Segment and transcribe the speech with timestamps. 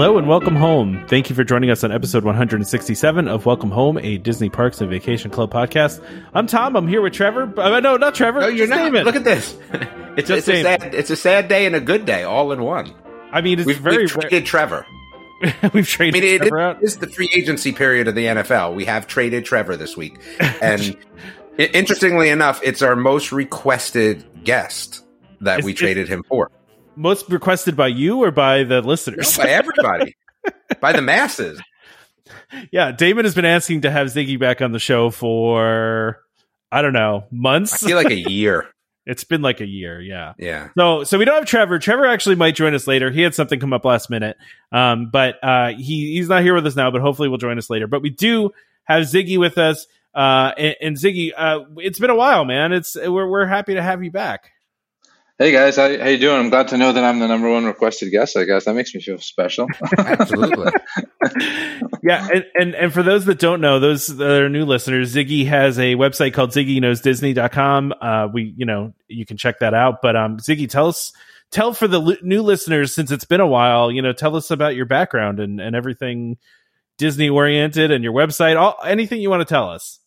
[0.00, 1.04] Hello and welcome home.
[1.08, 4.88] Thank you for joining us on episode 167 of Welcome Home, a Disney Parks and
[4.88, 6.02] Vacation Club podcast.
[6.32, 6.74] I'm Tom.
[6.74, 7.52] I'm here with Trevor.
[7.60, 8.40] Uh, no, not Trevor.
[8.40, 9.04] No, you're Just not.
[9.04, 9.58] Look at this.
[10.16, 10.94] It's, Just it's a sad.
[10.94, 12.94] It's a sad day and a good day, all in one.
[13.30, 13.98] I mean, it's We've, very.
[14.04, 14.86] we've traded Trevor.
[15.42, 16.76] we've I traded mean, it, Trevor out.
[16.78, 18.74] it is the free agency period of the NFL.
[18.74, 20.18] We have traded Trevor this week,
[20.62, 20.96] and
[21.58, 25.04] interestingly enough, it's our most requested guest
[25.42, 26.50] that It's- we traded him for
[26.96, 29.36] Most requested by you or by the listeners?
[29.38, 30.16] by everybody,
[30.80, 31.60] by the masses.
[32.70, 36.20] yeah, Damon has been asking to have Ziggy back on the show for
[36.70, 37.82] I don't know I months.
[37.84, 38.68] feel like a year.
[39.06, 40.00] it's been like a year.
[40.00, 40.34] Yeah.
[40.38, 40.68] Yeah.
[40.76, 41.78] So, so we don't have Trevor.
[41.78, 43.10] Trevor actually might join us later.
[43.10, 44.36] He had something come up last minute,
[44.72, 46.90] um, but uh, he he's not here with us now.
[46.90, 47.86] But hopefully, will join us later.
[47.86, 48.50] But we do
[48.84, 52.72] have Ziggy with us, uh, and, and Ziggy, uh, it's been a while, man.
[52.72, 54.50] It's we're we're happy to have you back.
[55.40, 56.36] Hey guys, how, how you doing?
[56.38, 58.36] I'm glad to know that I'm the number one requested guest.
[58.36, 59.68] I guess that makes me feel special.
[59.98, 60.70] Absolutely.
[62.02, 65.46] Yeah, and, and and for those that don't know, those that are new listeners, Ziggy
[65.46, 67.94] has a website called ZiggyKnowsDisney.com.
[68.02, 70.02] Uh, we you know you can check that out.
[70.02, 71.10] But um, Ziggy, tell us.
[71.50, 74.50] Tell for the li- new listeners, since it's been a while, you know, tell us
[74.50, 76.36] about your background and, and everything
[76.98, 80.00] Disney oriented and your website, all anything you want to tell us.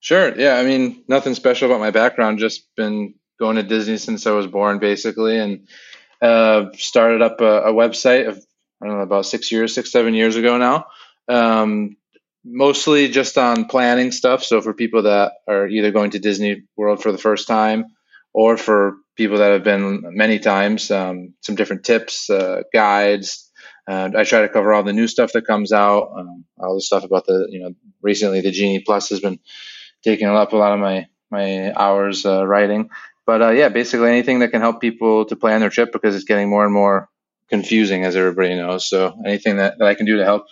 [0.00, 0.36] sure.
[0.36, 0.56] Yeah.
[0.56, 2.40] I mean, nothing special about my background.
[2.40, 5.68] Just been going to Disney since I was born, basically, and
[6.22, 8.44] uh, started up a, a website of
[8.82, 10.86] I don't know about six years, six seven years ago now.
[11.28, 11.96] Um,
[12.44, 14.44] mostly just on planning stuff.
[14.44, 17.86] So for people that are either going to Disney World for the first time
[18.32, 23.50] or for people that have been many times, um, some different tips, uh, guides.
[23.88, 26.80] Uh, I try to cover all the new stuff that comes out, um, all the
[26.80, 27.72] stuff about the, you know,
[28.02, 29.38] recently the Genie Plus has been
[30.04, 32.90] taking up a lot of my my hours uh, writing.
[33.26, 36.24] But uh, yeah, basically anything that can help people to plan their trip because it's
[36.24, 37.08] getting more and more
[37.48, 38.88] confusing, as everybody knows.
[38.88, 40.46] So anything that, that I can do to help.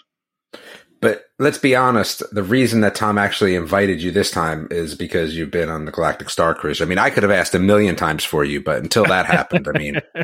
[1.00, 5.36] But let's be honest, the reason that Tom actually invited you this time is because
[5.36, 6.80] you've been on the Galactic Star Cruise.
[6.80, 9.68] I mean, I could have asked a million times for you, but until that happened,
[9.68, 10.00] I mean,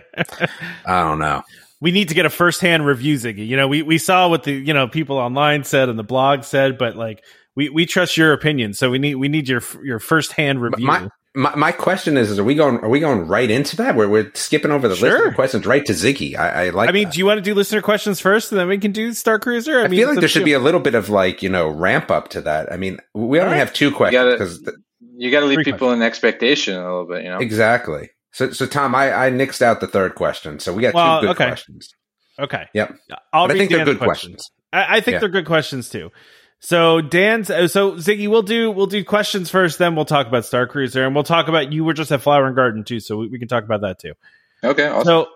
[0.87, 1.43] I don't know.
[1.83, 3.47] we need to get a firsthand review, Ziggy.
[3.47, 6.45] You know, we, we saw what the you know people online said and the blog
[6.45, 7.23] said, but like
[7.57, 10.87] we, we trust your opinion, so we need we need your your firsthand review.
[10.87, 12.79] My, my my question is: Is are we going?
[12.79, 13.97] Are we going right into that?
[13.97, 15.11] Where we're skipping over the Sure.
[15.19, 16.37] list of questions right to Ziggy?
[16.37, 16.89] I, I like.
[16.89, 17.13] I mean, that.
[17.15, 19.81] do you want to do listener questions first, and then we can do Star Cruiser?
[19.81, 22.11] I, mean, feel like there should be a little bit of like you know ramp
[22.11, 22.73] up to that.
[22.73, 23.57] I mean, we only All right.
[23.57, 24.75] have two questions because
[25.17, 27.39] You got to leave Three people in expectation a little bit, you know?
[27.39, 28.11] exactly.
[28.33, 31.27] So so Tom, I I nixed out the third question, so we got Well, two
[31.27, 31.47] good okay.
[31.49, 31.91] questions.
[32.39, 32.67] okay.
[32.75, 32.97] Yep.
[33.33, 34.51] I'll But I read think they're Dan's good questions.
[34.73, 35.19] I, I think Yeah.
[35.21, 36.11] they're good questions too.
[36.61, 40.45] So Dan's uh, so Ziggy, we'll do we'll do questions first, then we'll talk about
[40.45, 43.17] Star Cruiser, and we'll talk about you were just at Flower and Garden too, so
[43.17, 44.13] we, we can talk about that too.
[44.63, 45.07] Okay, awesome.
[45.07, 45.27] So,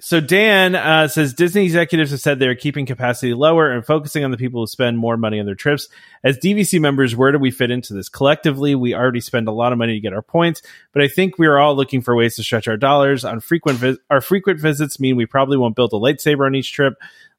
[0.00, 4.30] so Dan uh, says Disney executives have said they're keeping capacity lower and focusing on
[4.30, 5.88] the people who spend more money on their trips.
[6.22, 8.10] As DVC members, where do we fit into this?
[8.10, 10.60] Collectively, we already spend a lot of money to get our points,
[10.92, 13.24] but I think we are all looking for ways to stretch our dollars.
[13.24, 16.74] On frequent vis- our frequent visits mean we probably won't build a lightsaber on each
[16.74, 16.92] trip,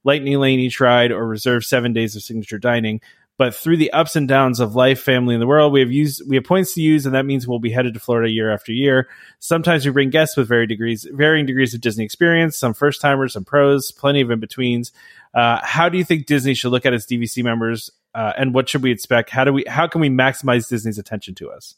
[0.04, 3.02] lightning lane each ride, or reserve seven days of signature dining.
[3.38, 6.22] But through the ups and downs of life, family, and the world, we have used
[6.28, 8.72] we have points to use, and that means we'll be headed to Florida year after
[8.72, 9.10] year.
[9.40, 12.56] Sometimes we bring guests with varying degrees, varying degrees of Disney experience.
[12.58, 14.94] Some first timers, some pros, plenty of in betweens.
[15.34, 18.70] Uh, how do you think Disney should look at its DVC members, uh, and what
[18.70, 19.30] should we expect?
[19.30, 21.76] How do we how can we maximize Disney's attention to us?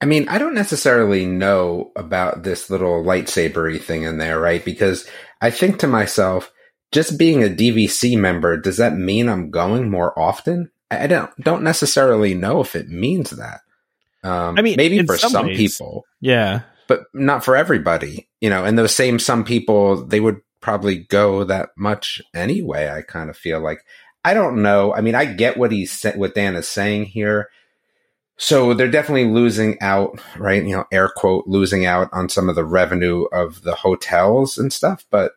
[0.00, 4.64] I mean, I don't necessarily know about this little lightsabery thing in there, right?
[4.64, 5.06] Because
[5.40, 6.50] I think to myself,
[6.90, 10.70] just being a DVC member, does that mean I'm going more often?
[10.90, 13.60] I don't don't necessarily know if it means that.
[14.22, 15.56] Um, I mean, maybe for some some, ways.
[15.56, 18.28] people, Yeah, but not for everybody.
[18.40, 22.90] You know, and those same some people, they would probably go that much anyway.
[22.90, 23.84] I kind of feel like
[24.24, 24.94] I don't know.
[24.94, 27.48] I mean, I get what he's what Dan is saying here.
[28.36, 30.64] So they're definitely losing out, right?
[30.64, 34.72] You know, air quote, losing out on some of the revenue of the hotels and
[34.72, 35.04] stuff.
[35.10, 35.32] But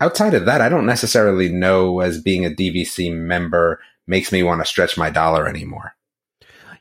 [0.00, 3.80] outside of that, I don't necessarily know as being a DVC member
[4.12, 5.94] makes me want to stretch my dollar anymore.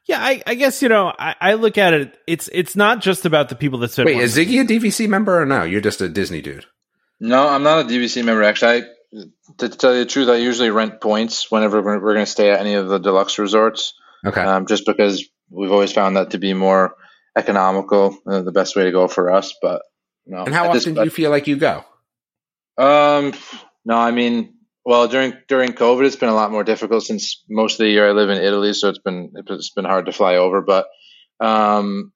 [0.06, 0.20] yeah.
[0.22, 2.18] I, I guess you know I, I look at it.
[2.28, 4.06] It's it's not just about the people that spend.
[4.08, 5.64] Wait, more is Ziggy a DVC member or no?
[5.64, 6.66] You're just a Disney dude.
[7.20, 8.44] No, I'm not a DVC member.
[8.44, 9.22] Actually, I,
[9.60, 12.50] to tell you the truth, I usually rent points whenever we're, we're going to stay
[12.52, 13.94] at any of the deluxe resorts,
[14.26, 14.42] Okay.
[14.42, 16.96] um, just because we've always found that to be more
[17.38, 19.54] economical, uh, the best way to go for us.
[19.62, 19.82] But
[20.26, 20.44] no.
[20.46, 21.84] And how At this- often do you feel like you go?
[22.78, 23.34] Um,
[23.86, 27.74] no, I mean, well, during during COVID, it's been a lot more difficult since most
[27.74, 30.36] of the year I live in Italy, so it's been it's been hard to fly
[30.36, 30.62] over.
[30.62, 30.88] But
[31.40, 32.12] um,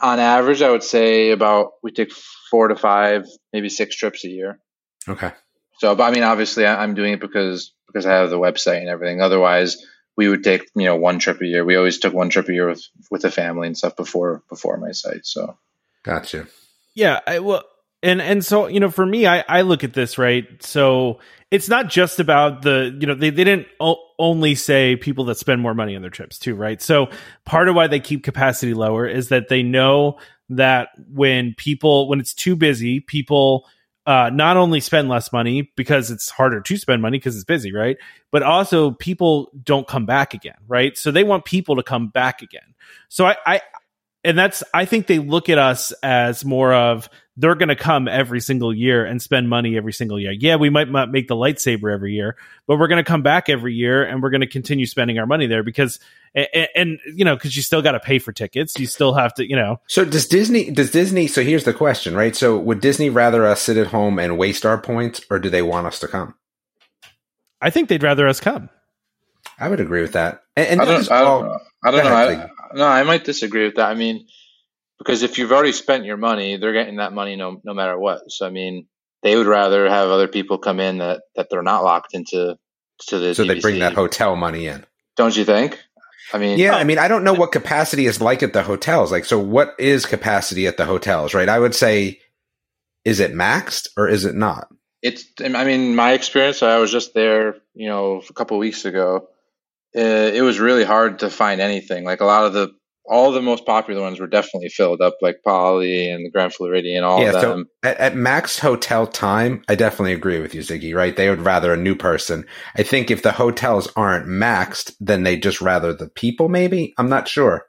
[0.00, 2.12] on average, I would say about we take
[2.50, 4.58] four to five, maybe six trips a year.
[5.08, 5.32] Okay.
[5.78, 8.78] So, but I mean, obviously, I- I'm doing it because because I have the website
[8.80, 9.20] and everything.
[9.20, 9.78] Otherwise,
[10.16, 11.64] we would take you know one trip a year.
[11.64, 14.76] We always took one trip a year with with the family and stuff before before
[14.76, 15.24] my site.
[15.24, 15.56] So,
[16.02, 16.46] Gotcha.
[16.94, 17.64] Yeah, I, well,
[18.02, 20.44] and and so you know, for me, I I look at this right.
[20.62, 21.20] So
[21.50, 25.38] it's not just about the you know they they didn't o- only say people that
[25.38, 26.80] spend more money on their trips too, right?
[26.82, 27.08] So
[27.44, 30.18] part of why they keep capacity lower is that they know
[30.48, 33.66] that when people when it's too busy, people
[34.06, 37.72] uh, not only spend less money because it's harder to spend money because it's busy,
[37.72, 37.98] right?
[38.32, 40.98] But also people don't come back again, right?
[40.98, 42.74] So they want people to come back again.
[43.08, 43.60] So I, I
[44.24, 48.08] and that's I think they look at us as more of they're going to come
[48.08, 50.32] every single year and spend money every single year.
[50.32, 52.36] Yeah, we might not make the lightsaber every year,
[52.66, 55.26] but we're going to come back every year and we're going to continue spending our
[55.26, 55.98] money there because
[56.34, 59.32] and, and you know because you still got to pay for tickets, you still have
[59.34, 62.36] to you know So does Disney does Disney so here's the question, right?
[62.36, 65.62] So would Disney rather us sit at home and waste our points or do they
[65.62, 66.34] want us to come?
[67.60, 68.68] I think they'd rather us come.
[69.58, 70.42] I would agree with that.
[70.56, 71.58] And, and I don't, I don't know.
[71.84, 72.14] I don't know.
[72.14, 73.90] I, no, I might disagree with that.
[73.90, 74.26] I mean,
[75.04, 78.30] because if you've already spent your money, they're getting that money no no matter what.
[78.30, 78.86] So I mean,
[79.22, 82.56] they would rather have other people come in that that they're not locked into
[83.08, 83.34] to the.
[83.34, 84.84] so they bring that hotel money in.
[85.16, 85.78] Don't you think?
[86.32, 89.12] I mean, Yeah, I mean, I don't know what capacity is like at the hotels.
[89.12, 91.48] Like, so what is capacity at the hotels, right?
[91.48, 92.20] I would say,
[93.04, 94.68] is it maxed or is it not?
[95.02, 98.84] it's i mean my experience i was just there you know a couple of weeks
[98.84, 99.28] ago
[99.94, 100.00] uh,
[100.32, 102.70] it was really hard to find anything like a lot of the
[103.04, 107.04] all the most popular ones were definitely filled up like Poly and the grand floridian
[107.04, 110.60] all yeah, of so them at, at maxed hotel time, I definitely agree with you,
[110.60, 111.16] Ziggy, right?
[111.16, 112.46] They would rather a new person.
[112.76, 116.94] I think if the hotels aren't maxed, then they just rather the people, maybe?
[116.98, 117.66] I'm not sure.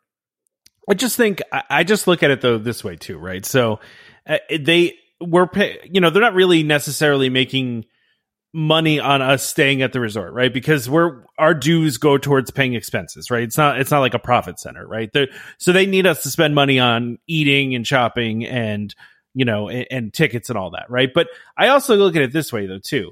[0.90, 3.46] I just think I I just look at it though this way too, right?
[3.46, 3.80] So
[4.28, 7.86] uh, they were, pay, you know, they're not really necessarily making
[8.54, 10.54] money on us staying at the resort, right?
[10.54, 13.44] Because we're our dues go towards paying expenses, right?
[13.44, 15.10] It's not it's not like a profit center, right?
[15.12, 15.28] They're,
[15.58, 18.94] so they need us to spend money on eating and shopping and
[19.34, 21.10] you know and, and tickets and all that, right?
[21.14, 21.28] But
[21.58, 23.12] I also look at it this way though too.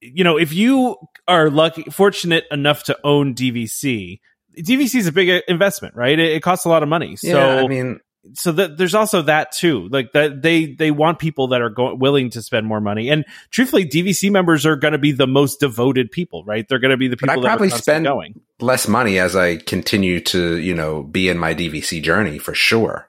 [0.00, 0.96] You know, if you
[1.28, 4.20] are lucky, fortunate enough to own DVC,
[4.56, 6.18] DVC is a big uh, investment, right?
[6.18, 7.16] It, it costs a lot of money.
[7.16, 8.00] So yeah, I mean,
[8.34, 9.88] so that there's also that too.
[9.90, 13.08] Like that they they want people that are go- willing to spend more money.
[13.08, 16.66] And truthfully dvc members are going to be the most devoted people right?
[16.68, 18.40] They're going to be the people But I that probably spend- going.
[18.60, 23.08] less money as I continue to, you know, be in my DVC journey for sure.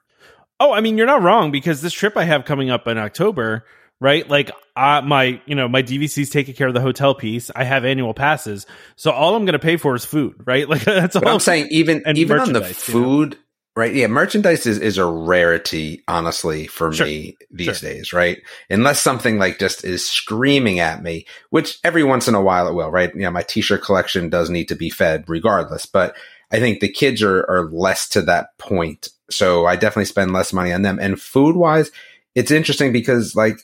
[0.61, 3.65] oh i mean you're not wrong because this trip i have coming up in october
[3.99, 4.27] right?
[4.27, 7.51] Like uh, my you know my dvc's taking care of the hotel piece.
[7.55, 8.65] I have annual passes.
[8.95, 10.67] So all i'm going to pay for is food right?
[10.73, 11.33] Like that's But all.
[11.33, 13.45] I'm saying even even on the food you know?
[13.75, 13.93] Right?
[13.93, 17.05] Yeah, merchandise is, is a rarity, honestly, for Sure.
[17.05, 17.89] me these Sure.
[17.89, 18.41] days, right?
[18.69, 22.73] Unless something like just is screaming at me, which every once in a while it
[22.73, 23.13] will, right?
[23.15, 26.15] You know, my t-shirt collection does need to be fed regardless, but
[26.51, 29.07] I think the kids are, are less to that point.
[29.29, 30.99] So I definitely spend less money on them.
[30.99, 31.91] And food wise,
[32.35, 33.61] it's interesting because like,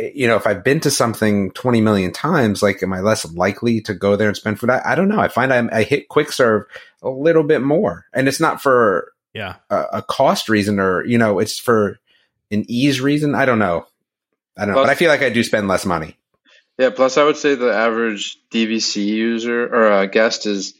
[0.00, 3.24] eh, you know, if I've been to something 20 million times, like, am I less
[3.34, 4.70] likely to go there and spend food?
[4.70, 5.20] I, I don't know.
[5.20, 6.64] I find I, I hit quick serve
[7.00, 8.06] a little bit more.
[8.12, 11.98] And it's not for yeah a, a cost reason or, you know, it's for
[12.50, 13.34] an ease reason.
[13.34, 13.86] I don't know.
[14.56, 14.82] I don't know.
[14.82, 16.16] But I feel like I do spend less money.
[16.78, 20.74] yeah plus i would say the average dvc user or uh, guest is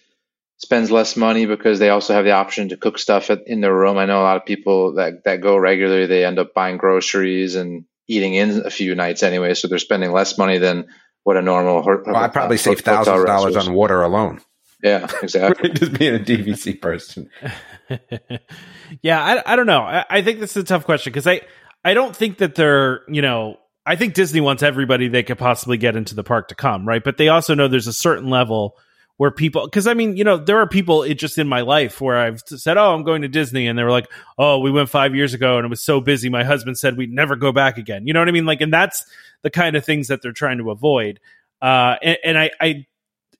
[0.58, 3.74] spends less money because they also have the option to cook stuff at, in their
[3.74, 6.76] room i know a lot of people that that go regularly they end up buying
[6.78, 10.86] groceries and eating in a few nights anyway so they're spending less money than
[11.24, 14.40] what a normal ho- Well, I probably uh, save thousands of dollars on water alone.
[14.82, 17.30] Yeah exactly just being a DVC person.
[19.02, 19.82] yeah, I, I don't know.
[19.82, 21.42] I, I think this is a tough question because I
[21.84, 25.76] I don't think that they're you know I think Disney wants everybody they could possibly
[25.76, 27.02] get into the park to come, right?
[27.02, 28.76] But they also know there's a certain level
[29.16, 32.00] where people because I mean you know there are people it just in my life
[32.00, 34.90] where I've said oh I'm going to Disney and they were like oh we went
[34.90, 37.78] five years ago and it was so busy my husband said we'd never go back
[37.78, 39.04] again you know what I mean like and that's
[39.42, 41.20] the kind of things that they're trying to avoid
[41.62, 42.86] uh and, and I I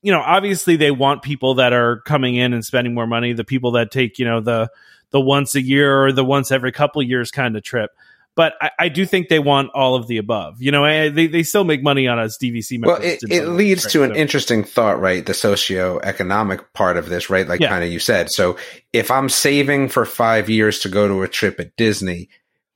[0.07, 3.45] you know obviously they want people that are coming in and spending more money the
[3.45, 4.71] people that take you know the
[5.11, 7.91] the once a year or the once every couple years kind of trip
[8.37, 11.27] but I, I do think they want all of the above you know I, they,
[11.27, 14.11] they still make money on us dvc members Well, it, it leads extent, to an
[14.15, 15.27] so- interesting thought, right?
[15.27, 17.49] The socioeconomic part of this, right?
[17.49, 17.71] Like Yeah.
[17.71, 18.31] kind of you said.
[18.31, 18.57] So
[18.93, 22.29] if I'm saving for five years to go to a trip at Disney,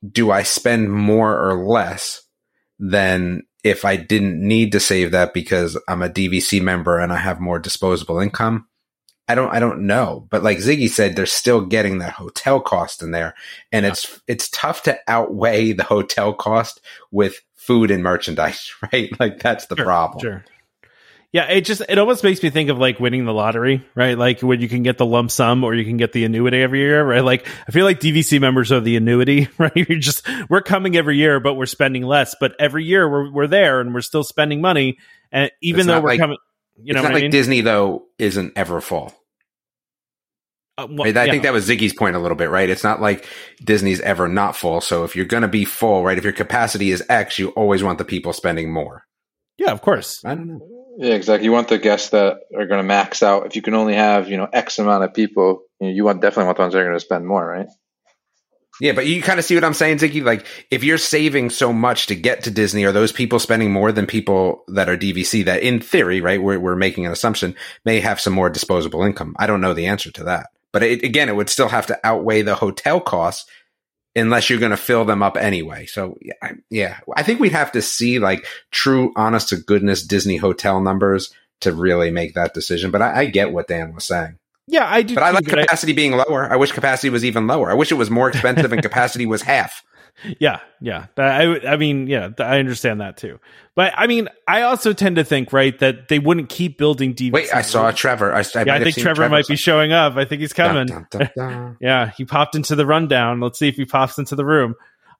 [0.09, 2.23] do I spend more or less
[2.79, 7.17] than if I didn't need to save that because I'm a DVC member and I
[7.17, 8.67] have more disposable income?
[9.27, 10.27] I don't I don't know.
[10.29, 13.33] But like Ziggy said, they're still getting that hotel cost in there.
[13.71, 13.91] And yeah.
[13.91, 19.09] it's it's tough to outweigh the hotel cost with food and merchandise, right?
[19.19, 20.19] Like that's the sure, problem.
[20.21, 20.45] Sure.
[21.33, 24.17] Yeah, it just it almost makes me think of like winning the lottery, right?
[24.17, 26.79] Like when you can get the lump sum or you can get the annuity every
[26.79, 27.23] year, right?
[27.23, 29.71] Like I feel like DVC members are the annuity, right?
[29.73, 32.35] You're just we're coming every year, but we're spending less.
[32.37, 34.97] But every year we're we're there and we're still spending money,
[35.31, 36.37] and even it's though we're like, coming,
[36.83, 37.31] you know, it's not like I mean?
[37.31, 39.13] Disney though isn't ever full.
[40.77, 41.07] Uh, well?
[41.07, 41.31] I yeah.
[41.31, 42.69] think that was Ziggy's point a little bit, right?
[42.69, 43.25] It's not like
[43.63, 44.81] Disney's ever not full.
[44.81, 46.17] So if you're going to be full, right?
[46.17, 49.05] If your capacity is X, you always want the people spending more.
[49.57, 50.23] Yeah, of course.
[50.25, 50.80] I don't know.
[50.97, 51.45] Yeah, exactly.
[51.45, 53.45] You want the guests that are going to max out.
[53.45, 56.21] If you can only have, you know, X amount of people, you, know, you want
[56.21, 57.67] definitely want the ones that are going to spend more, right?
[58.79, 60.23] Yeah, but you kind of see what I'm saying, Ziggy.
[60.23, 63.91] Like, if you're saving so much to get to Disney, are those people spending more
[63.91, 65.45] than people that are DVC?
[65.45, 67.55] That, in theory, right, we're, we're making an assumption,
[67.85, 69.35] may have some more disposable income.
[69.37, 70.47] I don't know the answer to that.
[70.71, 73.45] But it, again, it would still have to outweigh the hotel costs
[74.15, 75.85] unless you're going to fill them up anyway.
[75.85, 76.17] So
[76.69, 81.33] yeah, I, think we'd have to see like true, honest to goodness Disney hotel numbers
[81.61, 82.91] to really make that decision.
[82.91, 84.37] But I, I get what Dan was saying.
[84.67, 85.15] Yeah, I do.
[85.15, 86.51] But I like capacity I, being lower.
[86.51, 87.71] I wish capacity was even lower.
[87.71, 89.83] I wish it was more expensive and capacity was half.
[90.39, 91.07] Yeah, yeah.
[91.17, 93.39] I, I mean, yeah, I understand that too.
[93.75, 97.31] But I mean, I also tend to think, right, that they wouldn't keep building DVC.
[97.31, 98.33] Wait, I saw Trevor.
[98.33, 100.17] I, I, yeah, I think Trevor might be showing up.
[100.17, 100.87] I think he's coming.
[100.87, 103.39] Dun, dun, dun, yeah, he popped into the rundown.
[103.39, 104.75] Let's see if he pops into the room.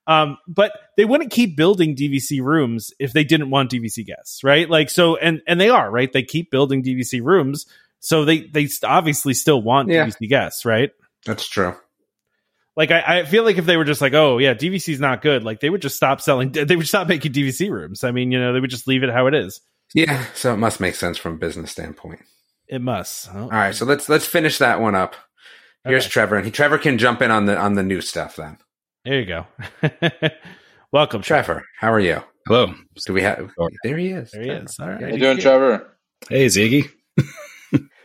[0.07, 4.69] Um, but they wouldn't keep building DVC rooms if they didn't want DVC guests, right?
[4.69, 6.11] Like so, and and they are right.
[6.11, 7.65] They keep building DVC rooms,
[8.01, 10.05] so they they obviously still want yeah.
[10.05, 10.91] DVC guests, right?
[11.25, 11.75] That's true.
[12.75, 15.21] Like I, I feel like if they were just like, oh yeah, DVC is not
[15.21, 16.51] good, like they would just stop selling.
[16.65, 18.03] They would stop making DVC rooms.
[18.03, 19.61] I mean, you know, they would just leave it how it is.
[19.93, 22.21] Yeah, so it must make sense from a business standpoint.
[22.67, 23.29] It must.
[23.33, 23.43] Oh.
[23.43, 25.15] All right, so let's let's finish that one up.
[25.83, 26.11] Here's okay.
[26.11, 28.57] Trevor, and he, Trevor can jump in on the on the new stuff then.
[29.05, 29.45] There you go.
[30.91, 31.53] Welcome, Trevor.
[31.53, 31.65] Trevor.
[31.79, 32.23] How are you?
[32.47, 32.73] Hello.
[33.05, 33.51] Do we have?
[33.83, 34.31] There he is.
[34.31, 34.77] There he is.
[34.79, 35.01] All right.
[35.01, 35.97] How you doing, Trevor?
[36.29, 36.89] Hey, Ziggy.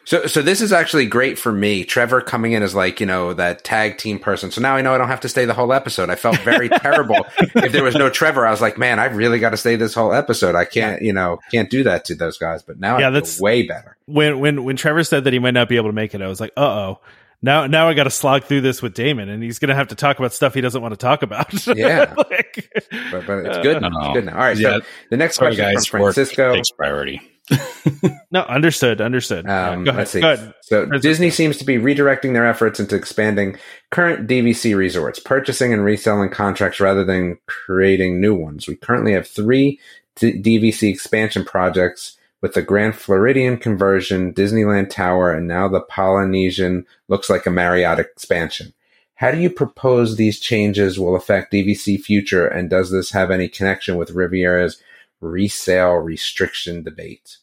[0.06, 1.84] So, so this is actually great for me.
[1.84, 4.52] Trevor coming in as like, you know, that tag team person.
[4.52, 6.10] So now I know I don't have to stay the whole episode.
[6.10, 8.46] I felt very terrible if there was no Trevor.
[8.46, 10.54] I was like, man, I really got to stay this whole episode.
[10.54, 12.62] I can't, you know, can't do that to those guys.
[12.62, 13.96] But now yeah, that's way better.
[14.06, 16.28] When, when, when Trevor said that he might not be able to make it, I
[16.28, 17.00] was like, uh oh.
[17.42, 19.88] Now, now I got to slog through this with Damon, and he's going to have
[19.88, 21.66] to talk about stuff he doesn't want to talk about.
[21.76, 22.70] yeah, like,
[23.10, 23.82] but, but, it's good.
[23.84, 24.32] Uh, it's good now.
[24.32, 24.56] All right.
[24.56, 24.78] Yeah.
[24.78, 27.20] So the next question guys, from Francisco takes priority.
[28.30, 29.46] no, understood, understood.
[29.48, 30.20] Um, yeah, go let's see.
[30.62, 33.56] So Disney seems to be redirecting their efforts into expanding
[33.90, 38.66] current DVC resorts, purchasing and reselling contracts rather than creating new ones.
[38.66, 39.78] We currently have three
[40.16, 46.86] D- DVC expansion projects with the Grand Floridian conversion, Disneyland Tower, and now the Polynesian
[47.08, 48.72] looks like a Marriott expansion.
[49.14, 53.48] How do you propose these changes will affect DVC future, and does this have any
[53.48, 54.80] connection with Riviera's
[55.20, 57.38] resale restriction debate.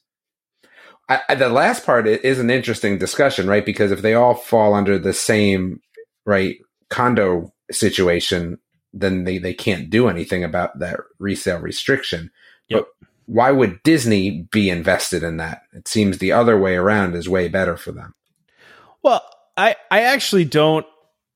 [1.09, 3.65] I, I, the last part is an interesting discussion, right?
[3.65, 5.81] Because if they all fall under the same
[6.25, 6.57] right
[6.89, 8.59] condo situation,
[8.93, 12.31] then they, they can't do anything about that resale restriction.
[12.69, 12.85] Yep.
[12.99, 15.63] But why would Disney be invested in that?
[15.73, 18.13] It seems the other way around is way better for them.
[19.01, 19.23] Well,
[19.57, 20.85] I, I actually don't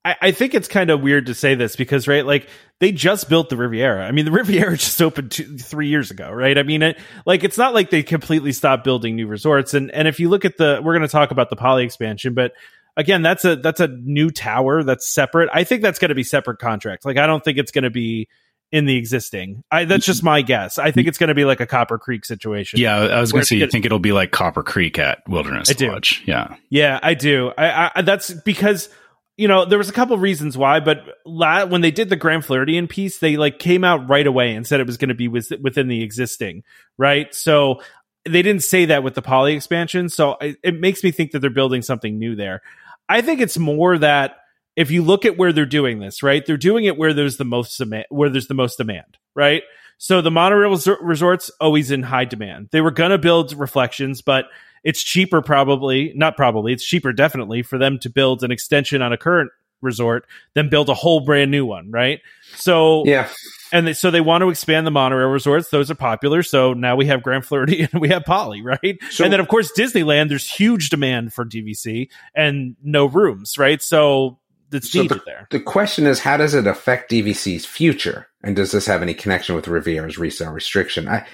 [0.05, 2.47] I, I think it's kind of weird to say this because, right, like
[2.79, 4.05] they just built the Riviera.
[4.05, 6.57] I mean, the Riviera just opened two, three years ago, right?
[6.57, 9.73] I mean, it, like it's not like they completely stopped building new resorts.
[9.73, 12.33] And and if you look at the, we're going to talk about the Poly expansion,
[12.33, 12.53] but
[12.95, 15.49] again, that's a that's a new tower that's separate.
[15.53, 17.05] I think that's going to be separate contracts.
[17.05, 18.27] Like, I don't think it's going to be
[18.71, 19.63] in the existing.
[19.71, 20.77] I, that's just my guess.
[20.77, 22.79] I think it's going to be like a Copper Creek situation.
[22.79, 25.69] Yeah, I was going to say, you think it'll be like Copper Creek at Wilderness
[25.69, 26.23] I Lodge?
[26.25, 26.31] Do.
[26.31, 27.53] Yeah, yeah, I do.
[27.57, 28.89] I, I that's because
[29.37, 32.43] you know, there was a couple reasons why, but la- when they did the Grand
[32.43, 35.27] Floridian piece, they like came out right away and said it was going to be
[35.27, 36.63] with- within the existing,
[36.97, 37.33] right?
[37.33, 37.81] So
[38.25, 40.09] they didn't say that with the poly expansion.
[40.09, 42.61] So it, it makes me think that they're building something new there.
[43.07, 44.37] I think it's more that
[44.75, 46.45] if you look at where they're doing this, right?
[46.45, 49.63] They're doing it where there's the most demand, where there's the most demand, right?
[49.97, 52.69] So the monorail resorts always in high demand.
[52.71, 54.45] They were going to build reflections, but
[54.83, 59.13] it's cheaper probably not probably it's cheaper definitely for them to build an extension on
[59.13, 62.19] a current resort than build a whole brand new one right
[62.55, 63.29] so yeah
[63.71, 66.95] and they, so they want to expand the monorail resorts those are popular so now
[66.95, 70.29] we have grand floridian and we have poly right so, and then of course disneyland
[70.29, 75.47] there's huge demand for dvc and no rooms right so that's So needed there.
[75.49, 78.27] The question is, how does it affect DVC's future?
[78.43, 81.07] And does this have any connection with Riviera's resale restriction?
[81.07, 81.25] I,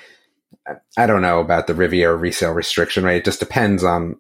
[0.98, 3.18] I- don't know about the Riviera resale restriction, right?
[3.18, 4.18] It just depends on.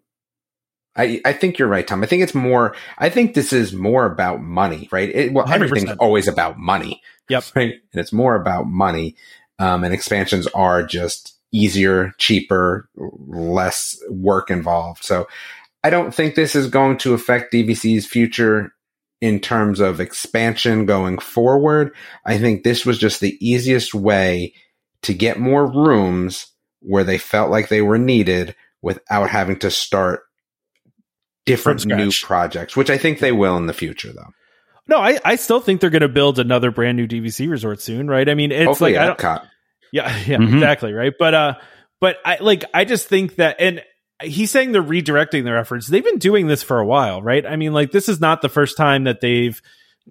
[0.95, 2.03] I, I think you're right, Tom.
[2.03, 2.75] I think it's more.
[2.99, 5.09] I think this is more about money, right?
[5.09, 5.53] It, well, 100%.
[5.53, 7.01] everything's always about money.
[7.29, 7.43] Yep.
[7.55, 7.73] Right.
[7.91, 9.15] And it's more about money.
[9.59, 15.03] Um, and expansions are just easier, cheaper, less work involved.
[15.03, 15.27] So
[15.83, 18.73] I don't think this is going to affect DVC's future
[19.21, 21.95] in terms of expansion going forward.
[22.25, 24.53] I think this was just the easiest way
[25.03, 26.47] to get more rooms
[26.81, 30.23] where they felt like they were needed without having to start
[31.45, 34.29] different new projects, which I think they will in the future though.
[34.87, 38.07] No, I, I still think they're going to build another brand new DVC resort soon,
[38.09, 38.27] right?
[38.27, 39.47] I mean, it's Hopefully like I don't, Epcot.
[39.91, 40.53] Yeah, yeah, Mhm.
[40.53, 41.13] exactly, right.
[41.17, 41.53] But uh
[42.01, 43.81] but I like I just think that and
[44.21, 45.87] he's saying they're redirecting their efforts.
[45.87, 47.45] They've been doing this for a while, right?
[47.45, 49.61] I mean, like this is not the first time that they've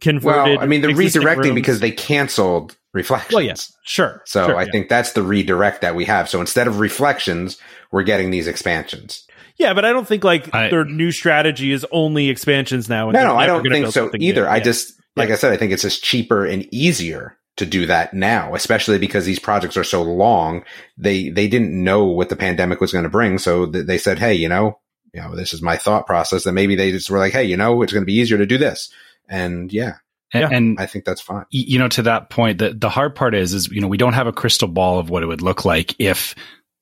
[0.00, 1.54] converted Well, I mean, they're redirecting rooms.
[1.54, 3.34] because they canceled reflections.
[3.34, 4.22] Well, yes, sure.
[4.24, 4.70] So sure, I yeah.
[4.72, 6.28] think that's the redirect that we have.
[6.28, 7.58] So instead of reflections,
[7.90, 9.26] we're getting these expansions.
[9.56, 13.08] Yeah, but I don't think like I- their new strategy is only expansions now.
[13.08, 14.42] and No, no, I don't think so either.
[14.42, 14.48] new.
[14.48, 14.62] I Yeah.
[14.62, 15.34] just, like Yeah.
[15.34, 19.26] I said, I think it's just cheaper and easier to do that now, especially because
[19.26, 20.64] these projects are so long.
[20.96, 24.18] They they didn't know what the pandemic was going to bring, so th- they said,
[24.18, 24.78] "Hey, you know,
[25.12, 27.58] you know, this is my thought process." And maybe they just were like, "Hey, you
[27.58, 28.90] know, it's going to be easier to do this."
[29.28, 29.96] And yeah,
[30.34, 30.46] Yeah.
[30.46, 31.44] And, and I think that's fine.
[31.50, 34.14] you know, to that point, the the hard part is, is you know, we don't
[34.14, 36.34] have a crystal ball of what it would look like if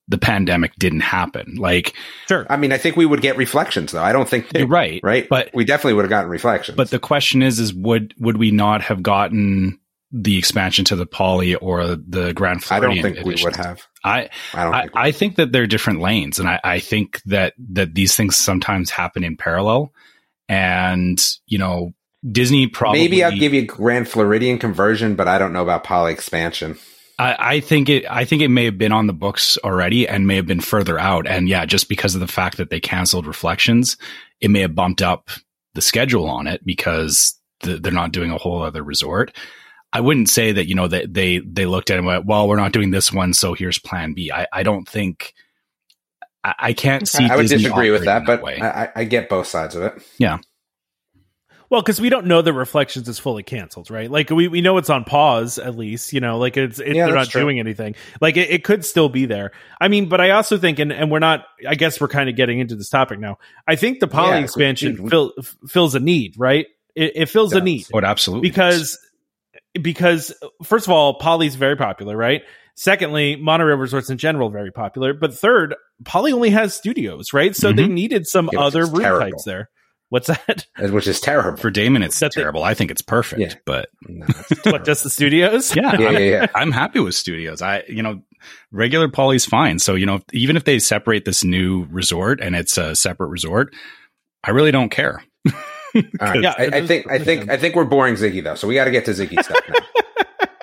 [0.07, 1.55] the pandemic didn't happen.
[1.55, 1.95] Like,
[2.27, 2.45] sure.
[2.49, 4.03] I mean, I think we would get reflections, though.
[4.03, 6.75] I don't think you're right, right, But we definitely would have gotten reflections.
[6.75, 9.79] but the question is, is would would we not have gotten
[10.11, 13.81] the expansion to the Poly or the Grand I don't think we would have.
[14.03, 14.91] I I don't I, think.
[14.95, 18.89] I think that they're different lanes, and I, I think that that these things sometimes
[18.89, 19.93] happen in parallel.
[20.49, 21.93] And you know,
[22.29, 26.13] Disney probably Maybe I'll give you Grand Floridian conversion, but I don't know about poly
[26.13, 26.77] expansion.
[27.17, 28.05] I, I think it.
[28.09, 30.99] I think it may have been on the books already, and may have been further
[30.99, 31.27] out.
[31.27, 33.97] And yeah, just because of the fact that they canceled Reflections,
[34.39, 35.29] it may have bumped up
[35.73, 39.35] the schedule on it because the, they're not doing a whole other resort.
[39.93, 42.47] I wouldn't say that you know that they they looked at it and went, "Well,
[42.47, 45.33] we're not doing this one, so here's Plan B." I, I don't think.
[46.43, 47.25] I, I can't see.
[47.25, 48.75] I would Disney disagree with that, operating but.
[48.75, 50.01] I, I- get both sides of it.
[51.71, 54.11] Well, because we don't know the reflections is fully canceled, right?
[54.11, 57.05] Like we, we know it's on pause at least, you know, like it's it, Yeah,
[57.05, 57.43] they're not true.
[57.43, 57.95] doing anything.
[58.19, 59.51] Like it, it could still be there.
[59.79, 61.45] I mean, but I also think, and, and we're not.
[61.65, 63.37] I guess we're kind of getting into this topic now.
[63.65, 66.67] I think the poly Yeah, expansion we- fill, f- fills a need, right?
[66.93, 68.99] It, it fills a need Oh, absolutely because
[69.81, 72.41] because first of all, Poly's very popular, right?
[72.75, 75.13] Secondly, monorail resorts in general very popular.
[75.13, 77.55] But third, Poly only has studios, right?
[77.55, 77.93] So they mm-hmm.
[77.93, 79.29] needed some other room terrible.
[79.31, 79.69] types there.
[80.11, 80.67] What's that?
[80.77, 81.57] which is terrible.
[81.57, 82.39] for Damon, it's That's it.
[82.41, 82.63] terrible.
[82.63, 83.53] I think it's perfect, Yeah.
[83.65, 84.85] but No, it's what terrible.
[84.85, 85.73] just the studios?
[85.75, 86.45] yeah, yeah, I'm, yeah, yeah.
[86.55, 87.61] I'm happy with studios.
[87.61, 88.21] I, you know,
[88.71, 89.79] regular poly's fine.
[89.79, 93.73] So, you know, even if they separate this new resort and it's a separate resort,
[94.43, 95.23] I really don't care.
[95.47, 95.53] All
[96.19, 96.41] right.
[96.43, 98.85] Yeah, I, I think I think I think we're boring Ziggy though, so we got
[98.85, 99.75] to get to Ziggy stuff now.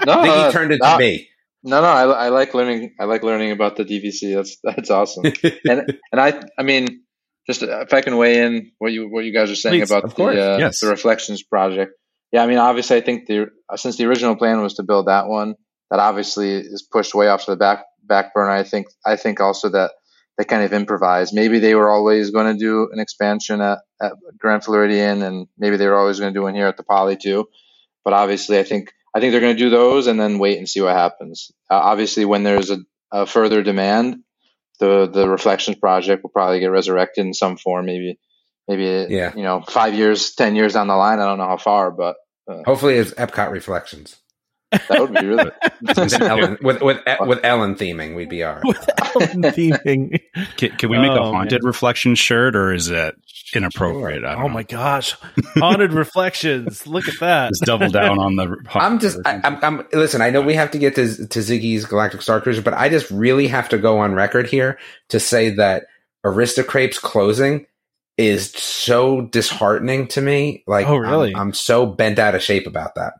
[0.07, 1.29] No, Ziggy no, turned it no, to me.
[1.63, 2.95] No, no, I, I like learning.
[2.99, 4.35] I like learning about the DVC.
[4.35, 5.25] That's that's awesome.
[5.69, 7.03] and and I I mean,
[7.49, 9.91] just uh, if I can weigh in what you what you guys are saying Please,
[9.91, 10.81] about the uh, yes.
[10.81, 11.93] the reflections project.
[12.31, 15.07] Yeah, I mean, obviously, I think the uh, since the original plan was to build
[15.07, 15.55] that one,
[15.91, 18.51] that obviously is pushed way off to the back back burner.
[18.51, 19.93] I think I think also that
[20.37, 21.35] they kind of improvised.
[21.35, 25.77] Maybe they were always going to do an expansion at, at Grand Floridian, and maybe
[25.77, 27.49] they were always going to do one here at the Poly too.
[28.05, 30.69] But obviously, I think I think they're going to do those and then wait and
[30.69, 31.51] see what happens.
[31.71, 32.79] Uh, obviously, when there's a,
[33.11, 34.19] a further demand,
[34.79, 37.87] the the Reflections project will probably get resurrected in some form.
[37.87, 38.19] Maybe
[38.67, 39.35] maybe Yeah.
[39.35, 41.19] you know five years, ten years down the line.
[41.21, 42.17] I don't know how far, but
[42.51, 44.17] uh, Hopefully, it's Epcot Reflections
[44.71, 45.51] that would be really.
[45.83, 48.15] with Ellen, with with, with Ellen theming.
[48.15, 48.65] We'd be all right.
[48.65, 50.21] With Ellen theming.
[50.57, 53.15] Can, can we make a Oh, haunted reflection shirt or is that
[53.55, 54.25] inappropriate?
[54.25, 54.55] I don't Oh know.
[54.55, 55.17] my gosh,
[55.57, 56.87] haunted reflections!
[56.87, 57.49] Look at that.
[57.51, 58.57] Just double down on the.
[58.75, 61.87] I'm just, I, I'm, I'm, listen, I know we have to get to, to Ziggy's
[61.87, 64.79] Galactic Star Cruiser, but I just really have to go on record here
[65.09, 65.85] to say that
[66.27, 67.67] AristoCrêpes closing
[68.19, 70.65] is so disheartening to me.
[70.67, 71.35] Like, Oh, really?
[71.35, 73.15] I'm, I'm so bent out of shape about that.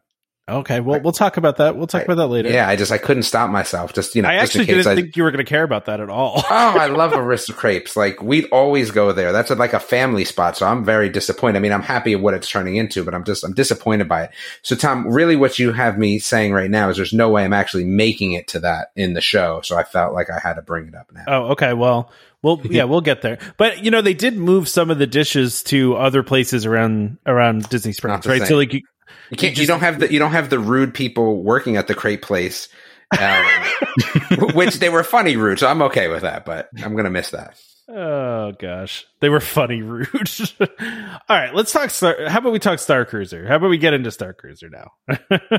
[0.49, 1.77] Okay, well, we'll talk about that.
[1.77, 2.49] We'll talk I- about that later.
[2.51, 3.93] Yeah, I just I couldn't stop myself.
[3.93, 5.49] Just you know, I just in actually case didn't I- think you were going to
[5.49, 6.43] care about that at all.
[6.51, 7.97] oh, I love AristoCrêpes.
[7.97, 9.33] Like we'd always go there.
[9.33, 10.57] That's like a family spot.
[10.57, 11.59] So I'm very disappointed.
[11.59, 14.25] I mean, I'm happy at what it's turning into, but I'm just I'm disappointed by
[14.25, 14.31] it.
[14.63, 17.53] So Tom, really, what you have me saying right now is there's no way I'm
[17.53, 19.61] actually making it to that in the show.
[19.63, 21.25] So I felt like I had to bring it up now.
[21.29, 21.75] Oh, okay.
[21.75, 22.11] Well,
[22.43, 23.39] well, yeah, we'll get there.
[23.57, 27.69] But you know, they did move some of the dishes to other places around around
[27.69, 28.39] Disney Springs, right?
[28.39, 28.49] same.
[28.49, 28.81] So like, you,
[29.31, 29.53] You can't.
[29.53, 30.13] You, just- don't have the.
[30.13, 32.69] You don't have the rude people working at the crepe place,
[33.19, 33.45] um,
[34.55, 35.59] which they were funny rude.
[35.59, 36.45] So I'm okay with that.
[36.45, 37.59] But I'm gonna miss that.
[37.91, 40.09] oh gosh, they were funny rude.
[40.61, 40.67] All
[41.31, 41.91] right, let's talk.
[41.91, 43.47] Star, how about we talk Star Cruiser?
[43.47, 44.93] How about we get into Star Cruiser now?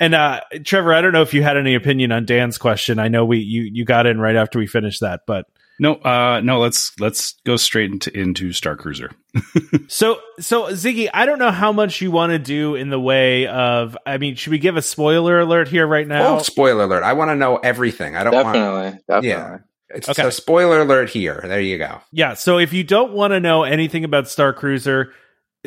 [0.00, 2.98] and uh Trevor, I don't know if you had any opinion on Dan's question.
[2.98, 5.46] I know we you you got in right after we finished that, but
[5.82, 6.60] No, uh, no.
[6.60, 9.10] Let's let's go straight into into Star Cruiser.
[9.88, 13.46] So, so Ziggy, I don't know how much you want to do in the way
[13.46, 13.96] of.
[14.06, 16.36] I mean, should we give a spoiler alert here right now?
[16.36, 17.02] Oh, spoiler alert!
[17.02, 18.16] I want to know everything.
[18.16, 18.54] I don't want.
[18.54, 19.28] Definitely, definitely.
[19.28, 19.58] Yeah.
[19.94, 20.22] It's Okay.
[20.22, 21.42] so spoiler alert here.
[21.44, 22.00] There you go.
[22.12, 22.34] Yeah.
[22.34, 25.12] So, if you don't want to know anything about Star Cruiser,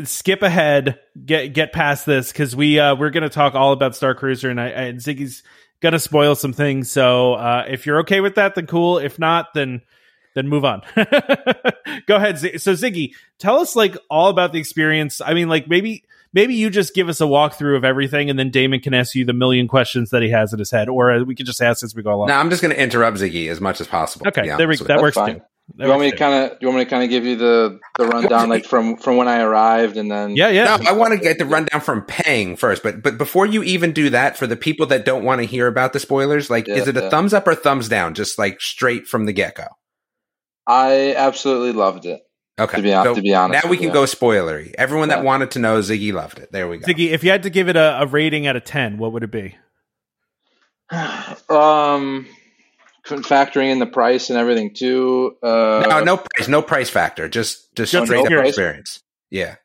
[0.04, 1.00] skip ahead.
[1.24, 4.50] Get get past this because we uh, we're going to talk all about Star Cruiser,
[4.50, 5.44] and I, I and Ziggy's
[5.82, 6.90] going to spoil some things.
[6.90, 8.98] So, uh, if you're okay with that, then cool.
[8.98, 9.82] If not, then
[10.36, 10.82] then move on.
[12.08, 12.38] Go ahead.
[12.40, 15.22] So, Ziggy, tell us like all about the experience.
[15.22, 18.52] I mean, like maybe maybe you just give us a walkthrough of everything, and then
[18.52, 21.24] Damon can ask you the million questions that he has in his head, or uh,
[21.24, 22.28] we can just ask as we go along.
[22.28, 24.28] Now I'm just going to interrupt Ziggy as much as possible.
[24.28, 25.02] okay, there we honest that you.
[25.02, 25.36] works fine.
[25.36, 25.42] too.
[25.78, 26.18] That You want me too.
[26.18, 26.52] to kind of?
[26.52, 29.18] Do you want me to kind of give you the the rundown, like from from
[29.18, 30.78] when I arrived, and then Yeah, yeah.
[30.78, 33.92] No, I want to get the rundown from paying first, but but before you even
[33.92, 36.76] do that, for the people that don't want to hear about the spoilers, like, Yeah,
[36.76, 37.10] is it a yeah.
[37.10, 38.14] thumbs up or thumbs down?
[38.14, 39.66] Just like straight from the get go.
[40.68, 42.22] I absolutely loved it.
[42.58, 44.74] Okay, To be hon- to be honest now we can go spoilery.
[44.78, 45.24] Everyone that Yeah.
[45.26, 46.52] wanted to know, Ziggy loved it.
[46.54, 46.88] There we go.
[46.88, 49.24] Ziggy, if you had to give it a, a rating out of ten, what would
[49.24, 49.58] it be?
[51.50, 52.28] um,
[53.06, 55.36] factoring in the price and everything too.
[55.44, 57.28] Uh, no, no price, no price factor.
[57.28, 58.50] Just just Just straight up experience.
[58.50, 59.00] experience.
[59.30, 59.56] Yeah.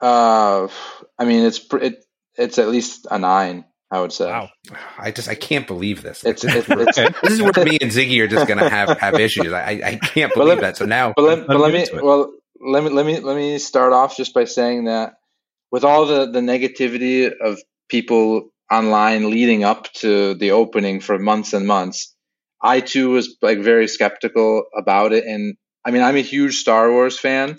[0.00, 0.68] Uh,
[1.18, 2.04] I mean, it's it,
[2.36, 3.64] it's at least a nine.
[3.90, 4.26] I would say.
[4.26, 4.50] Wow.
[4.98, 6.22] I just I can't believe this.
[6.24, 9.52] It's, it's, it's this is where me and Ziggy are just gonna have have issues.
[9.52, 10.76] I I, I can't believe let- that.
[10.76, 12.04] So now but let, but Let let me me get into it.
[12.04, 15.14] well let me let me let me start off just by saying that
[15.70, 21.52] with all the the negativity of people online leading up to the opening for months
[21.54, 22.14] and months
[22.60, 26.90] i too was like very skeptical about it and i mean i'm a huge star
[26.90, 27.58] wars fan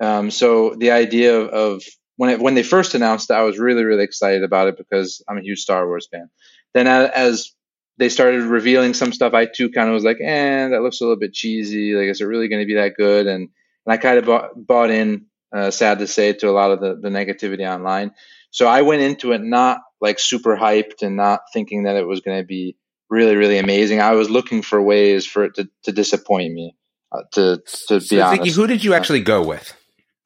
[0.00, 1.82] um, so the idea of, of
[2.16, 5.22] when it, when they first announced it i was really really excited about it because
[5.28, 6.28] i'm a huge star wars fan
[6.74, 7.52] then as
[7.98, 11.04] they started revealing some stuff i too kind of was like eh that looks a
[11.04, 13.48] little bit cheesy like is it really going to be that good and
[13.86, 16.80] and I kind of bought, bought in, uh, sad to say, to a lot of
[16.80, 18.10] the, the negativity online.
[18.50, 22.20] So I went into it not like super hyped and not thinking that it was
[22.20, 22.76] going to be
[23.08, 24.00] really, really amazing.
[24.00, 26.76] I was looking for ways for it to, to disappoint me,
[27.12, 28.56] uh, to, to be so honest.
[28.56, 29.72] who did you actually go with?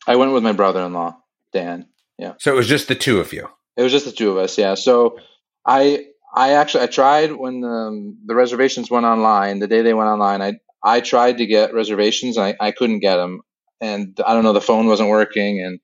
[0.06, 1.18] I went with my brother in law,
[1.52, 1.86] Dan.
[2.18, 2.34] Yeah.
[2.38, 3.48] So it was just the two of you.
[3.76, 4.74] It was just the two of us, yeah.
[4.74, 5.18] So
[5.66, 9.58] I I actually I tried when um, the reservations went online.
[9.58, 12.36] The day they went online, I I tried to get reservations.
[12.36, 13.40] And I I couldn't get them,
[13.80, 15.62] and I don't know the phone wasn't working.
[15.64, 15.80] And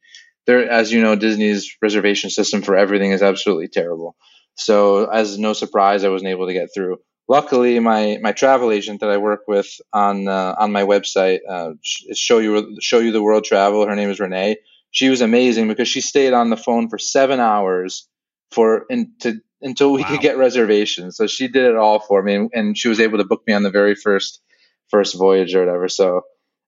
[0.47, 4.17] there, as you know, Disney's reservation system for everything is absolutely terrible.
[4.57, 6.99] So as no surprise, I wasn't able to get through.
[7.29, 11.73] Luckily, my my travel agent that I work with on uh, on my website, uh,
[11.83, 13.87] show you show you the world travel.
[13.87, 14.57] Her name is Renee.
[14.97, 18.09] She was amazing because she stayed on the phone for seven hours
[18.51, 20.09] for and to until we Wow.
[20.09, 21.19] could get reservations.
[21.19, 23.53] So she did it all for me, and, and she was able to book me
[23.53, 24.41] on the very first
[24.91, 25.91] first voyage or whatever.
[25.91, 26.23] So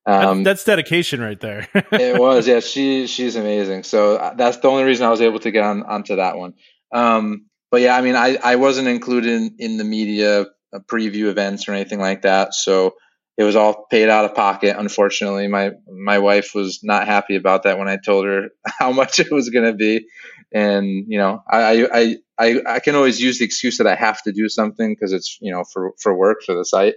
[0.05, 1.69] um, that's, that's dedication right there.
[1.75, 2.61] it was yeah.
[2.61, 3.85] She she's amazing.
[3.85, 6.53] So uh, that's the only reason I was able to get on onto that one.
[6.93, 10.43] Um, but yeah, I mean, I I wasn't included in, in the media
[10.75, 12.53] uh, preview events or anything like that.
[12.53, 12.93] So
[13.39, 14.77] it was all paid out of pocket.
[14.79, 18.49] Unfortunately, my my wife was not happy about that when I told her
[18.79, 20.07] how much it was going to be.
[20.53, 24.21] And you know, I, I I I can always use the excuse that I have
[24.23, 26.95] to do something because it's you know for for work for the site.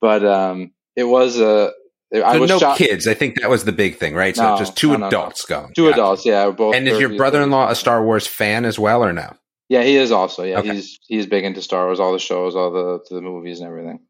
[0.00, 1.72] But um, it was a
[2.14, 2.78] I So was no shocked.
[2.78, 3.06] kids.
[3.06, 4.36] I think that was the big thing, right?
[4.36, 5.06] So No, just two no, no, no.
[5.06, 5.72] adults going.
[5.74, 5.94] Two Gotcha.
[5.94, 6.74] adults, yeah, both.
[6.74, 9.32] And is your brother-in-law a Star Wars fan as well, or no?
[9.70, 10.42] Yeah, he is also.
[10.42, 10.74] Yeah, Okay.
[10.74, 14.00] he's he's big into Star Wars, all the shows, all the the movies and everything.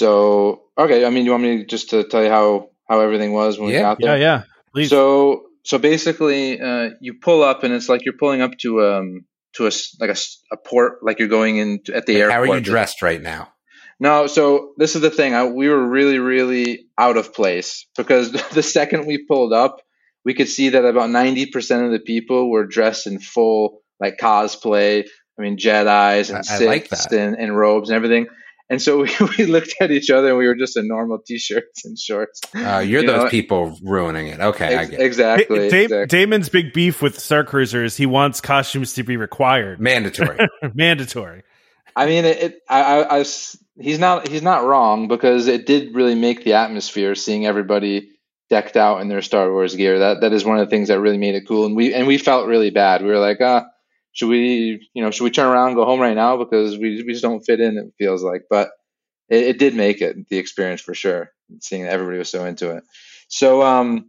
[0.00, 0.06] Yeah.
[0.06, 3.58] So okay, I mean, you want me just to tell you how how everything was
[3.58, 4.18] when we Yeah, got there?
[4.18, 4.42] yeah.
[4.72, 4.90] Please.
[4.90, 9.24] So so basically, uh, you pull up and it's like you're pulling up to um
[9.54, 12.22] to a s- like a, s- a port, like you're going in at the Like,
[12.22, 12.32] airport.
[12.48, 13.48] how are you dressed right now?
[14.00, 15.32] No, so this is the thing.
[15.34, 19.80] I, we were really, really out of place because the second we pulled up,
[20.24, 25.04] we could see that about 90% of the people were dressed in full like cosplay.
[25.38, 28.26] I mean, Jedi's and I- I like and, and robes and everything.
[28.70, 31.84] And so we, we looked at each other and we were just in normal t-shirts
[31.84, 32.40] and shorts.
[32.54, 34.40] Uh, you're You those know, people ruining it.
[34.40, 35.04] Okay, I get it.
[35.04, 35.68] exactly.
[35.68, 36.06] Da- exactly.
[36.06, 40.38] Damon's big beef with Star Cruiser is he wants costumes to be required, mandatory.
[40.74, 41.42] mandatory.
[41.96, 42.38] I mean, it.
[42.42, 44.26] it I, I, I s- he's not.
[44.28, 48.08] He's not wrong because it did really make the atmosphere seeing everybody
[48.50, 49.98] decked out in their Star Wars gear.
[50.00, 51.66] That that is one of the things that really made it cool.
[51.66, 53.02] And we and we felt really bad.
[53.02, 53.66] We were like, ah,
[54.14, 57.02] should we, you know, should we turn around and go home right now because we
[57.02, 57.76] we just don't fit in.
[57.76, 58.70] It feels like, but
[59.28, 61.30] it, it did make it the experience for sure.
[61.60, 62.84] Seeing everybody was so into it.
[63.28, 64.08] So um,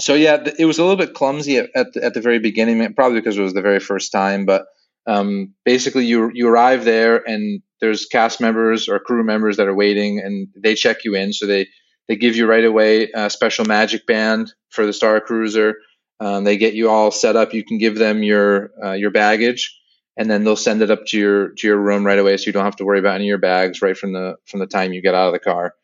[0.00, 2.92] so yeah, it was a little bit clumsy at at the, at the very beginning,
[2.94, 4.66] probably because it was the very first time, but
[5.06, 9.74] um, basically you you arrive there and there's cast members or crew members that are
[9.74, 11.68] waiting and they check you in so they
[12.08, 15.76] they give you right away a special magic band for the star cruiser
[16.20, 19.78] um, they get you all set up you can give them your uh, your baggage
[20.16, 22.52] and then they'll send it up to your to your room right away so you
[22.52, 24.92] don't have to worry about any of your bags right from the from the time
[24.92, 25.74] you get out of the car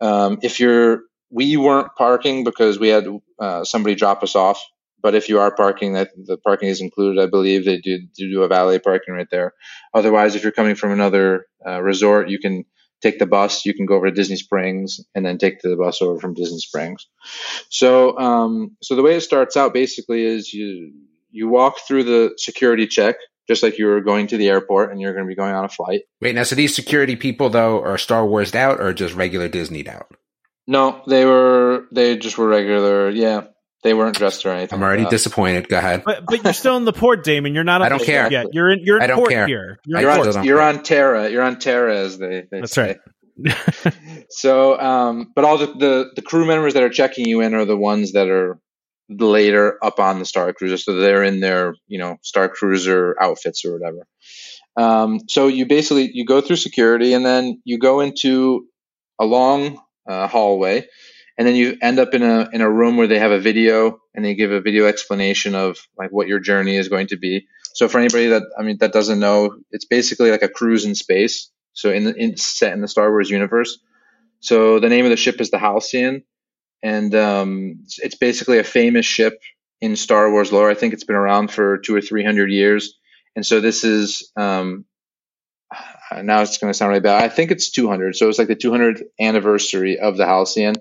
[0.00, 3.06] um, if you're we weren't parking because we had
[3.40, 4.62] uh, somebody drop us off
[5.06, 7.22] but if you are parking, that the parking is included.
[7.22, 9.52] I believe they do, do a valet parking right there.
[9.94, 12.64] Otherwise, if you're coming from another uh, resort, you can
[13.02, 13.64] take the bus.
[13.64, 16.58] You can go over to Disney Springs and then take the bus over from Disney
[16.58, 17.06] Springs.
[17.68, 20.92] So, um, so the way it starts out basically is you
[21.30, 25.00] you walk through the security check just like you were going to the airport and
[25.00, 26.02] you're going to be going on a flight.
[26.20, 29.88] Wait, now, so these security people though are Star Wars out or just regular Disneyed
[29.88, 30.10] out?
[30.66, 33.10] No, they were they just were regular.
[33.10, 33.44] Yeah,
[33.86, 34.76] they weren't dressed or anything.
[34.76, 35.68] I'm already like disappointed.
[35.68, 36.02] Go ahead.
[36.04, 37.54] But but you're still in the port, Damon.
[37.54, 37.82] You're not.
[37.82, 38.30] I don't care.
[38.30, 38.46] yet.
[38.52, 38.80] You're in.
[38.82, 39.46] You're in I don't port care.
[39.46, 39.78] here.
[39.86, 40.36] You're I You're port.
[40.36, 40.68] on, you're care.
[40.68, 41.30] on Terra.
[41.30, 42.98] You're on Terra, as they, they That's say.
[43.38, 43.54] right.
[44.30, 47.64] So, um, but all the, the the crew members that are checking you in are
[47.64, 48.58] the ones that are
[49.08, 53.64] later up on the Star Cruiser, so they're in their you know Star Cruiser outfits
[53.64, 54.06] or whatever.
[54.76, 58.66] Um, so you basically you go through security and then you go into
[59.20, 60.86] a long uh, hallway,
[61.38, 64.00] and then you end up in a in a room where they have a video
[64.14, 67.46] and they give a video explanation of like what your journey is going to be.
[67.74, 70.94] So for anybody that I mean that doesn't know, it's basically like a cruise in
[70.94, 71.50] space.
[71.72, 73.78] So in the in, set in the Star Wars universe.
[74.40, 76.22] So the name of the ship is the Halcyon,
[76.82, 79.40] and um, it's, it's basically a famous ship
[79.80, 80.70] in Star Wars lore.
[80.70, 82.94] I think it's been around for two or three hundred years,
[83.34, 84.84] and so this is um,
[86.22, 87.22] now it's going to sound really bad.
[87.22, 88.16] I think it's two hundred.
[88.16, 90.76] So it's like the two hundredth anniversary of the Halcyon,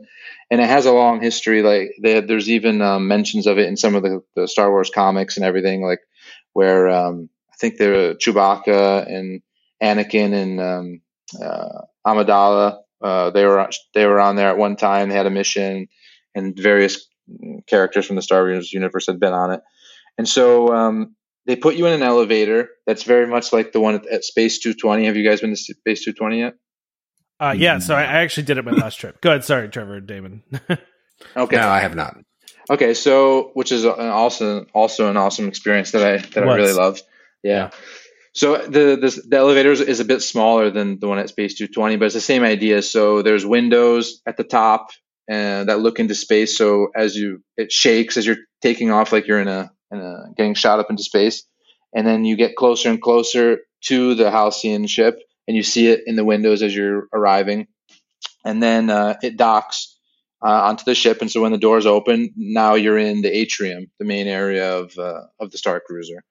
[0.52, 1.62] and it has a long history.
[1.62, 5.38] Like there's even um, mentions of it in some of the, the Star Wars comics
[5.38, 6.00] and everything, like
[6.54, 9.42] where um, I think there Chewbacca and
[9.82, 11.02] Anakin and um,
[11.42, 12.80] uh, Amidala.
[13.02, 15.10] Uh, they were they were on there at one time.
[15.10, 15.88] They had a mission,
[16.34, 17.08] and various
[17.68, 19.62] characters from the Star Wars universe had been on it.
[20.18, 23.96] And so um, they put you in an elevator that's very much like the one
[23.96, 25.06] at, at Space 220.
[25.06, 26.54] Have you guys been to Space 220 yet?
[27.40, 27.80] Uh, yeah.
[27.80, 29.20] So I, I actually did it my last trip.
[29.22, 29.44] Go ahead.
[29.44, 30.00] Sorry, Trevor.
[30.02, 30.44] Damon.
[31.36, 31.56] Okay.
[31.56, 32.18] No, I have not.
[32.70, 36.74] Okay, so which is an also also an awesome experience that I that I really
[36.74, 37.02] loved.
[37.42, 37.52] Yeah.
[37.52, 37.70] Yeah.
[38.34, 41.56] So the, the the elevator is- is a bit smaller than the one at Space
[41.56, 42.82] 220, but it's the same idea.
[42.82, 44.90] So there's windows at the top
[45.30, 46.58] and that look into space.
[46.58, 50.34] So as you it shakes as you're taking off, like you're in a, in a
[50.36, 51.44] getting shot up into space,
[51.96, 56.04] and then you get closer and closer to the Halcyon ship, and you see it
[56.06, 57.68] in the windows as you're arriving,
[58.44, 59.98] and then uh, it docks
[60.46, 61.22] uh, onto the ship.
[61.22, 64.98] And so when the doors open, now you're in the atrium, the main area of
[64.98, 66.24] uh, of the Star Cruiser.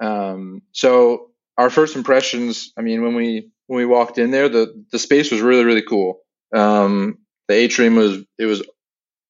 [0.00, 4.84] Um, so our first impressions, I mean, when we when we walked in there, the
[4.92, 6.20] the space was really really cool.
[6.54, 8.62] Um, the atrium was it was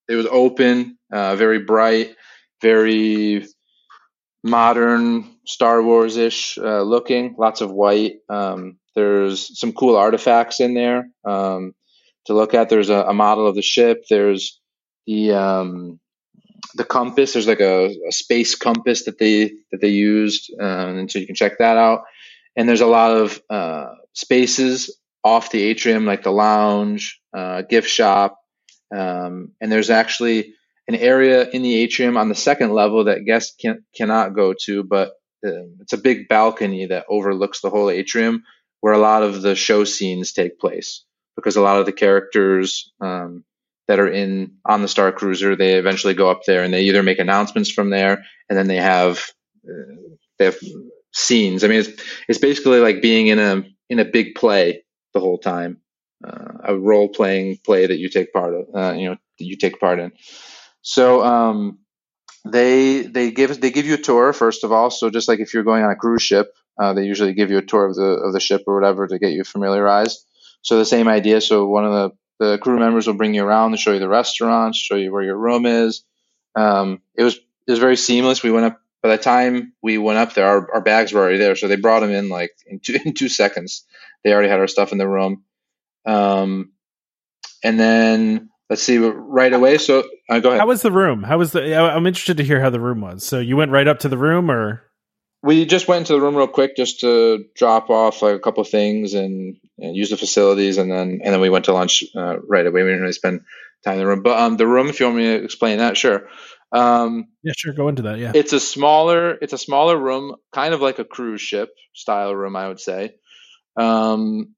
[0.09, 2.15] it was open, uh, very bright,
[2.63, 3.47] very
[4.43, 7.35] modern Star Wars ish uh, looking.
[7.39, 8.17] Lots of white.
[8.29, 11.75] Um, there's some cool artifacts in there um,
[12.27, 12.69] to look at.
[12.69, 14.05] There's a, a model of the ship.
[14.11, 14.61] There's
[15.07, 16.01] the um,
[16.75, 17.33] the compass.
[17.33, 21.27] There's like a, a space compass that they that they used, um, and so you
[21.27, 22.03] can check that out.
[22.57, 27.89] And there's a lot of uh, spaces off the atrium, like the lounge, uh, gift
[27.89, 28.39] shop,
[28.95, 30.55] um, and there's actually
[30.89, 34.83] an area in the atrium on the second level that guests can, cannot go to,
[34.83, 35.13] but
[35.47, 38.43] uh, it's a big balcony that overlooks the whole atrium,
[38.81, 41.05] where a lot of the show scenes take place.
[41.37, 43.45] Because a lot of the characters um,
[43.87, 47.03] that are in on the Star Cruiser, they eventually go up there and they either
[47.03, 49.19] make announcements from there, and then they have
[49.69, 49.95] uh,
[50.39, 50.59] they have
[51.13, 51.63] scenes.
[51.63, 55.39] I mean, it's it's basically like being in a in a big play the whole
[55.39, 55.81] time,
[56.27, 58.67] uh, a role playing play that you take part of.
[58.75, 60.13] Uh, you know, that you take part in.
[60.83, 61.79] So, um,
[62.45, 64.91] they they give they give you a tour first of all.
[64.91, 67.59] So just like if you're going on a cruise ship, uh, they usually give you
[67.59, 70.25] a tour of the of the ship or whatever to get you familiarized.
[70.63, 71.41] So the same idea.
[71.41, 74.79] So one of the the crew members will bring you around show you the restaurants,
[74.79, 76.05] show you where your room is.
[76.55, 78.43] Um, it was it was very seamless.
[78.43, 81.39] We went up by the time we went up there, our, our bags were already
[81.39, 83.85] there, so they brought them in like in two in two seconds.
[84.25, 85.45] They already had our stuff in the room.
[86.05, 86.73] Um,
[87.63, 89.79] and then let's see, right away.
[89.79, 90.61] So uh, go ahead.
[90.61, 91.23] How was the room?
[91.23, 91.77] How was the?
[91.77, 93.25] I'm interested to hear how the room was.
[93.25, 94.83] So you went right up to the room, or
[95.43, 98.61] we just went into the room real quick just to drop off like a couple
[98.61, 102.03] of things and, and use the facilities, and then and then we went to lunch
[102.17, 102.83] uh, right away.
[102.83, 103.43] We didn't really spend
[103.85, 105.97] time in the room, but um, the room, if you want me to explain that,
[105.97, 106.29] sure.
[106.73, 107.73] Um, yeah, sure.
[107.73, 108.19] Go into that.
[108.19, 112.35] Yeah, it's a smaller, it's a smaller room, kind of like a cruise ship style
[112.35, 113.15] room, I would say.
[113.77, 114.55] Um,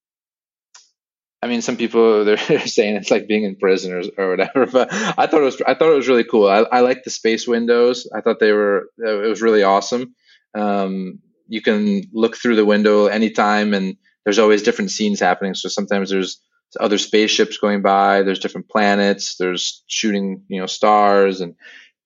[1.43, 4.93] I mean, some people they're saying it's like being in prison or, or whatever, but
[4.93, 6.49] I thought it was I thought it was really cool.
[6.49, 8.09] I, I like the space windows.
[8.15, 10.15] I thought they were it was really awesome.
[10.55, 15.55] Um, you can look through the window anytime, and there's always different scenes happening.
[15.55, 16.41] So sometimes there's
[16.79, 18.23] other spaceships going by.
[18.23, 19.37] There's different planets.
[19.37, 21.55] There's shooting you know stars and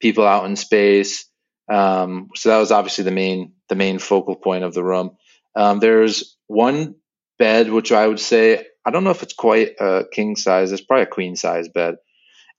[0.01, 1.27] people out in space.
[1.69, 5.17] Um, so that was obviously the main the main focal point of the room.
[5.57, 6.97] Um, there's one
[7.39, 10.73] bed which I would say I don't know if it's quite a king size.
[10.73, 11.97] It's probably a queen size bed.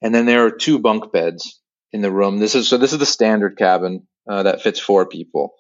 [0.02, 1.60] And then there are two bunk beds
[1.92, 2.38] in the room.
[2.38, 2.78] This is so.
[2.78, 5.54] This is the standard cabin uh, that fits four people.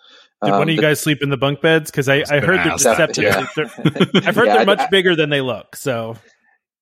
[0.43, 1.89] Did um, one of you the, guys sleep in the bunk beds?
[1.89, 3.24] Because I, I heard they're deceptive.
[3.24, 3.48] Yeah.
[4.28, 5.76] I've heard yeah, they're much I, bigger than they look.
[5.76, 6.17] So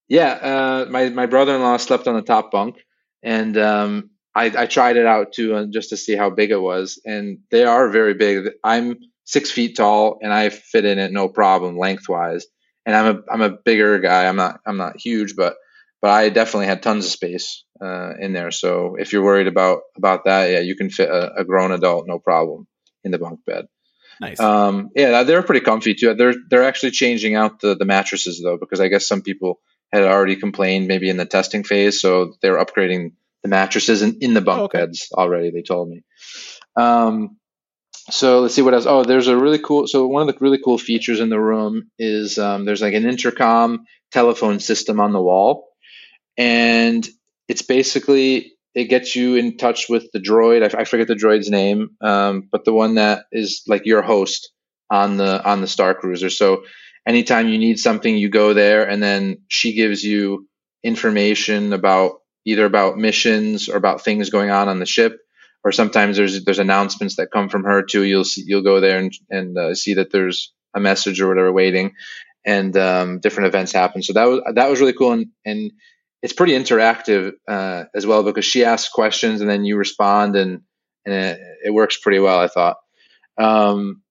[0.07, 2.77] yeah, uh, my my brother in law slept on the top bunk,
[3.21, 6.61] and um, I, I tried it out too, uh, just to see how big it
[6.61, 6.99] was.
[7.05, 8.49] And they are very big.
[8.63, 12.45] I'm six feet tall, and I fit in it no problem lengthwise
[12.85, 14.27] and I'm a I'm a bigger guy.
[14.27, 15.55] I'm not I'm not huge, but
[16.01, 18.51] but I definitely had tons of space uh, in there.
[18.51, 22.05] So if you're worried about about that, yeah, you can fit a, a grown adult
[22.07, 22.67] no problem
[23.03, 23.67] in the bunk bed.
[24.21, 24.39] Nice.
[24.39, 26.13] Um, yeah, they're pretty comfy too.
[26.13, 29.59] They're they're actually changing out the the mattresses though because I guess some people
[29.91, 33.13] had already complained maybe in the testing phase, so they're upgrading
[33.43, 34.79] the mattresses in, in the bunk oh, okay.
[34.79, 35.51] beds already.
[35.51, 36.03] They told me.
[36.75, 37.37] Um,
[38.09, 38.85] so let's see what else.
[38.85, 39.87] Oh, there's a really cool.
[39.87, 43.05] So one of the really cool features in the room is um, there's like an
[43.05, 45.69] intercom telephone system on the wall,
[46.37, 47.07] and
[47.47, 50.63] it's basically it gets you in touch with the droid.
[50.63, 54.51] I, I forget the droid's name, um, but the one that is like your host
[54.89, 56.31] on the on the Starcruiser.
[56.31, 56.63] So
[57.07, 60.47] anytime you need something, you go there, and then she gives you
[60.83, 65.19] information about either about missions or about things going on on the ship
[65.63, 68.03] or sometimes there's there's announcements that come from her too.
[68.03, 71.51] You'll see, you'll go there and and uh, see that there's a message or whatever
[71.51, 71.93] waiting,
[72.45, 74.03] and um, different events happen.
[74.03, 75.71] So that was that was really cool, and and
[76.23, 80.61] it's pretty interactive uh, as well because she asks questions and then you respond, and
[81.05, 82.39] and it, it works pretty well.
[82.39, 82.77] I thought.
[83.37, 84.01] Um,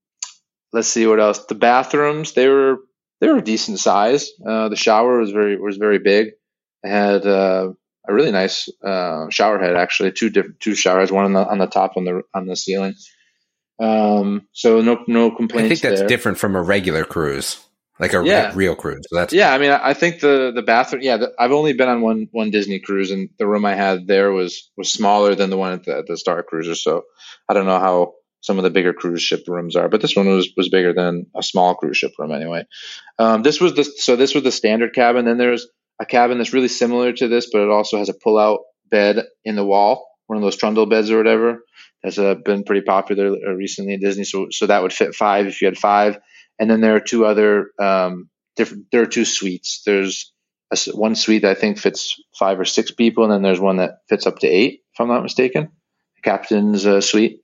[0.72, 1.46] let's see what else.
[1.46, 2.76] The bathrooms they were
[3.20, 4.30] they were decent size.
[4.46, 6.28] Uh, the shower was very was very big.
[6.84, 7.72] It had uh,
[8.08, 11.46] a really nice uh, shower head actually two different two shower heads one on the
[11.46, 12.94] on the top on the on the ceiling
[13.80, 16.08] um so no no complaints i think that's there.
[16.08, 17.64] different from a regular cruise
[17.98, 18.52] like a yeah.
[18.54, 21.52] real cruise so that's yeah i mean i think the the bathroom yeah the, i've
[21.52, 24.92] only been on one one disney cruise and the room i had there was was
[24.92, 27.04] smaller than the one at the, at the starcruiser so
[27.48, 30.28] i don't know how some of the bigger cruise ship rooms are but this one
[30.28, 32.64] was was bigger than a small cruise ship room anyway
[33.18, 35.66] um this was the so this was the standard cabin then there's
[36.02, 39.56] a cabin that's really similar to this, but it also has a pull-out bed in
[39.56, 41.64] the wall, one of those trundle beds or whatever.
[42.02, 44.24] That's uh, been pretty popular recently at Disney.
[44.24, 46.18] So, so that would fit five if you had five.
[46.62, 48.86] And then there are two other um, different.
[48.92, 49.82] There are two suites.
[49.84, 50.32] There's
[50.70, 53.78] a, one suite that I think fits five or six people, and then there's one
[53.78, 55.70] that fits up to eight, if I'm not mistaken.
[56.14, 57.40] The captain's uh, suite.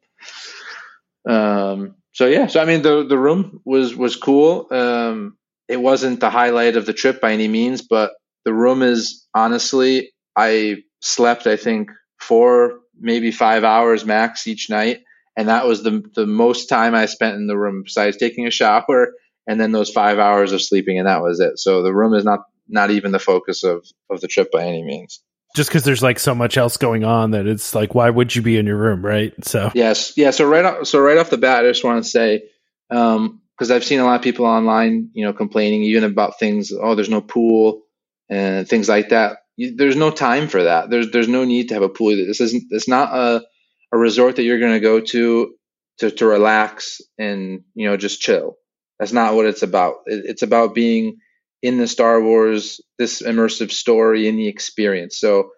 [1.28, 4.68] Um, so yeah, so I mean the the room was was cool.
[4.70, 8.12] Um, it wasn't the highlight of the trip by any means, but
[8.44, 15.00] the room is honestly, I slept, I think, four, maybe five hours max each night.
[15.38, 18.50] And that was the, the most time I spent in the room besides taking a
[18.50, 19.12] shower
[19.46, 20.98] and then those five hours of sleeping.
[20.98, 21.58] And that was it.
[21.58, 24.82] So the room is not, not even the focus of, of the trip by any
[24.82, 25.22] means
[25.56, 28.42] just because there's like so much else going on that it's like why would you
[28.42, 31.38] be in your room right so yes yeah so right off so right off the
[31.38, 32.42] bat i just want to say
[32.90, 36.70] um because i've seen a lot of people online you know complaining even about things
[36.70, 37.82] oh there's no pool
[38.28, 39.38] and things like that.
[39.56, 40.90] There's no time for that.
[40.90, 42.10] There's there's no need to have a pool.
[42.10, 42.64] This isn't.
[42.70, 43.44] It's not a
[43.92, 45.54] a resort that you're going to go to
[45.98, 48.56] to to relax and you know just chill.
[48.98, 49.96] That's not what it's about.
[50.06, 51.18] It, it's about being
[51.62, 55.18] in the Star Wars, this immersive story, in the experience.
[55.18, 55.50] So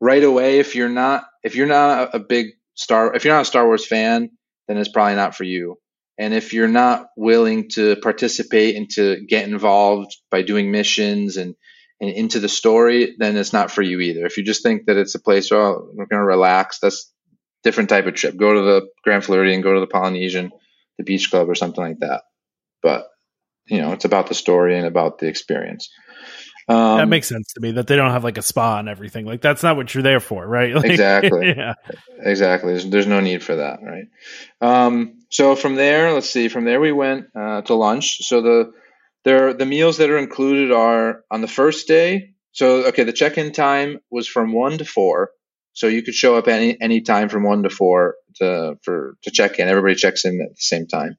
[0.00, 3.46] right away, if you're not if you're not a big Star if you're not a
[3.46, 4.30] Star Wars fan,
[4.68, 5.78] then it's probably not for you.
[6.18, 11.56] And if you're not willing to participate and to get involved by doing missions and,
[12.00, 14.24] and into the story, then it's not for you either.
[14.24, 17.12] If you just think that it's a place where oh, we're going to relax, that's
[17.64, 18.36] different type of trip.
[18.36, 20.52] Go to the Grand Floridian, go to the Polynesian,
[20.98, 22.22] the Beach Club, or something like that.
[22.82, 23.08] But
[23.66, 25.90] you know, it's about the story and about the experience.
[26.66, 29.26] Um, that makes sense to me that they don't have like a spa and everything.
[29.26, 30.74] Like that's not what you're there for, right?
[30.74, 31.48] Like, exactly.
[31.56, 31.74] yeah.
[32.20, 32.72] Exactly.
[32.72, 34.06] There's, there's, no need for that, right?
[34.60, 36.48] Um, so from there, let's see.
[36.48, 38.26] From there, we went uh, to lunch.
[38.26, 38.72] So the
[39.24, 42.34] there the meals that are included are on the first day.
[42.52, 45.30] So okay, the check-in time was from one to four.
[45.74, 49.30] So you could show up any any time from one to four to for to
[49.30, 49.68] check in.
[49.68, 51.16] Everybody checks in at the same time.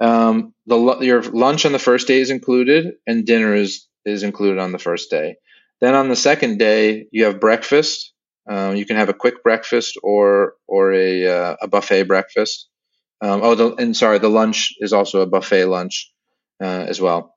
[0.00, 4.58] Um, the your lunch on the first day is included, and dinner is is included
[4.58, 5.36] on the first day.
[5.80, 8.12] Then on the second day, you have breakfast.
[8.48, 12.68] Um, you can have a quick breakfast or or a uh, a buffet breakfast.
[13.20, 16.12] Um, oh, the, and sorry, the lunch is also a buffet lunch
[16.62, 17.34] uh, as well.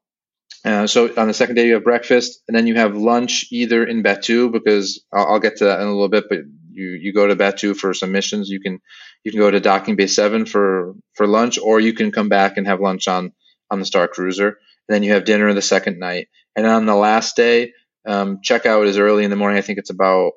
[0.64, 3.84] Uh, so on the second day you have breakfast, and then you have lunch either
[3.84, 6.26] in Batuu because I'll, I'll, get to that in a little bit.
[6.30, 6.39] But
[6.72, 8.49] you you go to Batuu for some missions.
[8.49, 8.80] You can
[9.24, 12.57] you can go to Docking Bay Seven for for lunch, or you can come back
[12.57, 13.32] and have lunch on
[13.72, 14.47] on the Starcruiser.
[14.47, 17.74] And then you have dinner the second night, and on the last day,
[18.05, 19.57] um, checkout is early in the morning.
[19.57, 20.34] I think it's about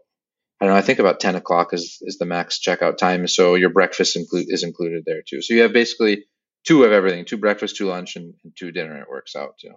[0.60, 0.78] I don't know.
[0.78, 3.26] I think about ten o'clock is is the max checkout time.
[3.26, 5.42] So your breakfast include is included there too.
[5.42, 6.24] So you have basically
[6.64, 8.98] two of everything: two breakfast, two lunch, and, and two dinner.
[9.00, 9.74] It works out too.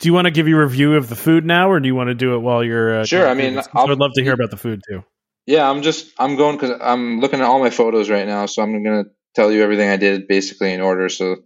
[0.00, 2.08] Do you want to give your review of the food now, or do you want
[2.08, 3.00] to do it while you're?
[3.00, 3.28] Uh, sure.
[3.28, 5.04] I mean, I'd love to hear about the food too.
[5.46, 8.62] Yeah, I'm just I'm going because I'm looking at all my photos right now, so
[8.62, 11.08] I'm going to tell you everything I did basically in order.
[11.08, 11.36] So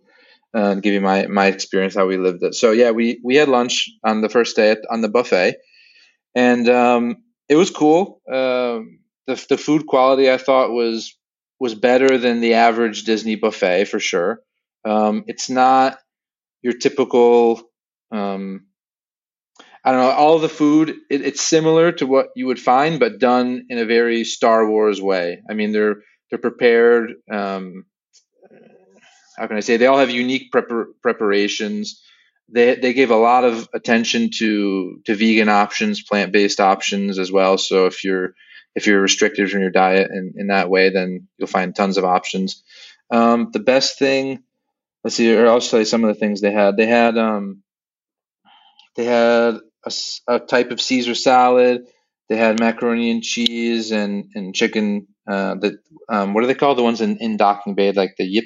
[0.55, 2.55] uh, give you my my experience how we lived it.
[2.55, 5.57] So yeah, we we had lunch on the first day at, on the buffet,
[6.35, 7.17] and um,
[7.49, 8.21] it was cool.
[8.31, 8.81] Uh,
[9.27, 11.17] the the food quality I thought was
[11.59, 14.41] was better than the average Disney buffet for sure.
[14.85, 15.99] Um, it's not
[16.63, 17.63] your typical.
[18.15, 18.67] Um,
[19.85, 20.11] I don't know.
[20.11, 23.85] All the food it, it's similar to what you would find, but done in a
[23.85, 25.43] very Star Wars way.
[25.49, 25.97] I mean, they're
[26.31, 27.13] they're prepared.
[27.31, 27.85] Um,
[29.37, 29.77] how can I say?
[29.77, 32.01] They all have unique prepar- preparations.
[32.49, 37.31] They they gave a lot of attention to to vegan options, plant based options as
[37.33, 37.59] well.
[37.59, 38.35] So if you're
[38.75, 42.05] if you're restricted from your diet in, in that way, then you'll find tons of
[42.05, 42.63] options.
[43.11, 44.43] Um, the best thing,
[45.05, 46.77] let's see, or I'll tell you some of the things they had.
[46.77, 47.64] They had um,
[48.97, 49.93] they had a,
[50.29, 51.87] a type of Caesar salad.
[52.29, 55.09] They had macaroni and cheese and and chicken.
[55.27, 55.79] Uh, that
[56.09, 56.79] um, what are they called?
[56.79, 58.45] The ones in, in Docking Bay, like the yip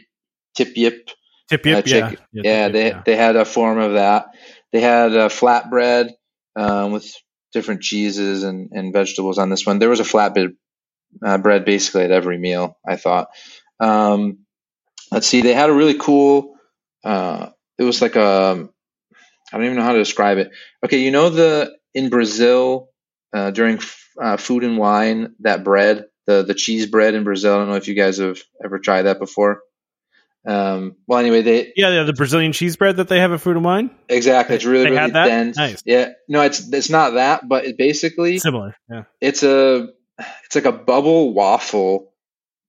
[0.54, 1.10] tip yip.
[1.48, 2.10] Tip yip, uh, yeah.
[2.32, 3.02] Yeah, yeah they, yeah.
[3.06, 4.26] they had a form of that.
[4.72, 6.10] They had a flatbread
[6.56, 7.10] um, with
[7.52, 9.78] different cheeses and, and vegetables on this one.
[9.78, 10.54] There was a flatbread
[11.24, 13.28] uh, bread basically at every meal, I thought.
[13.80, 14.40] Um,
[15.10, 16.54] let's see, they had a really cool,
[17.04, 18.68] uh, it was like a,
[19.52, 20.50] I don't even know how to describe it.
[20.84, 22.90] Okay, you know the, in Brazil,
[23.32, 23.80] uh, during
[24.20, 27.76] uh, food and wine, that bread, the, the cheese bread in Brazil, I don't know
[27.76, 29.62] if you guys have ever tried that before.
[30.46, 33.56] Um, well, anyway, they yeah, yeah, the Brazilian cheese bread that they have at Food
[33.56, 33.90] and Wine.
[34.08, 35.56] Exactly, it's really they really dense.
[35.56, 35.82] Nice.
[35.84, 38.74] Yeah, no, it's it's not that, but it basically similar.
[38.88, 39.88] Yeah, it's a
[40.44, 42.12] it's like a bubble waffle,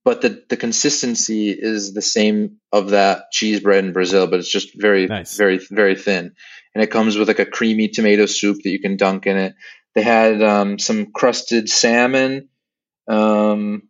[0.05, 4.51] but the the consistency is the same of that cheese bread in Brazil, but it's
[4.51, 5.37] just very nice.
[5.37, 6.33] very very thin,
[6.73, 9.55] and it comes with like a creamy tomato soup that you can dunk in it.
[9.95, 12.49] They had um, some crusted salmon.
[13.07, 13.89] Um,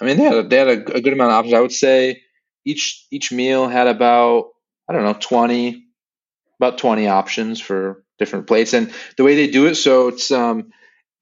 [0.00, 1.54] I mean, they had a, they had a, a good amount of options.
[1.54, 2.22] I would say
[2.64, 4.48] each each meal had about
[4.88, 5.86] I don't know twenty
[6.58, 10.70] about twenty options for different plates, and the way they do it, so it's um,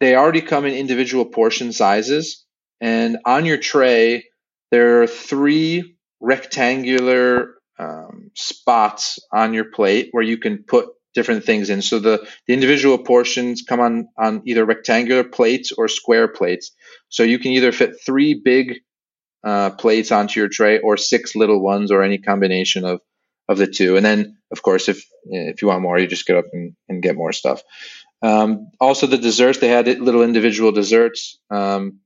[0.00, 2.44] they already come in individual portion sizes,
[2.80, 4.24] and on your tray
[4.70, 11.70] there are three rectangular um, spots on your plate where you can put different things
[11.70, 11.82] in.
[11.82, 16.72] So the, the individual portions come on on either rectangular plates or square plates.
[17.08, 18.80] So you can either fit three big
[19.42, 23.00] uh, plates onto your tray or six little ones or any combination of
[23.48, 23.96] of the two.
[23.96, 27.02] And then, of course, if if you want more, you just get up and, and
[27.02, 27.62] get more stuff.
[28.20, 31.38] Um, also, the desserts they had little individual desserts.
[31.50, 32.00] Um,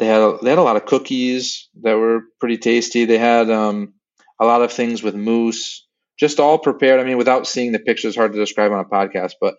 [0.00, 3.04] they had a, they had a lot of cookies that were pretty tasty.
[3.04, 3.94] They had um,
[4.40, 5.86] a lot of things with mousse,
[6.18, 6.98] just all prepared.
[6.98, 9.56] I mean, without seeing the pictures, hard to describe on a podcast, but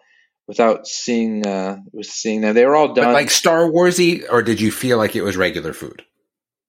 [0.48, 4.60] without seeing uh, seeing them, they were all done but like Star Warsy, or did
[4.60, 6.04] you feel like it was regular food?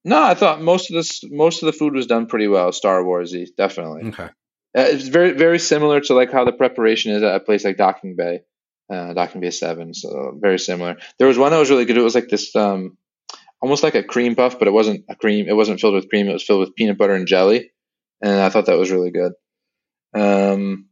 [0.05, 2.71] No, I thought most of this most of the food was done pretty well.
[2.71, 4.09] Star Warsy, definitely.
[4.09, 4.29] Okay.
[4.75, 7.77] Uh, it's very very similar to like how the preparation is at a place like
[7.77, 8.41] Docking Bay,
[8.91, 9.95] uh, Docking Bay Seven.
[9.95, 10.97] So very similar.
[11.17, 11.97] There was one that was really good.
[11.97, 12.97] It was like this um,
[13.63, 15.47] almost like a cream puff, but it wasn't a cream.
[15.47, 16.27] It wasn't filled with cream.
[16.27, 17.71] It was filled with peanut butter and jelly,
[18.21, 19.31] and I thought that was really good.
[20.13, 20.89] Um,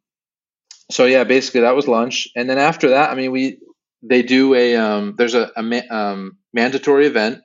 [0.89, 3.59] so yeah, basically that was lunch, and then after that, I mean, we
[4.01, 7.41] they do a um, there's a, a ma- um, mandatory event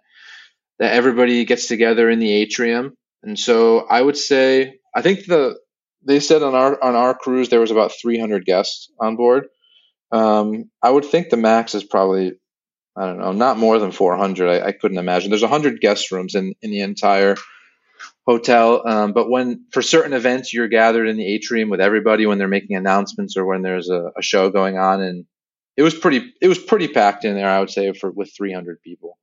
[0.78, 5.58] that everybody gets together in the atrium, and so I would say I think the
[6.04, 9.48] they said on our on our cruise there was about 300 guests on board.
[10.12, 12.34] Um, I would think the max is probably
[12.96, 14.48] I don't know, not more than 400.
[14.48, 15.30] I, I couldn't imagine.
[15.30, 17.36] There's 100 guest rooms in in the entire
[18.26, 18.86] hotel.
[18.86, 22.48] Um, but when for certain events you're gathered in the atrium with everybody when they're
[22.48, 25.26] making announcements or when there's a, a show going on, and
[25.76, 27.48] it was pretty it was pretty packed in there.
[27.48, 29.18] I would say for with 300 people.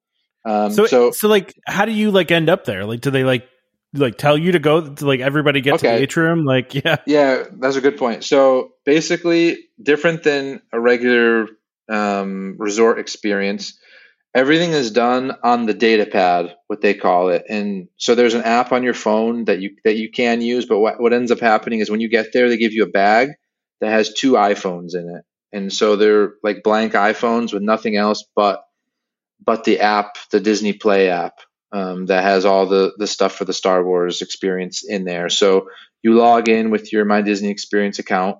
[0.46, 2.86] Um, so, so so like, how do you like end up there?
[2.86, 3.48] Like, do they like
[3.94, 6.44] like tell you to go to like everybody get to the atrium?
[6.46, 8.24] Like, yeah, Yeah, that's a good point.
[8.24, 11.48] So basically, different than a regular
[11.90, 13.78] um, resort experience,
[14.36, 17.46] everything is done on the data pad, what they call it.
[17.50, 20.66] And so there's an app on your phone that you that you can use.
[20.66, 22.90] But what what ends up happening is when you get there, they give you a
[22.90, 23.30] bag
[23.82, 25.24] that has two iPhones in it,
[25.56, 28.64] and so they're like blank iPhones with nothing else but
[29.46, 31.40] but the app, the Disney Play app.
[31.76, 35.28] Um, that has all the, the stuff for the Star Wars experience in there.
[35.28, 35.70] So
[36.04, 38.38] you log in with your My Disney Experience account,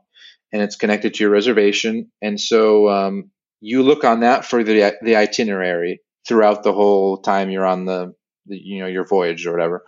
[0.52, 2.12] and it's connected to your reservation.
[2.22, 3.32] And so um,
[3.64, 8.14] you look on that for the the itinerary throughout the whole time you're on the,
[8.46, 9.86] the you know your voyage or whatever.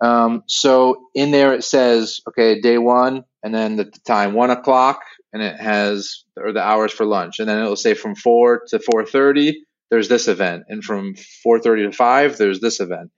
[0.00, 4.50] Um, so in there it says okay day one, and then the, the time one
[4.50, 5.02] o'clock,
[5.32, 8.80] and it has or the hours for lunch, and then it'll say from four to
[8.80, 9.62] four thirty.
[9.88, 13.12] There's this event, and from four thirty to five, there's this event,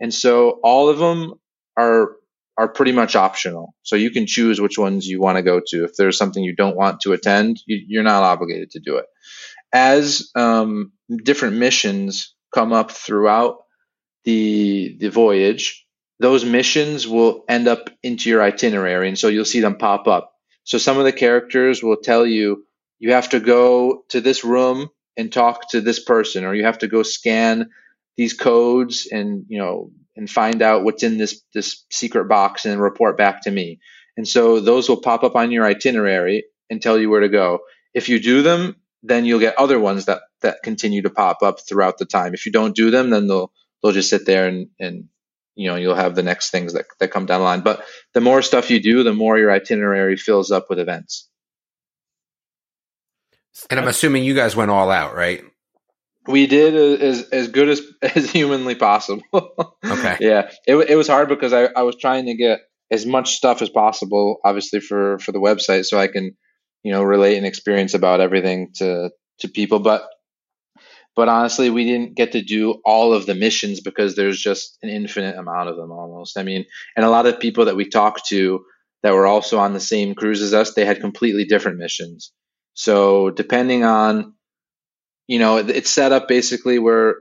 [0.00, 1.34] and so all of them
[1.76, 2.12] are
[2.58, 3.74] are pretty much optional.
[3.82, 5.84] So you can choose which ones you want to go to.
[5.84, 9.06] If there's something you don't want to attend, you, you're not obligated to do it.
[9.72, 10.92] As um,
[11.24, 13.56] different missions come up throughout
[14.24, 15.86] the the voyage,
[16.20, 20.32] those missions will end up into your itinerary, and so you'll see them pop up.
[20.64, 22.64] So some of the characters will tell you
[22.98, 26.78] you have to go to this room and talk to this person, or you have
[26.78, 27.70] to go scan
[28.16, 32.80] these codes and you know and find out what's in this this secret box and
[32.80, 33.80] report back to me.
[34.16, 37.60] And so those will pop up on your itinerary and tell you where to go.
[37.94, 41.58] If you do them, then you'll get other ones that that continue to pop up
[41.66, 42.34] throughout the time.
[42.34, 43.52] If you don't do them, then they'll
[43.82, 45.08] they'll just sit there and and
[45.54, 47.60] you know you'll have the next things that that come down the line.
[47.60, 47.84] But
[48.14, 51.28] the more stuff you do, the more your itinerary fills up with events.
[53.68, 55.44] And I'm assuming you guys went all out, right?
[56.26, 59.22] We did as as good as as humanly possible.
[59.32, 60.16] Okay.
[60.20, 62.60] yeah, it it was hard because I I was trying to get
[62.90, 66.36] as much stuff as possible, obviously for for the website, so I can
[66.82, 69.10] you know relate an experience about everything to
[69.40, 69.80] to people.
[69.80, 70.08] But
[71.14, 74.88] but honestly, we didn't get to do all of the missions because there's just an
[74.88, 76.38] infinite amount of them almost.
[76.38, 76.64] I mean,
[76.96, 78.64] and a lot of people that we talked to
[79.02, 82.32] that were also on the same cruise as us, they had completely different missions.
[82.74, 84.34] So depending on
[85.26, 87.16] you know, it's set up basically where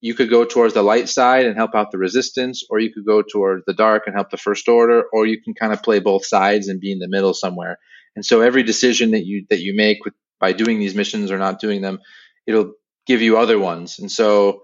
[0.00, 3.06] you could go towards the light side and help out the resistance, or you could
[3.06, 5.98] go towards the dark and help the first order, or you can kind of play
[5.98, 7.78] both sides and be in the middle somewhere.
[8.16, 11.38] And so every decision that you that you make with, by doing these missions or
[11.38, 12.00] not doing them,
[12.46, 12.74] it'll
[13.06, 13.98] give you other ones.
[13.98, 14.62] And so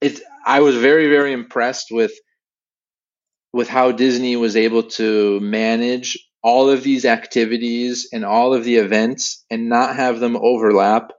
[0.00, 2.12] it I was very very impressed with
[3.52, 8.76] with how Disney was able to manage all of these activities and all of the
[8.76, 11.12] events and not have them overlap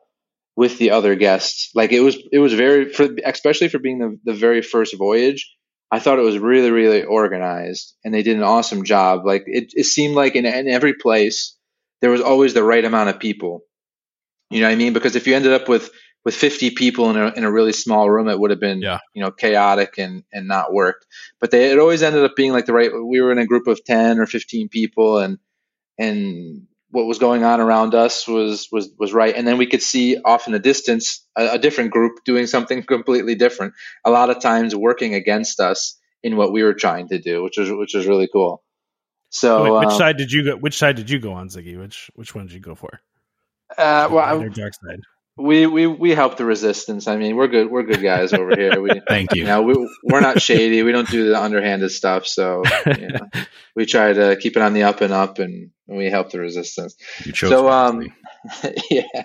[0.55, 1.71] with the other guests.
[1.75, 5.53] Like it was, it was very, for, especially for being the, the very first voyage.
[5.93, 9.25] I thought it was really, really organized, and they did an awesome job.
[9.25, 11.57] Like it, it seemed like in, in every place
[11.99, 13.61] there was always the right amount of people.
[14.49, 14.93] You know what I mean?
[14.93, 15.91] Because if you ended up with
[16.23, 18.99] with 50 people in a, in a really small room, it would have been Yeah.
[19.13, 21.05] you know chaotic and and not worked.
[21.41, 22.91] But they it always ended up being like the right.
[22.93, 25.39] We were in a group of 10 or 15 people, and
[25.97, 29.81] and what was going on around us was was was right and then we could
[29.81, 33.73] see off in the distance a, a different group doing something completely different
[34.05, 37.57] a lot of times working against us in what we were trying to do which
[37.57, 38.61] was which was really cool
[39.31, 40.57] so Wait, which um, side did you go?
[40.57, 41.79] Which side did you go on, Ziggy?
[41.79, 42.99] Which which one did you go for?
[43.77, 44.99] uh, well Light I- or dark side.
[45.37, 48.81] We we we help the resistance i mean we're good we're good guys over here
[48.81, 49.41] we Thank you.
[49.41, 50.83] you know, we, we're not shady.
[50.83, 52.25] We don't do the underhanded stuff.
[52.25, 53.27] So you know,
[53.75, 56.95] we try to keep it on the up and up, and we help the resistance.
[57.25, 58.07] You chose so um
[58.89, 59.23] yeah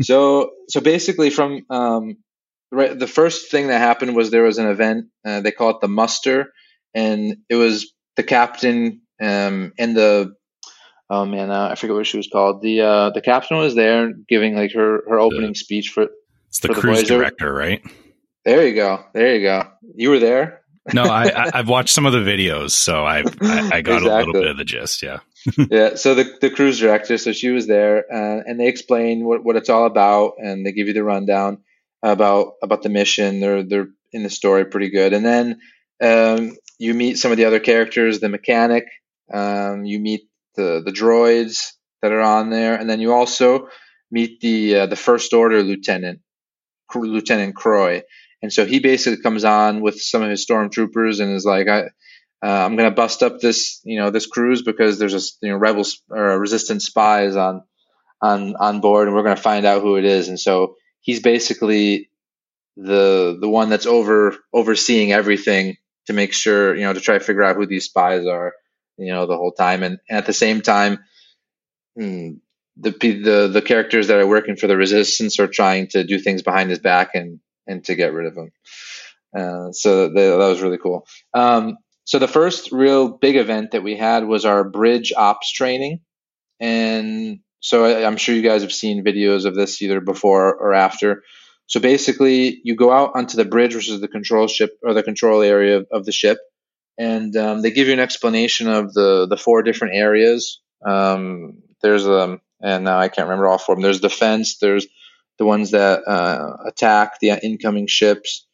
[0.00, 2.16] so so basically from um
[2.72, 5.80] right the first thing that happened was there was an event uh, they call it
[5.80, 6.52] the muster
[6.94, 10.34] and it was the captain um and the
[11.10, 14.12] oh man uh, i forget what she was called the uh the captain was there
[14.28, 16.08] giving like her her opening speech for
[16.48, 17.82] it's the for the cruise director, right?
[18.44, 19.04] There you go.
[19.12, 19.68] There you go.
[19.94, 20.62] You were there.
[20.94, 24.16] No, I, I have watched some of the videos, so I've, I I got a
[24.16, 25.02] little bit of the gist.
[25.02, 25.18] Yeah.
[25.70, 25.94] yeah.
[25.96, 29.56] So the the cruise director, so she was there, uh, and they explain what, what
[29.56, 31.58] it's all about, and they give you the rundown
[32.02, 33.40] about about the mission.
[33.40, 35.60] They're they're in the story pretty good, and then
[36.00, 38.84] um, you meet some of the other characters, the mechanic.
[39.30, 40.22] Um, you meet
[40.58, 43.68] the the droids that are on there, and then you also
[44.10, 46.20] meet the uh, the first order lieutenant,
[46.94, 48.02] Lieutenant Croy,
[48.42, 51.84] and so he basically comes on with some of his stormtroopers and is like, I.
[52.40, 55.56] Uh, I'm gonna bust up this, you know, this cruise because there's a you know
[55.56, 57.62] rebels or a resistance spies on
[58.22, 60.28] on on board, and we're gonna find out who it is.
[60.28, 62.10] And so he's basically
[62.76, 67.24] the the one that's over overseeing everything to make sure, you know, to try to
[67.24, 68.52] figure out who these spies are,
[68.98, 69.82] you know, the whole time.
[69.82, 70.98] And, at the same time,
[71.96, 72.32] hmm,
[72.76, 76.42] the the the characters that are working for the resistance are trying to do things
[76.42, 78.50] behind his back and and to get rid of him.
[79.36, 81.06] Uh, so they, that was really cool.
[81.34, 86.00] Um, so the first real big event that we had was our bridge ops training,
[86.60, 90.72] and so I, I'm sure you guys have seen videos of this either before or
[90.74, 91.22] after.
[91.66, 95.02] So basically, you go out onto the bridge, which is the control ship or the
[95.02, 96.38] control area of, of the ship,
[96.98, 100.60] and um, they give you an explanation of the the four different areas.
[100.84, 103.84] Um, there's um, and now I can't remember all four of them.
[103.84, 104.58] There's defense.
[104.60, 104.86] There's
[105.38, 108.46] the ones that uh, attack the incoming ships,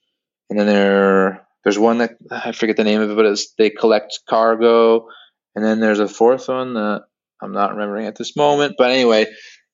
[0.50, 3.70] and then there there's one that I forget the name of it, but it's they
[3.70, 5.08] collect cargo,
[5.54, 7.04] and then there's a fourth one that
[7.42, 8.74] I'm not remembering at this moment.
[8.76, 9.26] But anyway,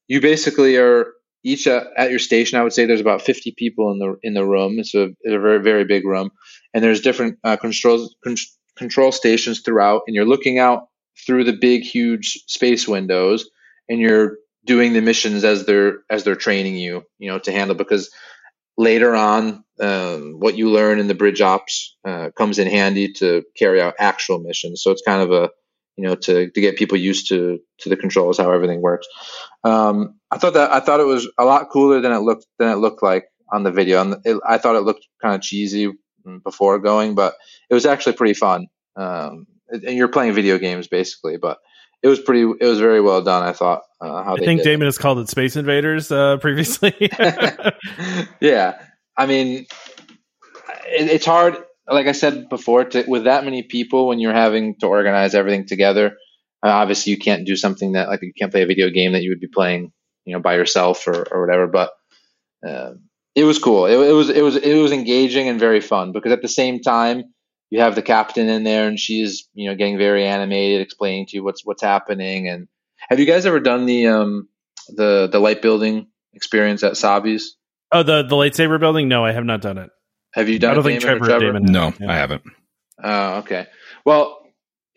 [0.06, 1.06] you basically are
[1.42, 2.58] each uh, at your station.
[2.58, 4.78] I would say there's about 50 people in the in the room.
[4.78, 6.30] It's a, it's a very very big room,
[6.72, 8.36] and there's different uh, control con-
[8.80, 10.88] control stations throughout, and you're looking out
[11.26, 13.48] through the big huge space windows,
[13.88, 17.76] and you're doing the missions as they're as they're training you, you know, to handle
[17.76, 18.10] because
[18.78, 23.44] later on, um, what you learn in the bridge ops uh, comes in handy to
[23.56, 24.82] carry out actual missions.
[24.82, 25.50] So it's kind of a
[25.96, 29.06] you know to, to get people used to to the controls how everything works.
[29.62, 32.70] Um, I thought that I thought it was a lot cooler than it looked than
[32.72, 34.00] it looked like on the video.
[34.00, 35.92] And it, I thought it looked kind of cheesy
[36.44, 37.34] before going, but
[37.68, 38.66] it was actually pretty fun.
[38.96, 41.58] Um, and you're playing video games basically, but
[42.02, 42.42] it was pretty.
[42.42, 43.42] It was very well done.
[43.42, 43.82] I thought.
[44.00, 44.64] Uh, how I they think it.
[44.64, 46.94] Damon has called it Space Invaders uh, previously.
[48.40, 48.82] yeah,
[49.16, 49.66] I mean,
[50.86, 51.56] it, it's hard.
[51.86, 55.66] Like I said before, to, with that many people, when you're having to organize everything
[55.66, 56.16] together,
[56.64, 59.22] uh, obviously you can't do something that like you can't play a video game that
[59.22, 59.92] you would be playing,
[60.24, 61.66] you know, by yourself or, or whatever.
[61.66, 61.90] But
[62.66, 62.92] uh,
[63.34, 63.86] it was cool.
[63.86, 66.80] It, it was it was it was engaging and very fun because at the same
[66.80, 67.24] time
[67.70, 71.36] you have the captain in there and she's you know getting very animated, explaining to
[71.36, 72.48] you what's what's happening.
[72.48, 72.68] And
[73.08, 74.48] have you guys ever done the um
[74.88, 77.56] the the light building experience at Savi's?
[77.92, 79.08] oh, the the lightsaber building?
[79.08, 79.90] No, I have not done it.
[80.32, 81.62] Have you done I don't it, think Damon or Trevor, Damon.
[81.64, 81.70] has.
[81.72, 82.12] No, Yeah.
[82.12, 82.42] I haven't.
[83.02, 83.66] Oh, okay.
[84.04, 84.38] Well,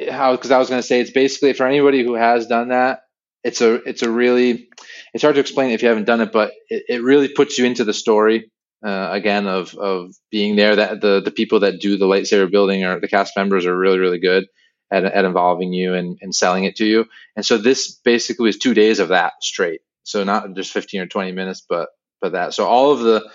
[0.10, 0.34] how?
[0.36, 3.03] Because I was going to say it's basically for anybody who has done that.
[3.44, 4.70] It's a it's a really
[5.14, 7.66] it's hard to explain if you haven't done it, but it, it really puts you
[7.66, 8.52] into the story
[8.86, 10.76] uh, again of of being there.
[10.78, 14.00] That the the people that do the lightsaber building or the cast members are really
[14.00, 14.46] really good
[14.92, 17.06] at at involving you and, and selling it to you.
[17.36, 19.82] And so this basically was two days of that straight.
[20.04, 21.90] So not just fifteen or twenty minutes, but
[22.22, 22.54] but that.
[22.54, 23.30] So all of the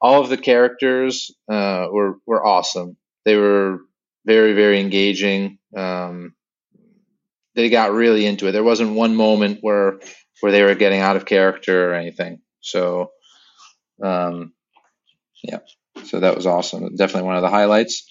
[0.00, 2.96] all of the characters uh, were were awesome.
[3.24, 3.78] They were
[4.26, 5.58] very very engaging.
[5.76, 6.33] Um,
[7.54, 8.52] they got really into it.
[8.52, 10.00] There wasn't one moment where
[10.40, 12.40] where they were getting out of character or anything.
[12.60, 13.12] So,
[14.02, 14.52] um,
[15.42, 15.60] yeah,
[16.04, 16.94] so that was awesome.
[16.96, 18.06] Definitely one of the highlights.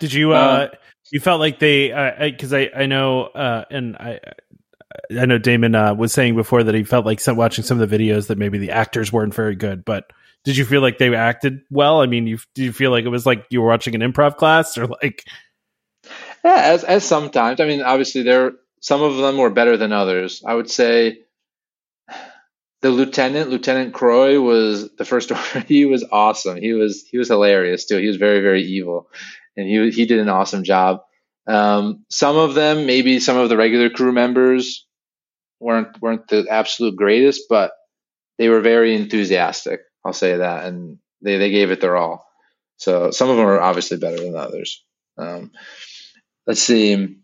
[0.00, 0.78] Did you uh Um,
[1.10, 1.88] you felt like they
[2.20, 4.20] because I, I know uh and I
[5.18, 7.88] I know Damon uh, was saying before that he felt like some, watching some of
[7.88, 10.12] the videos that maybe the actors weren't very good, but
[10.44, 12.00] did you feel like they acted well?
[12.00, 14.36] I mean, you did you feel like it was like you were watching an improv
[14.36, 15.24] class or like
[16.44, 17.60] Yeah, as as sometimes.
[17.60, 18.52] I mean, obviously there
[18.82, 20.42] some of them were better than others.
[20.44, 21.20] I would say
[22.82, 25.60] the lieutenant, Lieutenant Croy, was the first order.
[25.66, 26.56] He was awesome.
[26.56, 27.96] He was he was hilarious too.
[27.96, 29.08] He was very very evil,
[29.56, 31.02] and he he did an awesome job.
[31.46, 34.86] Um, some of them, maybe some of the regular crew members,
[35.60, 37.72] weren't weren't the absolute greatest, but
[38.38, 39.80] they were very enthusiastic.
[40.04, 42.26] I'll say that, and they they gave it their all.
[42.78, 44.82] So some of them are obviously better than others.
[45.16, 45.52] Um,
[46.48, 47.16] let's see.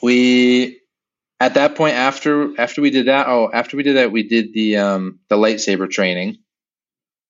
[0.00, 0.77] We
[1.40, 3.26] at that point after after we did that.
[3.28, 6.38] Oh, after we did that, we did the um, the lightsaber training.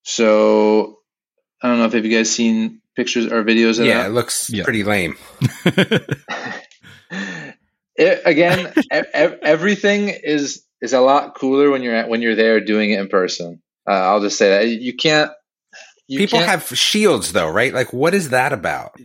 [0.03, 0.99] So
[1.63, 4.07] I don't know if have you guys seen pictures or videos of Yeah, that.
[4.11, 4.65] it looks Yeah.
[4.65, 5.17] pretty lame.
[7.97, 12.37] it, again, e- ev- everything is is a lot cooler when you're at, when you're
[12.37, 13.61] there doing it in person.
[13.89, 15.31] Uh, I'll just say that you can't.
[16.07, 17.73] you People can't- have shields though, right?
[17.75, 18.99] Like, what is that about?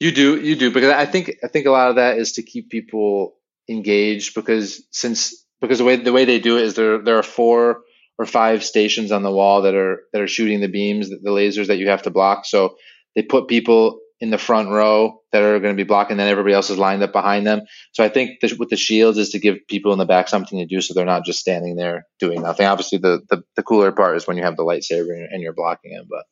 [0.00, 2.42] You do, you do, because I think I think a lot of that is to
[2.42, 3.34] keep people
[3.68, 7.22] engaged because since because the way the way they do it is there there are
[7.22, 7.82] four
[8.18, 11.68] or five stations on the wall that are that are shooting the beams, the lasers
[11.68, 12.44] that you have to block.
[12.44, 12.76] So
[13.14, 16.54] they put people in the front row that are going to be blocking, then everybody
[16.54, 17.62] else is lined up behind them.
[17.92, 20.66] So I think with the shields is to give people in the back something to
[20.66, 22.66] do, so they're not just standing there doing nothing.
[22.66, 25.92] Obviously, the the, the cooler part is when you have the lightsaber and you're blocking
[25.92, 26.24] it, but.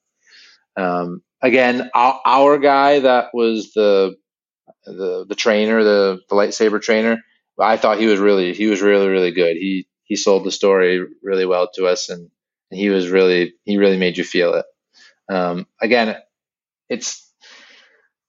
[0.74, 4.16] Um, again, our, our guy that was the
[4.84, 7.18] the the trainer, the the lightsaber trainer.
[7.58, 9.56] I thought he was really he was really really good.
[9.56, 12.30] He he sold the story really well to us, and,
[12.70, 14.66] and he was really he really made you feel it.
[15.32, 16.16] Um, again,
[16.88, 17.32] it's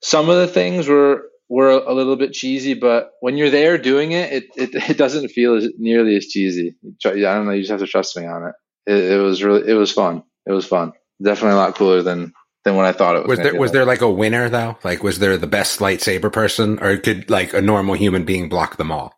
[0.02, 4.12] some of the things were were a little bit cheesy, but when you're there doing
[4.12, 6.76] it, it it, it doesn't feel as, nearly as cheesy.
[7.06, 7.52] I don't know.
[7.52, 8.56] You just have to trust me on it.
[8.86, 10.24] It, it was really it was fun.
[10.46, 10.94] It was fun.
[11.22, 12.34] Definitely a lot cooler than
[12.64, 13.38] than what I thought it was.
[13.38, 13.74] Was there be was like.
[13.74, 14.78] there like a winner though?
[14.84, 18.78] Like, was there the best lightsaber person, or could like a normal human being block
[18.78, 19.14] them all?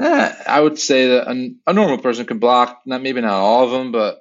[0.00, 3.64] Eh, I would say that a, a normal person could block, not maybe not all
[3.64, 4.20] of them, but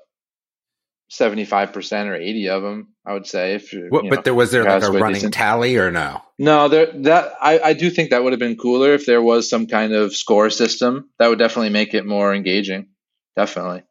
[1.10, 2.94] seventy five percent or eighty of them.
[3.06, 5.34] I would say if What, you but know, there was there like a running decent.
[5.36, 6.22] tally or no?
[6.40, 9.50] No, there that I, I do think that would have been cooler if there was
[9.50, 11.10] some kind of score system.
[11.20, 12.88] That would definitely make it more engaging.
[13.36, 13.84] Definitely.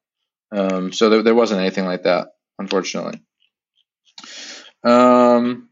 [0.52, 2.28] Um, so there, there wasn't anything like that,
[2.58, 3.20] unfortunately.
[4.86, 5.68] Um,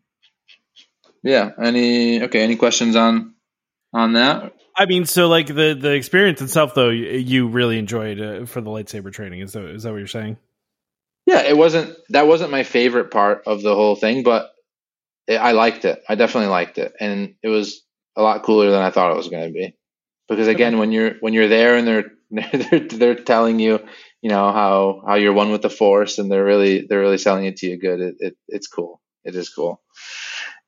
[1.22, 1.50] yeah.
[1.62, 2.42] Any okay?
[2.42, 3.34] Any questions on
[3.92, 4.52] on that?
[4.76, 8.60] I mean, so like the the experience itself, though, you, you really enjoyed uh, for
[8.60, 9.40] the lightsaber training.
[9.40, 10.36] Is that is that what you're saying?
[11.26, 11.96] Yeah, it wasn't.
[12.10, 14.50] That wasn't my favorite part of the whole thing, but
[15.26, 16.02] it, I liked it.
[16.08, 17.82] I definitely liked it, and it was
[18.16, 19.76] a lot cooler than I thought it was going to be.
[20.28, 21.86] Because again, when you're when you're there and
[22.30, 23.80] they're they're they're telling you,
[24.22, 27.44] you know how how you're one with the force, and they're really they're really selling
[27.44, 28.00] it to you good.
[28.00, 29.00] It, it it's cool.
[29.25, 29.81] It is cool.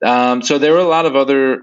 [0.04, 1.62] Um, so there were a lot of other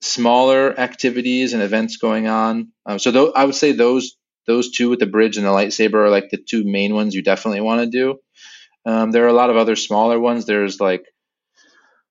[0.00, 2.72] smaller activities and events going on.
[2.86, 4.16] Um, so tho- I would say those
[4.46, 7.22] those two with the bridge and the lightsaber are like the two main ones you
[7.22, 8.18] definitely want to do.
[8.86, 10.46] Um, there are a lot of other smaller ones.
[10.46, 11.04] There's like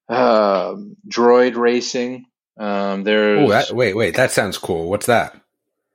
[0.09, 2.25] um droid racing.
[2.59, 4.89] Um, there's Oh, that, wait, wait, that sounds cool.
[4.89, 5.39] What's that?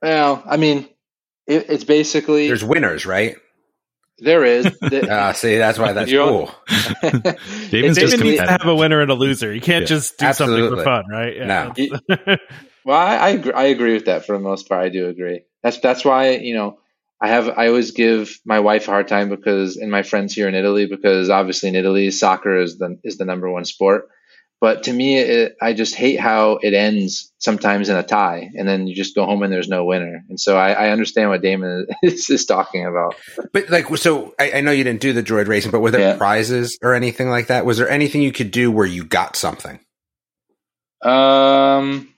[0.01, 0.87] well, I mean,
[1.47, 3.35] it, it's basically There's winners, right?
[4.23, 4.65] There is.
[4.81, 6.55] The, Ah, see, that's why that's You cool.
[7.01, 9.53] Damon's just David needs to have a winner and a loser.
[9.53, 9.87] You can't Yeah.
[9.87, 10.77] just do something Absolutely.
[10.79, 11.37] for fun, right?
[12.27, 12.37] No.
[12.85, 14.83] Well, I, I agree, I agree with that for the most part.
[14.83, 15.43] I do agree.
[15.61, 16.79] That's that's why you know
[17.21, 20.49] I have I always give my wife a hard time because and my friends here
[20.49, 24.09] in Italy because obviously in Italy soccer is the is the number one sport.
[24.63, 28.65] But to me, it, I just hate how it ends sometimes in a tie, and
[28.65, 30.23] then you just go home and there's no winner.
[30.29, 33.15] And so I, I understand what Damon is, is talking about.
[33.51, 35.99] But like, so I, I know you didn't do the droid racing, but were there
[36.11, 36.15] Yeah.
[36.17, 37.65] prizes or anything like that?
[37.65, 39.81] Was there anything you could do where you got something?
[41.01, 42.13] Um,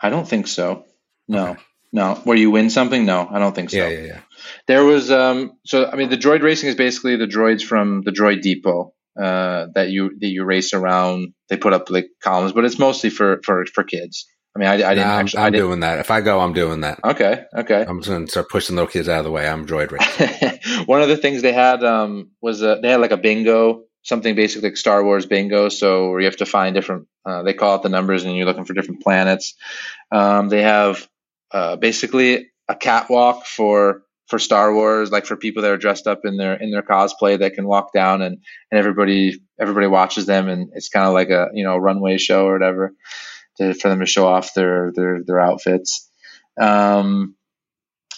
[0.00, 0.86] I don't think so.
[1.28, 1.58] No,
[1.92, 2.14] no.
[2.24, 3.04] Where you win something?
[3.04, 3.76] No, I don't think so.
[3.76, 4.20] Yeah, yeah, yeah.
[4.66, 8.12] There was um so I mean the droid racing is basically the droids from the
[8.12, 11.34] droid depot uh that you that you race around.
[11.48, 14.26] They put up like columns, but it's mostly for for for kids.
[14.54, 15.98] I mean I, I didn't I'm, actually I'm I doing that.
[15.98, 17.00] If I go, I'm doing that.
[17.04, 17.84] Okay, okay.
[17.86, 19.48] I'm just going to start pushing little kids out of the way.
[19.48, 20.84] I'm droid racing.
[20.86, 24.34] One of the things they had um was uh, they had like a bingo, something
[24.34, 27.76] basically like Star Wars bingo, so where you have to find different uh, they call
[27.76, 29.54] it the numbers and you're looking for different planets.
[30.12, 31.06] Um, they have
[31.50, 36.20] uh, basically a catwalk for for Star Wars, like for people that are dressed up
[36.24, 38.38] in their in their cosplay that can walk down and
[38.70, 42.46] and everybody everybody watches them and it's kind of like a you know runway show
[42.46, 42.92] or whatever
[43.58, 46.10] to, for them to show off their their their outfits.
[46.60, 47.36] Um,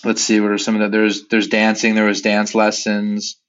[0.04, 3.40] let's see what are some of the there's there's dancing there was dance lessons.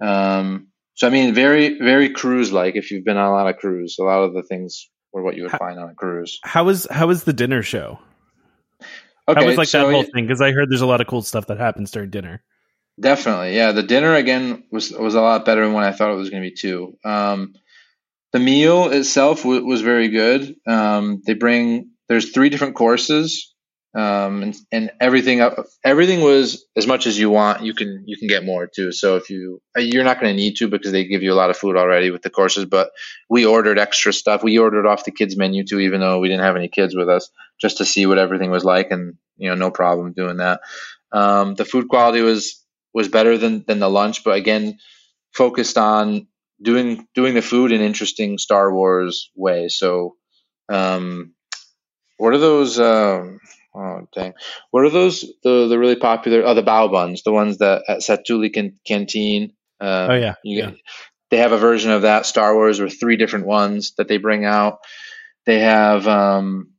[0.00, 3.56] Um, so I mean very very cruise like if you've been on a lot of
[3.56, 6.38] cruise, a lot of the things were what you would How- find on a cruise.
[6.42, 7.98] how was how was the dinner show?
[9.28, 10.26] Okay, how was like so that whole thing?
[10.26, 12.42] Because I heard there's a lot of cool stuff that happens during dinner.
[13.00, 13.72] Definitely, yeah.
[13.72, 16.42] The dinner again was was a lot better than what I thought it was going
[16.42, 16.98] to be too.
[17.04, 17.54] Um,
[18.32, 20.56] the meal itself w- was very good.
[20.66, 23.51] Um, they bring there's three different courses,
[23.94, 25.46] um, and and everything
[25.84, 27.62] everything was as much as you want.
[27.62, 28.90] You can you can get more too.
[28.90, 31.34] So if you uh, you're not going to need to because they give you a
[31.34, 32.64] lot of food already with the courses.
[32.64, 32.90] But
[33.28, 34.42] we ordered extra stuff.
[34.42, 37.08] We ordered off the kids menu too, even though we didn't have any kids with
[37.08, 37.30] us,
[37.60, 40.60] just to see what everything was like, and you know no problem doing that.
[41.12, 42.64] Um, the food quality was
[42.94, 44.78] was better than than the lunch, but again,
[45.34, 46.28] focused on
[46.62, 49.68] doing doing the food in interesting Star Wars way.
[49.68, 50.16] So,
[50.70, 51.34] um,
[52.16, 52.80] what are those?
[52.80, 53.40] Um,
[53.74, 54.34] Oh dang!
[54.70, 55.20] What are those?
[55.42, 56.44] The the really popular?
[56.44, 59.54] Oh, the bao buns, the ones that at Satu'li can, Canteen.
[59.80, 60.70] Um, Oh, yeah, you, yeah.
[61.30, 64.44] They have a version of that Star Wars with three different ones that they bring
[64.44, 64.80] out.
[65.46, 66.72] They have, um,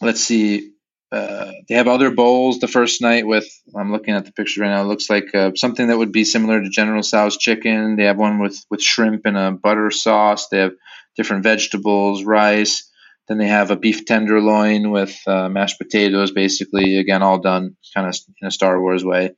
[0.00, 0.70] let's see,
[1.10, 3.46] uh, they have other bowls the first night with.
[3.76, 4.82] I'm looking at the picture right now.
[4.82, 7.96] It looks like uh, something that would be similar to General Tso's chicken.
[7.96, 10.48] They have one with with shrimp and a butter sauce.
[10.48, 10.72] They have
[11.16, 12.88] different vegetables, rice.
[13.28, 18.06] Then they have a beef tenderloin with uh, mashed potatoes, basically, again, all done kind
[18.08, 19.32] of in a Star Wars way.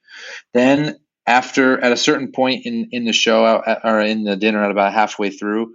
[0.55, 4.63] Then, after, at a certain point in, in the show, uh, or in the dinner,
[4.65, 5.75] at about halfway through,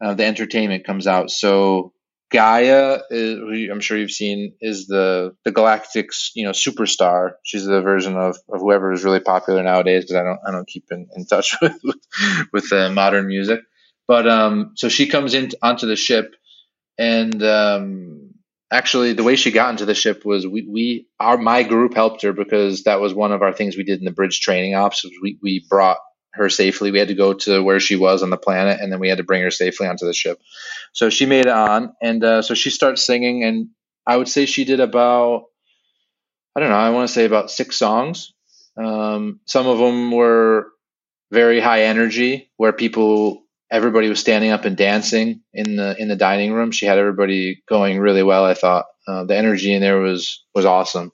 [0.00, 1.30] uh, the entertainment comes out.
[1.30, 1.92] So,
[2.30, 7.32] Gaya, is, I'm sure you've seen, is the the galactic, you know, superstar.
[7.42, 10.68] She's the version of, of whoever is really popular nowadays because I don't I don't
[10.68, 11.76] keep in, in touch with
[12.52, 13.60] with uh, modern music.
[14.06, 16.34] But um, so she comes in onto the ship,
[17.00, 18.30] and um,
[18.72, 22.22] actually, the way she got into the ship was we we our my group helped
[22.22, 25.04] her because that was one of our things we did in the bridge training ops.
[25.22, 25.98] We we brought
[26.34, 26.92] her safely.
[26.92, 29.18] We had to go to where she was on the planet, and then we had
[29.18, 30.40] to bring her safely onto the ship.
[30.94, 33.70] So she made it on, and uh, so she starts singing, and
[34.06, 35.44] I would say she did about
[36.54, 38.34] I don't know, I want to say about six songs.
[38.76, 40.68] Um, some of them were
[41.32, 43.39] very high energy, where people
[43.70, 46.70] everybody was standing up and dancing in the in the dining room.
[46.70, 48.44] She had everybody going really well.
[48.44, 51.12] I thought uh, the energy in there was was awesome.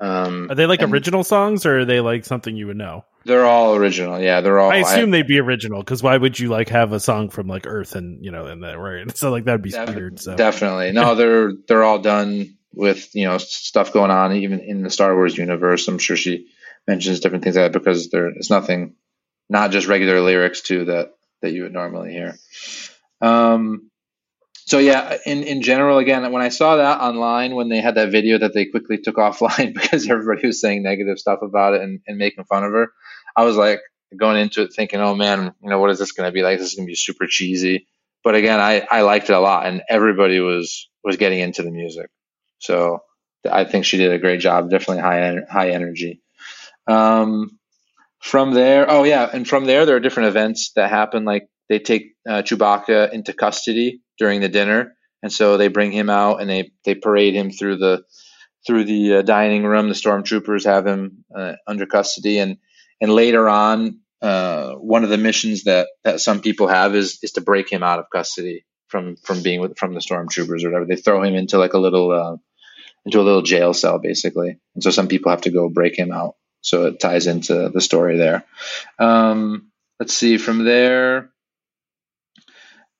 [0.00, 3.04] Um, Are they like original songs or are they like something you would know?
[3.24, 4.20] They're all original.
[4.20, 4.72] Yeah, they're all.
[4.72, 7.68] I assume they'd be original because why would you like have a song from like
[7.68, 9.16] Earth and you know and that right?
[9.16, 10.18] So like that'd be Def- weird.
[10.18, 10.90] So Definitely.
[10.90, 15.14] No, they're they're all done with you know stuff going on even in the Star
[15.14, 15.86] Wars universe.
[15.86, 16.48] I'm sure she
[16.88, 18.96] mentions different things like that because there it's nothing,
[19.48, 21.12] not just regular lyrics too that
[21.42, 22.36] that you would normally hear.
[23.20, 23.90] Um,
[24.64, 28.10] so yeah, in in general, again, when I saw that online when they had that
[28.10, 32.00] video that they quickly took offline because everybody was saying negative stuff about it and,
[32.06, 32.92] and making fun of her,
[33.36, 33.80] I was like
[34.16, 36.58] going into it thinking, oh man, you know, what is this going to be like?
[36.58, 37.86] This is going to be super cheesy.
[38.24, 41.70] But again, I, I liked it a lot, and everybody was was getting into the
[41.72, 42.08] music.
[42.58, 43.00] So
[43.50, 44.70] I think she did a great job.
[44.70, 46.22] Definitely high high energy.
[46.86, 47.58] Um,
[48.22, 51.24] from there, oh yeah, and from there, there are different events that happen.
[51.24, 56.08] Like they take uh, Chewbacca into custody during the dinner, and so they bring him
[56.08, 58.04] out and they they parade him through the
[58.64, 59.88] through the uh, dining room.
[59.88, 62.58] The stormtroopers have him uh, under custody, and
[63.00, 67.32] and later on, uh, one of the missions that that some people have is is
[67.32, 70.86] to break him out of custody from from being with from the stormtroopers or whatever.
[70.86, 72.36] They throw him into like a little uh,
[73.04, 76.12] into a little jail cell basically, and so some people have to go break him
[76.12, 76.36] out.
[76.62, 78.44] So it ties into the story there.
[78.98, 81.30] Um, let's see from there.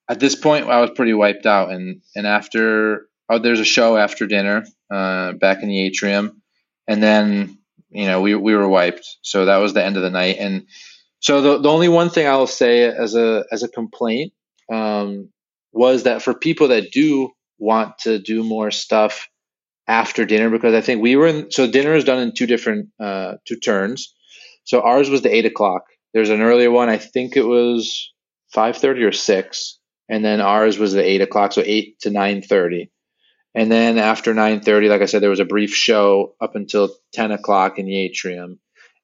[0.08, 3.96] At this point, I was pretty wiped out, and and after oh, there's a show
[3.96, 6.42] after dinner uh, back in the atrium,
[6.86, 7.58] and then
[7.88, 9.06] you know we we were wiped.
[9.22, 10.66] So that was the end of the night, and
[11.20, 14.32] so the the only one thing I'll say as a as a complaint
[14.70, 15.30] um,
[15.72, 19.28] was that for people that do want to do more stuff
[19.92, 22.88] after dinner, because I think we were in so dinner is done in two different
[22.98, 24.14] uh, two turns.
[24.64, 25.82] So ours was the eight o'clock.
[26.14, 26.88] There's an earlier one.
[26.88, 28.10] I think it was
[28.54, 29.78] five thirty or six,
[30.08, 31.52] and then ours was the eight o'clock.
[31.52, 32.90] So eight to nine thirty.
[33.54, 37.32] And then after 9:30, like I said, there was a brief show up until 10
[37.32, 38.58] o'clock in the atrium,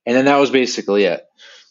[0.07, 1.22] and then that was basically it.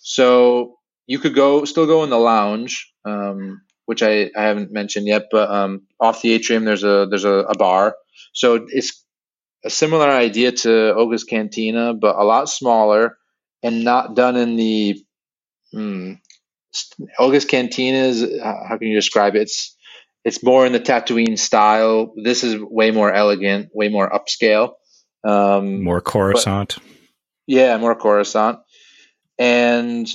[0.02, 5.08] So you could go, still go in the lounge, um, which I, I haven't mentioned
[5.08, 7.96] yet, but um, off the atrium there's a there's a, a bar.
[8.34, 9.04] So it's
[9.66, 13.18] a similar idea to Oga's Cantina, but a lot smaller
[13.64, 15.02] and not done in the
[15.72, 16.14] hmm,
[17.20, 19.44] Oga's Cantina is how can you describe it?
[19.44, 19.76] It's
[20.24, 22.14] it's more in the Tatooine style.
[22.22, 24.74] This is way more elegant, way more upscale.
[25.24, 26.78] Um, More Coruscant.
[27.48, 28.60] yeah, more Coruscant,
[29.40, 30.08] and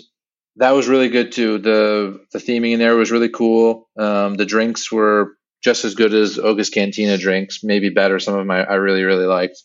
[0.57, 1.59] that was really good too.
[1.59, 3.88] the The theming in there was really cool.
[3.99, 8.18] Um, the drinks were just as good as Oga's Cantina drinks, maybe better.
[8.18, 9.62] Some of them I, I really really liked.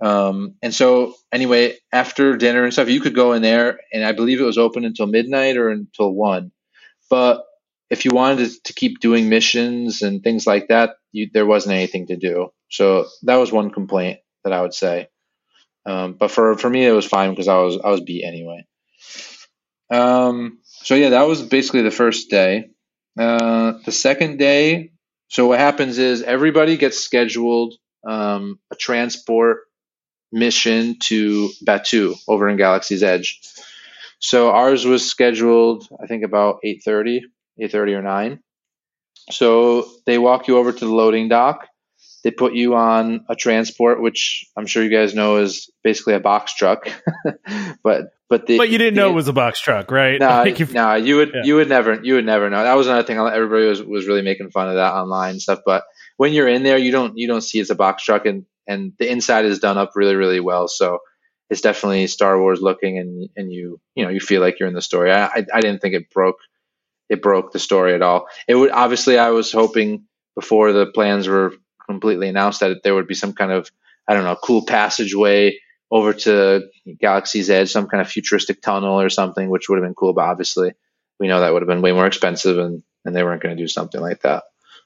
[0.00, 4.12] Um, and so anyway, after dinner and stuff, you could go in there, and I
[4.12, 6.50] believe it was open until midnight or until one.
[7.08, 7.44] But
[7.88, 11.74] if you wanted to, to keep doing missions and things like that, you, there wasn't
[11.74, 12.48] anything to do.
[12.70, 15.08] So that was one complaint that I would say.
[15.84, 18.66] Um, but for, for me, it was fine because I was I was beat anyway.
[19.90, 22.70] Um, so yeah, that was basically the first day.
[23.18, 24.92] Uh, the second day,
[25.32, 27.76] so what happens is everybody gets scheduled
[28.06, 29.60] um, a transport
[30.30, 33.40] mission to Batuu over in Galaxy's Edge.
[34.18, 37.22] So ours was scheduled, I think, about 8:30,
[37.58, 38.40] 8:30 or 9.
[39.30, 41.66] So they walk you over to the loading dock,
[42.24, 46.20] they put you on a transport, which I'm sure you guys know is basically a
[46.20, 46.88] box truck.
[47.82, 50.18] but but the, but you didn't know it was a box truck, right?
[50.18, 51.42] No, if- no, you would Yeah.
[51.44, 52.62] you would never you would never know.
[52.62, 53.18] That was another thing.
[53.18, 55.60] Everybody was was really making fun of that online stuff.
[55.66, 55.84] But
[56.16, 58.92] when you're in there, you don't you don't see it's a box truck, and and
[58.98, 60.68] the inside is done up really really well.
[60.68, 60.98] So
[61.50, 64.74] it's definitely Star Wars looking, and and you you know you feel like you're in
[64.74, 65.12] the story.
[65.12, 66.38] I I, I didn't think it broke
[67.10, 68.28] it broke the story at all.
[68.48, 70.04] It would obviously I was hoping
[70.34, 71.52] before the plans were
[71.86, 73.70] completely announced that there would be some kind of
[74.08, 75.58] I don't know cool passageway
[75.90, 76.68] over to
[77.00, 80.14] Galaxy's Edge, some kind of futuristic tunnel or something, which would have been cool.
[80.14, 80.72] But obviously,
[81.20, 83.62] we know that would have been way more expensive, and and they weren't going to
[83.62, 84.44] do something like that.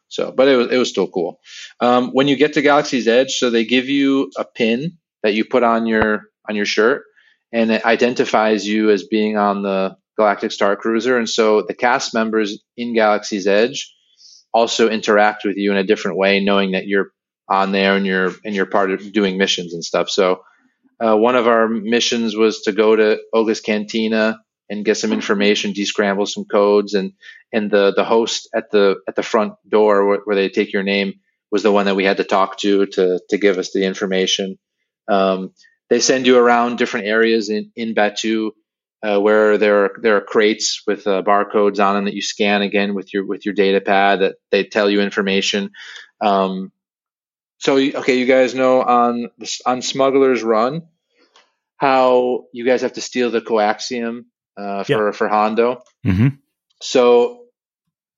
[0.09, 1.41] So, but it was it was still cool.
[1.81, 5.45] Um, when you get to Galaxy's Edge, so they give you a pin that you
[5.45, 7.05] put on your on your shirt,
[7.53, 11.17] and it identifies you as being on the Galactic Starcruiser.
[11.17, 13.95] And so the cast members in Galaxy's Edge
[14.57, 17.11] also interact with you in a different way, knowing that you're
[17.49, 20.09] on there and you're and you're part of doing missions and stuff.
[20.09, 20.43] So
[20.99, 24.41] uh, one of our missions was to go to Oga's Cantina
[24.71, 27.13] and get some information, descramble some codes, and
[27.53, 30.83] and the the host at the at the front door where, where they take your
[30.83, 31.13] name
[31.51, 34.59] was the one that we had to talk to to to give us the information.
[35.07, 35.53] Um,
[35.91, 38.53] they send you around different areas in in Batuu.
[39.03, 42.63] Uh, where there are, there are crates with uh, barcodes on them that you scan
[42.63, 45.71] again with your with your data pad that they tell you information.
[46.21, 46.73] Um,
[47.59, 49.31] so okay, you guys know on
[49.65, 50.83] on Smuggler's Run
[51.77, 54.25] how you guys have to steal the coaxium
[54.57, 55.83] uh, for for Hondo.
[56.03, 56.29] hmm
[56.81, 57.45] So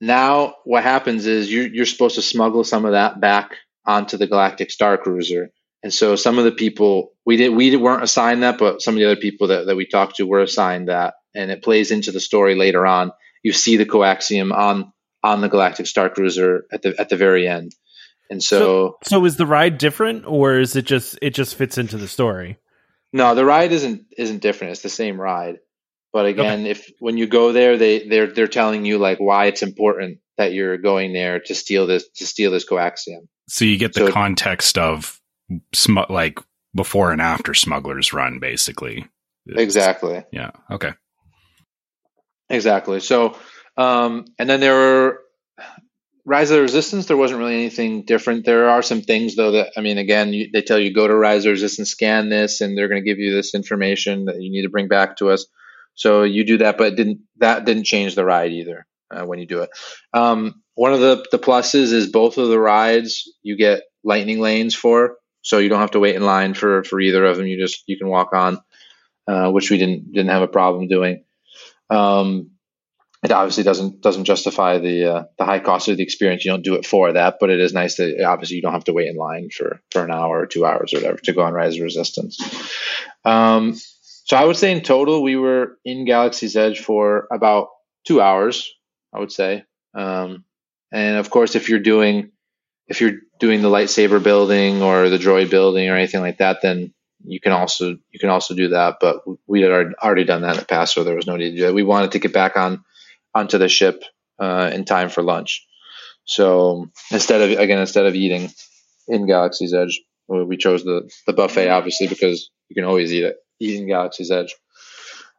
[0.00, 4.26] now what happens is you, you're supposed to smuggle some of that back onto the
[4.26, 5.48] Galactic Starcruiser.
[5.82, 8.98] And so some of the people we did we weren't assigned that, but some of
[8.98, 12.10] the other people that, that we talked to were assigned that, and it plays into
[12.10, 13.12] the story later on.
[13.42, 17.74] You see the coaxium on on the Galactic Starcruiser at the at the very end,
[18.28, 21.96] and so so is the ride different, or is it just it just fits into
[21.96, 22.58] the story?
[23.12, 24.72] No, the ride isn't isn't different.
[24.72, 25.58] It's the same ride.
[26.12, 29.62] But again, if when you go there, they they're they're telling you like why it's
[29.62, 33.28] important that you're going there to steal this to steal this coaxium.
[33.48, 35.17] So you get the So- context of
[35.74, 36.38] smu- like
[36.74, 39.06] before and after Smuggler's Run, basically.
[39.46, 40.24] It's- Exactly.
[40.32, 40.50] Yeah.
[40.70, 40.92] Okay.
[42.50, 43.00] Exactly.
[43.00, 43.36] So,
[43.76, 45.20] um, and then there were
[46.24, 47.06] Rise of the Resistance.
[47.06, 48.44] There wasn't really anything different.
[48.44, 51.14] There are some things though that I mean, again, you, they tell you go to
[51.14, 54.40] Rise of the Resistance, scan this, and they're going to give you this information that
[54.40, 55.46] you need to bring back to us.
[55.94, 59.38] So you do that, but it didn't that didn't change the ride either uh, when
[59.38, 59.70] you do it.
[60.12, 64.74] Um, one of the the pluses is both of the rides you get lightning lanes
[64.74, 65.16] for,
[65.48, 67.46] so you don't have to wait in line for for either of them.
[67.46, 68.60] You just you can walk on,
[69.26, 71.24] uh, which we didn't didn't have a problem doing.
[71.88, 72.50] Um,
[73.22, 76.44] it obviously doesn't doesn't justify the uh, the high cost of the experience.
[76.44, 78.84] You don't do it for that, but it is nice that obviously you don't have
[78.84, 81.40] to wait in line for for an hour or two hours or whatever to go
[81.40, 82.38] on Rise of Resistance.
[83.24, 87.68] Um, so I would say in total we were in Galaxy's Edge for about
[88.06, 88.70] two hours.
[89.14, 90.44] I would say, um,
[90.92, 92.32] and of course if you're doing
[92.88, 96.92] if you're doing the lightsaber building or the droid building or anything like that, then
[97.24, 98.96] you can also you can also do that.
[99.00, 101.56] But we had already- done that in the past, so there was no need to
[101.56, 101.74] do that.
[101.74, 102.84] We wanted to get back on
[103.34, 104.02] onto the ship
[104.38, 105.66] uh, in time for lunch.
[106.24, 108.50] So instead of again instead of eating
[109.06, 113.24] in Galaxy's Edge, we we chose the the buffet obviously because you can always eat
[113.24, 114.54] it eat in Galaxy's Edge.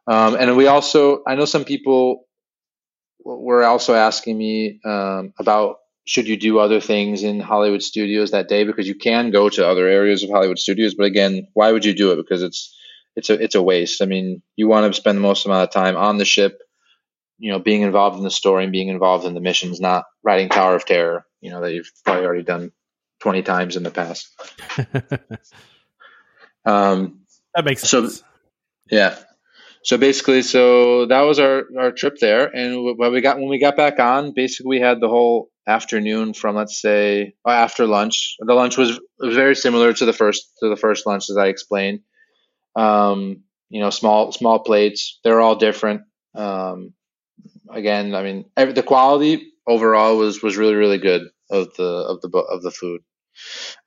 [0.06, 2.26] Um, and we also I know some people
[3.24, 5.76] were also asking me um, about
[6.10, 9.64] should you do other things in Hollywood studios that day because you can go to
[9.68, 12.16] other areas of Hollywood studios, but again, why would you do it?
[12.16, 12.76] Because it's
[13.14, 14.02] it's a it's a waste.
[14.02, 16.58] I mean, you want to spend the most amount of time on the ship,
[17.38, 20.48] you know, being involved in the story and being involved in the missions, not riding
[20.48, 22.72] Tower of Terror, you know, that you've probably already done
[23.20, 24.28] twenty times in the past.
[26.64, 27.20] Um,
[27.54, 28.22] That makes So- sense.
[28.90, 29.16] yeah.
[29.82, 33.58] So basically, so that was our, our trip there, and when we got when we
[33.58, 38.36] got back on, basically we had the whole afternoon from let's say uh, after lunch.
[38.38, 42.00] The lunch was very similar to the first to the first lunch as I explained.
[42.76, 45.18] Um, you know, small small plates.
[45.24, 46.02] They're all different.
[46.34, 46.92] Um,
[47.70, 52.20] again, I mean, ev- the quality overall was was really really good of the of
[52.20, 53.00] the of the food.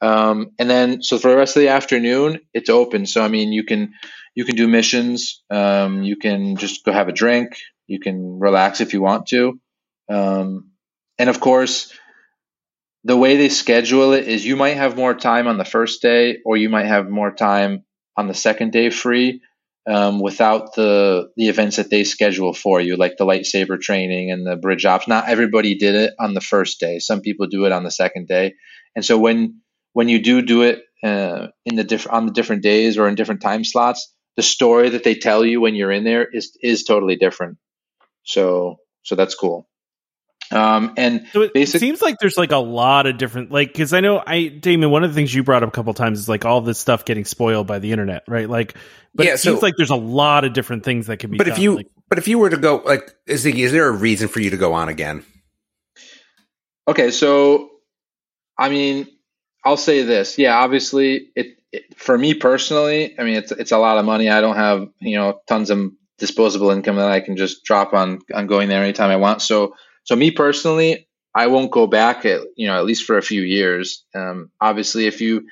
[0.01, 3.05] Um, and then so for the rest of the afternoon, it's open.
[3.05, 3.93] So I mean, you can
[4.35, 5.43] you can do missions.
[5.49, 7.55] Um, you can just go have a drink.
[7.87, 9.59] You can relax if you want to.
[10.09, 10.71] Um,
[11.23, 11.93] and of course,
[13.05, 16.39] the way they schedule it is you might have more time on the first day,
[16.43, 17.85] or you might have more time
[18.17, 19.39] on the second day free
[19.87, 24.45] um, without the the events that they schedule for you, like the lightsaber training and
[24.45, 25.07] the bridge ops.
[25.07, 26.99] Not everybody did it on the first day.
[26.99, 28.55] Some people do it on the second day.
[28.93, 29.61] And so when
[29.93, 33.15] when you do do it uh, in the diff- on the different days or in
[33.15, 36.83] different time slots, the story that they tell you when you're in there is is
[36.83, 37.59] totally different.
[38.23, 39.69] So so that's cool.
[40.51, 43.93] Um, and So it basic- seems like there's like a lot of different like because
[43.93, 46.29] I know I Damon one of the things you brought up a couple times is
[46.29, 48.75] like all this stuff getting spoiled by the internet right like
[49.15, 51.37] but Yeah, it seems so- like there's a lot of different things that can be
[51.37, 53.87] But if you like, but if you were to go like is the, is there
[53.87, 55.25] a reason for you to go on again?
[56.87, 57.69] Okay, so
[58.57, 59.07] I mean,
[59.63, 60.37] I'll say this.
[60.37, 63.17] Yeah, obviously, it, it for me personally.
[63.17, 64.29] I mean, it's it's a lot of money.
[64.29, 68.19] I don't have you know tons of disposable income that I can just drop on
[68.33, 69.41] on going there anytime I want.
[69.41, 73.21] So so me personally, I won't go back at you know at least for a
[73.21, 74.03] few years.
[74.13, 75.47] Um, obviously, if you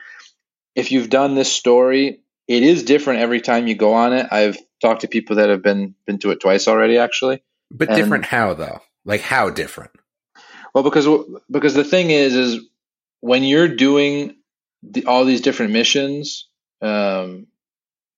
[0.75, 4.27] if you've done this story, it is different every time you go on it.
[4.31, 7.41] I've talked to people that have been been to it twice already, actually.
[7.71, 8.81] But And- different how though?
[9.05, 9.91] Like how different?
[10.73, 11.07] Well, because
[11.49, 12.59] because the thing is, is
[13.19, 14.35] when you're doing
[14.83, 16.47] the, all these different missions,
[16.81, 17.47] um,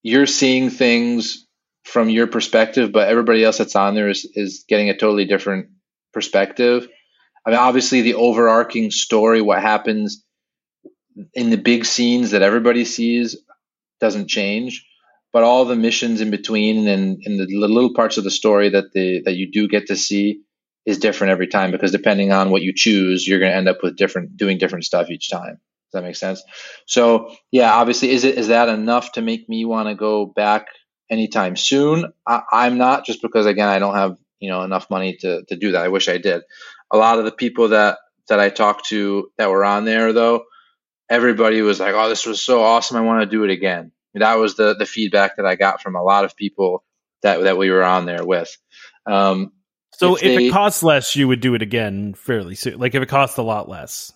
[0.03, 1.45] you're seeing things
[1.83, 5.69] from your perspective, but everybody else that's on there is is getting a totally different
[6.13, 6.87] perspective.
[7.45, 10.23] I mean, obviously, the overarching story, what happens
[11.33, 13.37] in the big scenes that everybody sees,
[13.99, 14.85] doesn't change.
[15.31, 18.93] But all the missions in between and, and the little parts of the story that
[18.93, 20.41] the that you do get to see
[20.85, 23.81] is different every time because depending on what you choose, you're going to end up
[23.81, 25.53] with different doing different stuff each time.
[25.91, 26.43] Does that make sense?
[26.85, 30.67] So yeah, obviously, is it is that enough to make me want to go back
[31.09, 32.13] anytime soon?
[32.27, 35.55] I, I'm not just because again I don't have you know enough money to to
[35.55, 35.83] do that.
[35.83, 36.41] I wish I did.
[36.91, 40.43] A lot of the people that that I talked to that were on there though,
[41.09, 42.97] everybody was like, "Oh, this was so awesome!
[42.97, 45.95] I want to do it again." That was the the feedback that I got from
[45.95, 46.83] a lot of people
[47.21, 48.55] that that we were on there with.
[49.05, 49.53] Um,
[49.93, 52.95] so if if, they- it costs less you would do it again fairly soon like
[52.95, 54.11] if it costs a lot less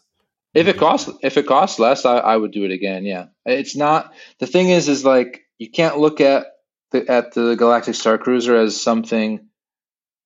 [0.53, 3.05] If it costs if it costs less, I, I would do it again.
[3.05, 6.47] Yeah, it's not the thing is is like you can't look at
[6.91, 9.46] the at the Galactic Starcruiser as something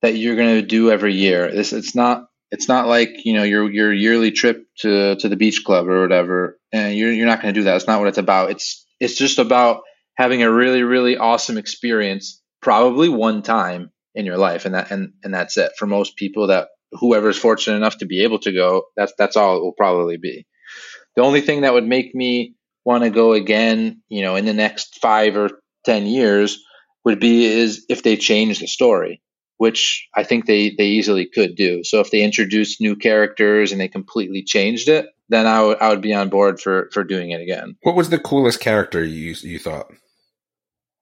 [0.02, 1.52] that you're going to do every year.
[1.52, 5.36] This it's not it's not like you know your your yearly trip to to the
[5.36, 7.76] beach club or whatever, and you're you're not going to do that.
[7.76, 8.52] It's not what it's about.
[8.52, 9.82] It's it's just about
[10.16, 15.14] having a really really awesome experience, probably one time in your life, and that and
[15.24, 18.84] and that's it for most people that whoever's fortunate enough to be able to go,
[18.96, 20.46] that's that's all it will probably be.
[21.16, 24.54] The only thing that would make me want to go again, you know, in the
[24.54, 25.50] next five or
[25.86, 26.60] ten years
[27.06, 29.22] would be is if they change the story,
[29.62, 31.84] which I think they they easily could do.
[31.84, 35.90] So if they introduced new characters and they completely changed it, then I would I
[35.90, 37.76] would be on board for for doing it again.
[37.84, 39.92] What was the coolest character you you thought?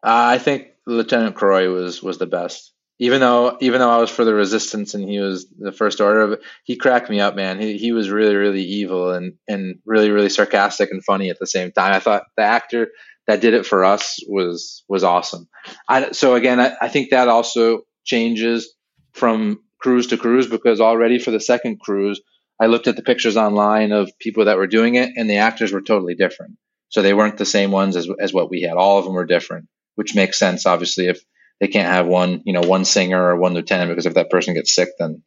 [0.03, 2.73] Uh, I think Lieutenant Croy was was the best.
[2.99, 6.39] Even though even though I was for the Resistance and he was the First Order,
[6.65, 7.61] he cracked me up, man.
[7.61, 11.47] He he was really really evil and and really really sarcastic and funny at the
[11.47, 11.93] same time.
[11.93, 12.89] I thought the actor
[13.25, 15.47] that did it for us was was awesome.
[15.87, 18.73] I, so again, I, I think that also changes
[19.13, 22.21] from cruise to cruise because already for the second cruise,
[22.59, 25.71] I looked at the pictures online of people that were doing it, and the actors
[25.71, 26.57] were totally different.
[26.89, 28.77] So they weren't the same ones as as what we had.
[28.77, 31.23] All of them were different, which makes sense, obviously, if
[31.59, 34.53] they can't have one, you know, one singer or one lieutenant because if that person
[34.53, 35.23] gets sick, then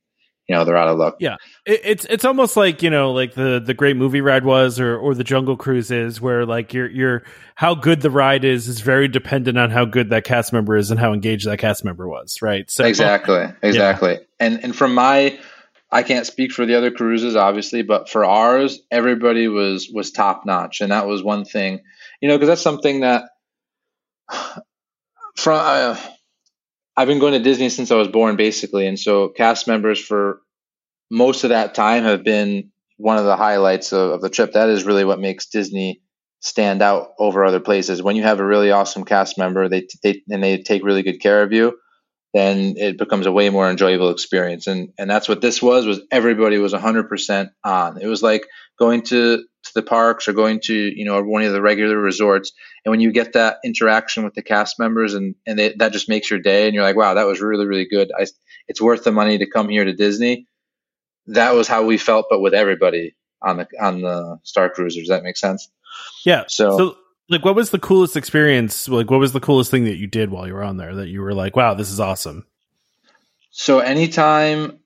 [0.49, 1.17] you know they're out of luck.
[1.21, 4.81] Yeah, it, it's it's almost like you know, like the the great movie ride was,
[4.81, 7.23] or or the Jungle Cruise is, where like your your
[7.55, 10.91] how good the ride is is very dependent on how good that cast member is
[10.91, 12.69] and how engaged that cast member was, right?
[12.71, 14.19] So exactly, exactly.
[14.41, 15.39] And and from my,
[15.91, 20.45] I can't speak for the other cruises, obviously, but for ours, everybody was was top
[20.45, 21.83] notch, and that was one thing,
[22.21, 23.25] you know, because that's something that
[25.37, 25.61] from.
[25.61, 25.97] Uh,
[26.97, 30.41] I've been going to Disney since I was born, basically, and so cast members for
[31.11, 34.53] most of that time have been one of the highlights of, of the trip.
[34.53, 36.03] That is really what makes Disney
[36.41, 38.03] stand out over other places.
[38.03, 41.21] When you have a really awesome cast member, they they and they take really good
[41.21, 41.79] care of you,
[42.35, 44.67] then it becomes a way more enjoyable experience.
[44.67, 45.87] And and that's what this was.
[45.87, 48.01] Was everybody was 100% on.
[48.01, 48.47] It was like
[48.79, 52.53] going to to the parks or going to you know one of the regular resorts
[52.85, 56.09] and when you get that interaction with the cast members and and they, that just
[56.09, 58.27] makes your day and you're like wow that was really really good I,
[58.69, 60.47] it's worth the money to come here to disney
[61.27, 65.41] that was how we felt but with everybody on the on the starcruisers that makes
[65.41, 65.69] sense
[66.25, 66.45] yeah.
[66.49, 66.97] So- so
[67.29, 68.89] like, what was the coolest experience?
[68.89, 71.09] Like, what was the coolest thing that you did while you were on there that
[71.09, 72.47] you were like, wow, this is awesome?
[73.51, 74.81] So anytime,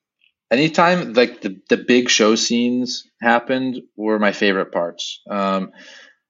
[0.50, 5.20] anytime like the the big show scenes happened were my favorite parts.
[5.28, 5.72] Um,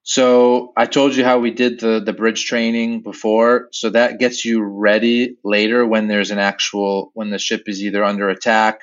[0.02, 3.68] so I told you how we did the the bridge training before.
[3.72, 8.04] So that gets you ready later when there's an actual when the ship is either
[8.04, 8.80] under attack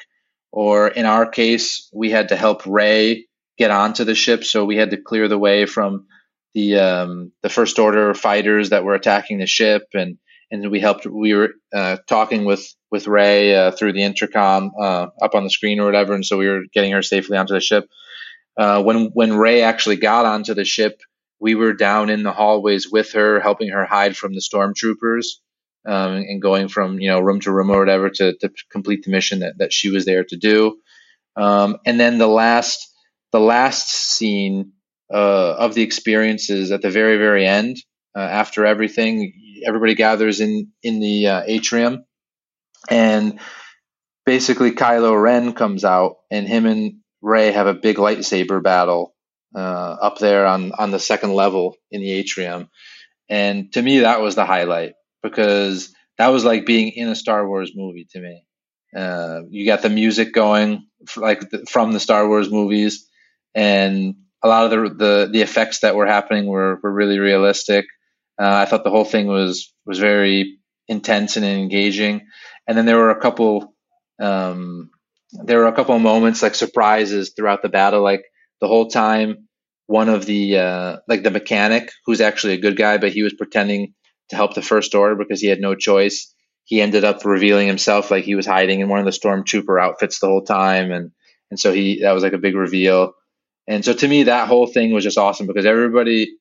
[0.52, 3.28] or in our case we had to help Rey
[3.58, 4.44] get onto the ship.
[4.44, 6.08] So we had to clear the way from
[6.54, 10.18] the um, the first order fighters that were attacking the ship, and
[10.54, 11.06] and we helped.
[11.08, 15.50] We were uh, talking with with Rey uh, through the intercom uh, up on the
[15.50, 17.90] screen or whatever, and so we were getting her safely onto the ship.
[18.58, 21.02] Uh, when when Rey actually got onto the ship,
[21.40, 25.26] we were down in the hallways with her, helping her hide from the stormtroopers.
[25.86, 29.12] Um, and going from you know room to room or whatever to, to complete the
[29.12, 30.78] mission that, that she was there to do.
[31.36, 32.88] Um, and then the last
[33.34, 34.74] the last scene
[35.14, 37.78] uh, of the experiences at the very very end
[38.16, 39.34] uh, after everything
[39.66, 42.06] everybody gathers in in the uh, atrium.
[42.90, 43.40] And
[44.26, 49.16] basically Kylo Ren comes out and him and Rey have a big lightsaber battle
[49.56, 49.60] uh,
[50.02, 52.70] up there on on the second level in the atrium.
[53.30, 57.48] And to me that was the highlight because that was like being in a Star
[57.48, 58.46] Wars movie to me.
[58.96, 60.88] Uh, you got the music going
[61.18, 63.10] like from the Star Wars movies.
[63.56, 67.86] And a lot of the the, the effects that were happening were, were really realistic.
[68.42, 70.58] Uh, I thought the whole thing was was very
[70.88, 72.28] intense and engaging.
[72.68, 73.74] And then there were a couple
[74.20, 74.90] um,
[75.32, 78.02] there were a couple moments like surprises throughout the battle.
[78.02, 78.24] Like
[78.62, 79.48] the whole time,
[79.88, 83.34] one of the uh, like the mechanic who's actually a good guy, but he was
[83.34, 83.94] pretending
[84.30, 86.34] to help the First Order because he had no choice.
[86.66, 90.20] He ended up revealing himself like he was hiding in one of the stormtrooper outfits
[90.20, 91.12] the whole time, and
[91.52, 93.14] and so he that was like a big reveal.
[93.68, 96.38] And so to me, that whole thing was just awesome because everybody,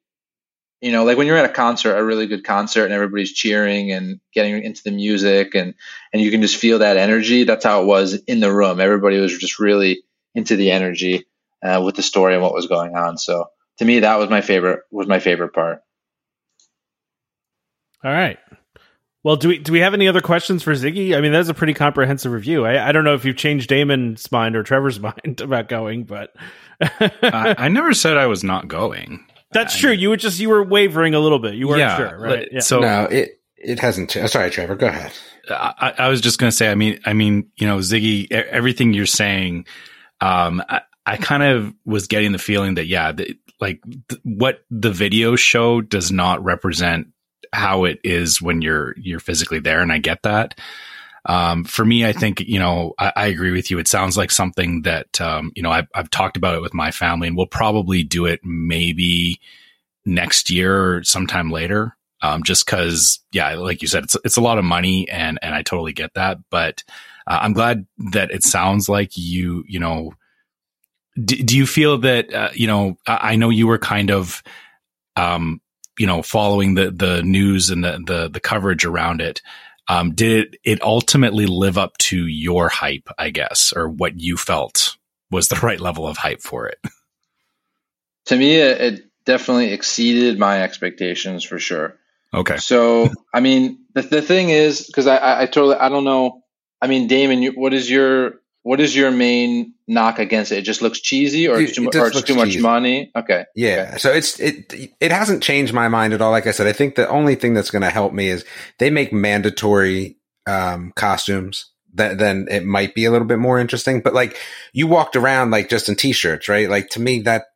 [0.82, 3.92] you know, like when you're at a concert, a really good concert, and everybody's cheering
[3.92, 5.74] and getting into the music, and
[6.12, 7.44] and you can just feel that energy.
[7.44, 8.80] That's how it was in the room.
[8.80, 10.02] Everybody was just really
[10.34, 11.26] into the energy
[11.62, 13.16] uh, with the story and what was going on.
[13.16, 13.46] So
[13.78, 14.80] to me, that was my favorite.
[14.90, 15.82] Was my favorite part.
[18.04, 18.38] All right.
[19.22, 21.16] Well, do we do we have any other questions for Ziggy?
[21.16, 22.66] I mean, that's a pretty comprehensive review.
[22.66, 26.34] I, I don't know if you've changed Damon's mind or Trevor's mind about going, but
[26.80, 29.24] I, I, never said I was not going.
[29.52, 29.92] That's I, true.
[29.92, 31.54] You were just you were wavering a little bit.
[31.54, 32.48] You weren't yeah, sure, right?
[32.50, 32.60] Yeah.
[32.60, 34.10] So no, it it hasn't.
[34.10, 34.32] Changed.
[34.32, 34.74] Sorry, Trevor.
[34.74, 35.12] Go ahead.
[35.48, 36.70] I, I was just going to say.
[36.70, 39.66] I mean, I mean, you know, Ziggy, everything you're saying,
[40.20, 44.64] um, I, I kind of was getting the feeling that yeah, the, like th- what
[44.70, 47.08] the video show does not represent
[47.52, 50.58] how it is when you're you're physically there, and I get that.
[51.24, 53.78] Um, for me, I think you know I, I, agree with you.
[53.78, 56.90] It sounds like something that um, you know I've, I've talked about it with my
[56.90, 59.40] family, and we'll probably do it maybe
[60.04, 61.96] next year or sometime later.
[62.22, 65.54] Um, just because, yeah, like you said, it's it's a lot of money, and and
[65.54, 66.38] I totally get that.
[66.50, 66.82] But
[67.26, 70.14] uh, I'm glad that it sounds like you you know.
[71.22, 72.96] Do, do you feel that uh, you know?
[73.06, 74.42] I, I know you were kind of
[75.16, 75.60] um,
[75.98, 79.42] you know, following the the news and the the, the coverage around it,
[79.88, 83.08] um, did it ultimately live up to your hype?
[83.18, 84.96] I guess, or what you felt
[85.30, 86.78] was the right level of hype for it?
[88.26, 91.96] To me, it, it definitely exceeded my expectations for sure.
[92.34, 92.56] Okay.
[92.56, 96.42] So, I mean, the, the thing is, because I, I, I, totally, I don't know.
[96.80, 100.58] I mean, Damon, you, what is your what is your main knock against it?
[100.58, 102.34] It just looks cheesy, or, it, too, it or too cheesy.
[102.34, 103.10] much money.
[103.14, 103.44] Okay.
[103.54, 103.86] Yeah.
[103.88, 103.98] Okay.
[103.98, 106.30] So it's it it hasn't changed my mind at all.
[106.30, 108.44] Like I said, I think the only thing that's going to help me is
[108.78, 110.16] they make mandatory
[110.46, 111.66] um, costumes.
[111.94, 114.00] That then it might be a little bit more interesting.
[114.00, 114.38] But like
[114.72, 116.70] you walked around like just in t-shirts, right?
[116.70, 117.46] Like to me that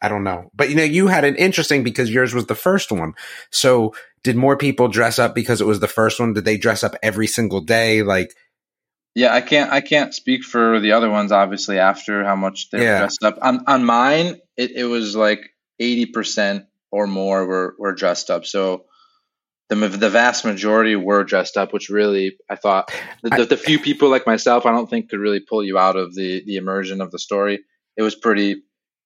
[0.00, 0.50] I don't know.
[0.54, 3.14] But you know, you had an interesting because yours was the first one.
[3.50, 6.32] So did more people dress up because it was the first one?
[6.32, 8.02] Did they dress up every single day?
[8.02, 8.34] Like
[9.16, 12.82] yeah, I can't I can't speak for the other ones obviously after how much they're
[12.82, 12.98] yeah.
[12.98, 13.38] dressed up.
[13.40, 18.44] On on mine, it, it was like eighty percent or more were, were dressed up.
[18.44, 18.84] So
[19.70, 23.78] the the vast majority were dressed up, which really I thought the, the, the, few
[23.78, 27.00] people like myself I don't think could really pull you out of the the immersion
[27.00, 27.60] of the story.
[27.96, 28.64] It was pretty,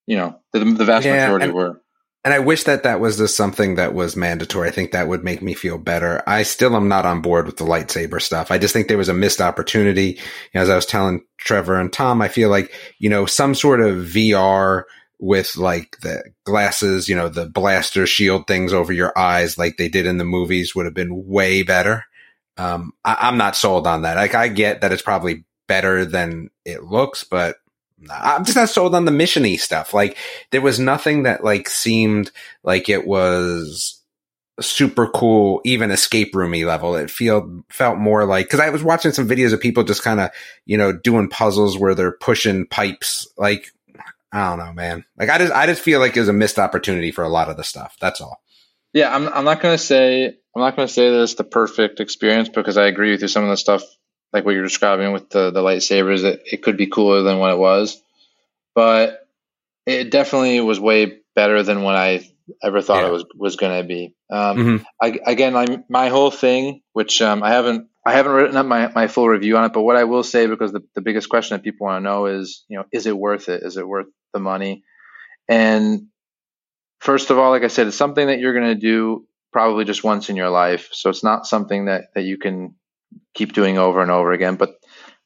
[0.09, 1.81] you know, the, the vast yeah, majority and, were.
[2.23, 4.69] And I wish that that was just something that was mandatory.
[4.69, 6.23] I think that would make me feel better.
[6.27, 8.51] I still am not on board with the lightsaber stuff.
[8.51, 10.19] I just think there was a missed opportunity.
[10.53, 14.05] As I was telling Trevor and Tom, I feel like, you know, some sort of
[14.05, 14.83] VR
[15.19, 19.89] with like the glasses, you know, the blaster shield things over your eyes like they
[19.89, 22.05] did in the movies would have been way better.
[22.59, 24.17] Um, I, am not sold on that.
[24.17, 27.57] Like I get that it's probably better than it looks, but
[28.09, 29.93] I'm just not sold on the missiony stuff.
[29.93, 30.17] Like
[30.51, 32.31] there was nothing that like seemed
[32.63, 34.01] like it was
[34.61, 36.95] super cool, even escape roomy level.
[36.95, 40.21] It felt felt more like because I was watching some videos of people just kind
[40.21, 40.31] of
[40.67, 43.29] you know doing puzzles where they're pushing pipes.
[43.37, 43.73] Like
[44.33, 45.05] I don't know, man.
[45.19, 47.49] Like I just I just feel like it was a missed opportunity for a lot
[47.49, 47.97] of the stuff.
[48.01, 48.41] That's all.
[48.93, 52.49] Yeah, I'm I'm not gonna say I'm not gonna say that it's the perfect experience
[52.49, 53.29] because I agree with you.
[53.29, 53.83] Some of the stuff
[54.33, 57.53] like what you're describing with the, the lightsabers, it, it could be cooler than what
[57.53, 58.01] it was.
[58.75, 59.27] But
[59.87, 62.29] it definitely was way better than what I
[62.63, 63.09] ever thought Yeah.
[63.09, 64.15] it was was going to be.
[64.31, 64.85] Um, Mhm.
[65.01, 68.91] I, again, I, my whole thing, which um, I haven't I haven't written up my,
[68.95, 71.57] my full review on it, but what I will say, because the, the biggest question
[71.57, 73.63] that people want to know is, you know, is it worth it?
[73.63, 74.85] Is it worth the money?
[75.49, 76.07] And
[77.01, 80.03] first of all, like I said, it's something that you're going to do probably just
[80.03, 80.89] once in your life.
[80.93, 82.75] So it's not something that, that you can
[83.35, 84.57] keep doing over and over again.
[84.57, 84.75] But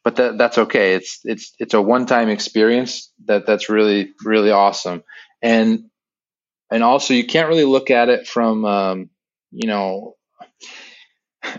[0.03, 0.95] but that that's okay.
[0.95, 5.03] It's it's it's a one time experience that that's really really awesome.
[5.43, 5.91] And
[6.71, 9.11] and also you can't really look at it from um,
[9.51, 10.17] you know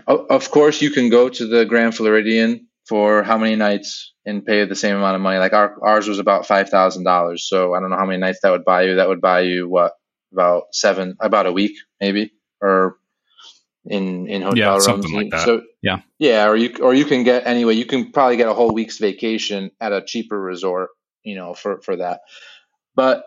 [0.06, 4.64] of course you can go to the Grand Floridian for how many nights and pay
[4.64, 5.38] the same amount of money.
[5.38, 7.48] Like our ours was about five thousand dollars.
[7.48, 8.96] So I don't know how many nights that would buy you.
[8.96, 9.92] That would buy you what
[10.32, 12.96] about seven about a week maybe or
[13.90, 14.84] in in hotel Yeah, rooms.
[14.84, 15.44] something like that.
[15.46, 15.98] So Yeah.
[16.18, 17.74] yeah, or you or you can get anyway.
[17.74, 20.90] You can probably get a whole week's vacation at a cheaper resort,
[21.24, 22.20] you know, for for that.
[22.96, 23.24] But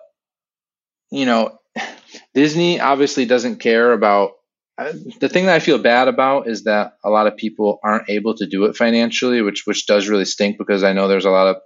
[1.11, 1.60] you know,
[2.34, 4.31] Disney obviously doesn't care about.
[4.77, 8.10] uh, The thing that I feel bad about is that a lot of people aren't
[8.10, 11.31] able to do it financially, which which does really stink because I know there's a
[11.31, 11.57] lot of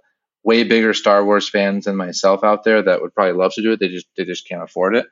[0.44, 3.72] way bigger Star Wars fans than myself out there that would probably love to do
[3.72, 3.80] it.
[3.80, 5.06] They just they just can't afford it.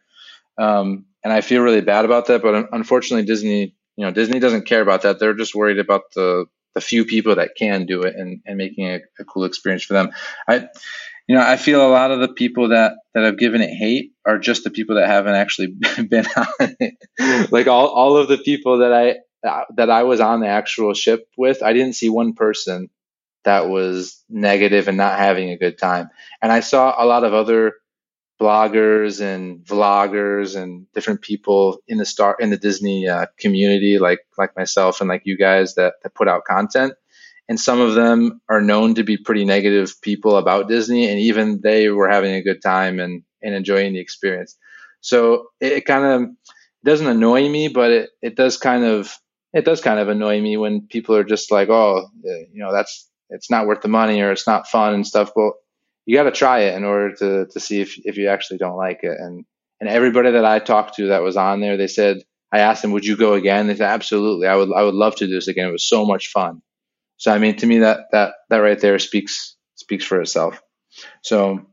[0.59, 2.43] Um, and I feel really bad about that.
[2.43, 5.19] But unfortunately, Disney, you know, Disney doesn't care about that.
[5.19, 8.87] They're just worried about the the few people that can do it and, and making
[8.87, 10.11] it a cool experience for them.
[10.49, 10.69] I,
[11.27, 14.13] you know, I feel a lot of the people that that have given it hate
[14.27, 15.69] are just the people that haven't actually
[16.09, 17.53] been on it.
[17.53, 19.17] like all all of the people that I
[19.77, 22.91] that I was on the actual ship with, I didn't see one person
[23.45, 26.11] that was negative and not having a good time.
[26.41, 27.75] And I saw a lot of other
[28.43, 34.19] bloggers and vloggers and different people in the star in the Disney uh, community, like
[34.37, 36.95] like myself and like you guys that, that put out content.
[37.49, 41.61] And some of them are known to be pretty negative people about Disney, and even
[41.63, 44.57] they were having a good time and, and enjoying the experience.
[45.01, 46.31] So it, it kind of
[46.85, 49.15] doesn't annoy me, but it, it does kind of
[49.53, 53.09] it does kind of annoy me when people are just like, oh, you know, that's
[53.29, 55.31] it's not worth the money or it's not fun and stuff.
[55.37, 55.55] Well,
[56.07, 58.77] you got to try it in order to to see if if you actually don't
[58.77, 59.17] like it.
[59.19, 59.45] And
[59.81, 62.23] and everybody that I talked to that was on there, they said
[62.53, 63.67] I asked them, would you go again?
[63.67, 64.47] They said absolutely.
[64.47, 65.69] I would I would love to do this again.
[65.69, 66.63] It was so much fun.
[67.17, 70.61] So I mean, to me that that that right there speaks speaks for itself.
[71.23, 71.67] So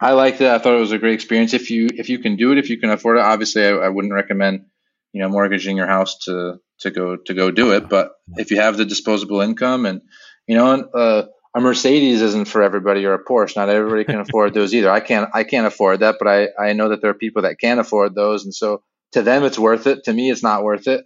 [0.00, 0.48] I liked it.
[0.48, 1.54] I thought it was a great experience.
[1.54, 3.88] If you if you can do it, if you can afford it, obviously I, I
[3.88, 4.66] wouldn't recommend
[5.12, 7.88] you know mortgaging your house to to go to go do it.
[7.88, 10.02] But if you have the disposable income and
[10.46, 11.26] you know uh,
[11.56, 13.56] a Mercedes isn't for everybody or a Porsche.
[13.56, 14.90] Not everybody can afford those either.
[14.90, 17.58] I can't I can't afford that, but I I know that there are people that
[17.58, 20.04] can afford those, and so to them it's worth it.
[20.04, 21.02] To me, it's not worth it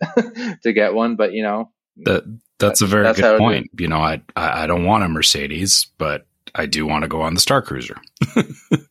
[0.65, 1.15] to get one.
[1.15, 2.25] But you know, That
[2.59, 3.71] that's a very That's good point.
[3.79, 7.35] You know, I, I don't want a Mercedes, but I do want to go on
[7.35, 7.99] the Starcruiser.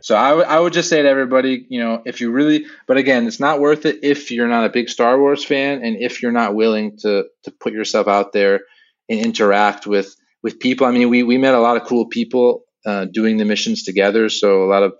[0.00, 2.96] So I would I would just say to everybody, you know, if you really, but
[2.96, 6.22] again, it's not worth it if you're not a big Star Wars fan and if
[6.22, 8.60] you're not willing to to put yourself out there
[9.08, 10.86] and interact with with people.
[10.86, 14.28] I mean, we we met a lot of cool people uh, doing the missions together.
[14.28, 14.94] So a lot of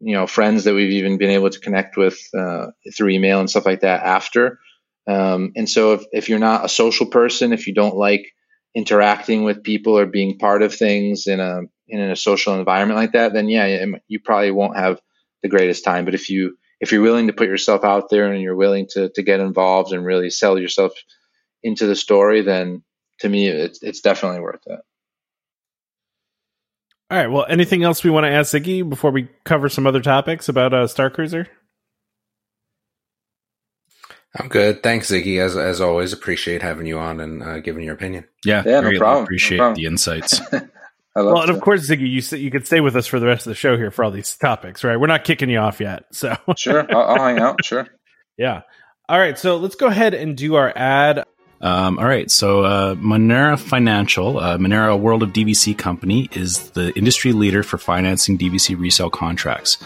[0.00, 3.48] you know friends that we've even been able to connect with uh, through email and
[3.48, 4.58] stuff like that after.
[5.06, 8.26] Um, and so if if you're not a social person, if you don't like
[8.74, 13.12] interacting with people or being part of things in a in a social environment like
[13.12, 15.00] that, then yeah, you probably won't have
[15.42, 16.04] the greatest time.
[16.04, 19.08] But if you if you're willing to put yourself out there and you're willing to
[19.10, 20.92] to get involved and really sell yourself
[21.62, 22.82] into the story, then
[23.20, 24.80] to me, it's it's definitely worth it.
[27.10, 27.26] All right.
[27.26, 30.72] Well, anything else we want to ask Ziggy before we cover some other topics about
[30.72, 31.46] uh, Starcruiser?
[34.38, 34.82] I'm good.
[34.82, 35.38] Thanks, Ziggy.
[35.40, 38.24] As as always, appreciate having you on and uh, giving your opinion.
[38.46, 39.74] Yeah, Yeah, no greatly problem, no Appreciate problem.
[39.74, 40.40] the insights.
[40.52, 43.26] I love Well, and of course, Ziggy, you you could stay with us for the
[43.26, 44.98] rest of the show here for all these topics, right?
[44.98, 47.62] We're not kicking you off yet, so Sure, I'll, I'll hang out.
[47.62, 47.86] Sure.
[48.38, 48.62] yeah.
[49.08, 51.24] All right, so let's go ahead and do our ad.
[51.62, 52.30] Um, all right.
[52.30, 57.78] So, uh, Monera Financial, uh, Monera World of DVC Company, is the industry leader for
[57.78, 59.78] financing DVC resale contracts.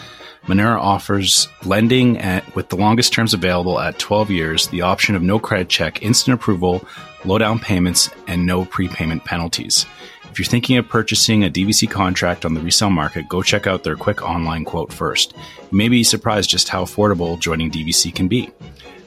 [0.47, 5.21] Monera offers lending at, with the longest terms available at 12 years, the option of
[5.21, 6.83] no credit check, instant approval,
[7.25, 9.85] low down payments, and no prepayment penalties.
[10.31, 13.83] If you're thinking of purchasing a DVC contract on the resale market, go check out
[13.83, 15.33] their quick online quote first.
[15.71, 18.49] You may be surprised just how affordable joining DVC can be.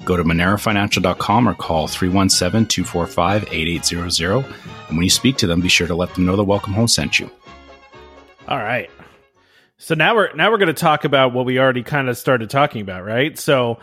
[0.05, 4.45] Go to monerafinancial.com or call 317 245 8800.
[4.89, 6.89] And when you speak to them, be sure to let them know the Welcome Home
[6.89, 7.31] sent you.
[8.49, 8.91] All right.
[9.79, 12.51] So now we're now we're going to talk about what we already kind of started
[12.51, 13.39] talking about, right?
[13.39, 13.79] So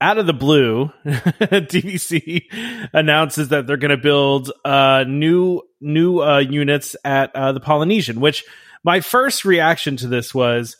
[0.00, 2.44] out of the blue, DVC
[2.92, 8.20] announces that they're going to build uh, new new uh, units at uh, the Polynesian,
[8.20, 8.44] which
[8.84, 10.76] my first reaction to this was,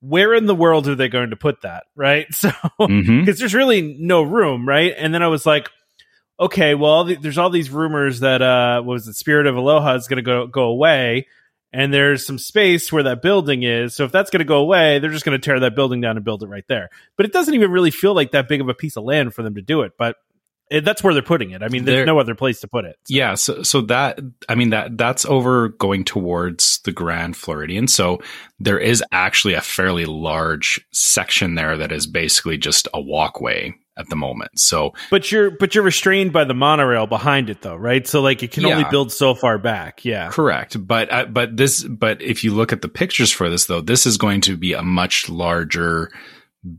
[0.00, 1.84] where in the world are they going to put that?
[1.96, 2.26] Right.
[2.34, 3.38] So, because Mhm.
[3.38, 4.68] there's really no room.
[4.68, 4.94] Right.
[4.96, 5.68] And then I was like,
[6.40, 9.94] okay, well, the, there's all these rumors that, uh, what was the Spirit of Aloha
[9.96, 11.26] is going to go, go away.
[11.72, 13.94] And there's some space where that building is.
[13.94, 16.16] So if that's going to go away, they're just going to tear that building down
[16.16, 16.88] and build it right there.
[17.16, 19.42] But it doesn't even really feel like that big of a piece of land for
[19.42, 19.92] them to do it.
[19.98, 20.16] But
[20.70, 21.62] it, that's where they're putting it.
[21.62, 22.96] I mean, there's They're- no other place to put it.
[23.04, 24.18] So- Yeah, so so that
[24.48, 27.88] I mean that that's over going towards the Grand Floridian.
[27.88, 28.20] So
[28.58, 34.08] there is actually a fairly large section there that is basically just a walkway at
[34.10, 34.50] the moment.
[34.60, 38.06] So But you're but you're restrained by the monorail behind it though, right?
[38.06, 40.04] So like it can only build so far back.
[40.04, 40.28] Yeah.
[40.30, 43.80] correct, but uh, but this but if you look at the pictures for this though,
[43.80, 46.10] this is going to be a much larger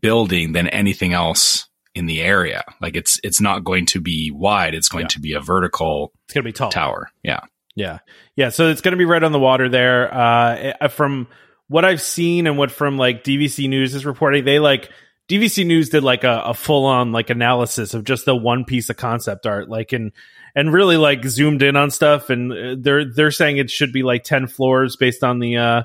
[0.02, 1.68] building than anything else
[2.00, 2.64] in the area.
[2.82, 5.08] Like it's it's not going to be wide; it's going Yeah.
[5.10, 6.72] to be a vertical It's gonna be tall.
[6.72, 7.12] tower.
[7.24, 7.42] Yeah.
[7.76, 8.00] Yeah.
[8.36, 8.50] Yeah.
[8.50, 10.14] So it's going to be right on the water there.
[10.14, 11.28] Uh, eh, from
[11.68, 14.90] what I've seen and what from like DVC News is reporting, they like
[15.30, 18.90] DVC News did like a, a full on like analysis of just the one piece
[18.90, 20.12] of concept art, like and
[20.56, 22.30] and really like zoomed in on stuff.
[22.32, 25.84] And uh, they're they're saying it should be like ten floors based on the uh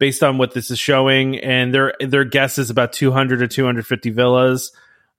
[0.00, 3.48] based on what this is showing, and their their guess is about two hundred to
[3.48, 4.72] two hundred fifty villas.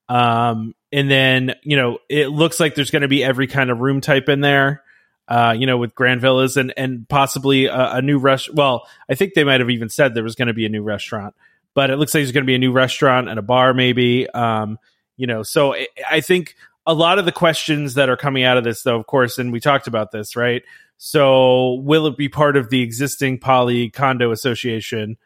[0.09, 3.79] Um, and then you know it looks like there's going to be every kind of
[3.79, 4.83] room type in there
[5.27, 8.53] uh, you know, with Grand Villas and and possibly a, a new rest.
[8.53, 10.83] Well, I think they might have even said there was going to be a new
[10.83, 11.35] restaurant,
[11.73, 14.29] but it looks like there's going to be a new restaurant and a bar, maybe.
[14.29, 14.77] Um,
[15.15, 15.75] you know, so
[16.09, 16.55] I think
[16.85, 19.53] a lot of the questions that are coming out of this, though, of course, and
[19.53, 20.63] we talked about this, right?
[20.97, 25.17] So, will it be part of the existing Poly Condo Association?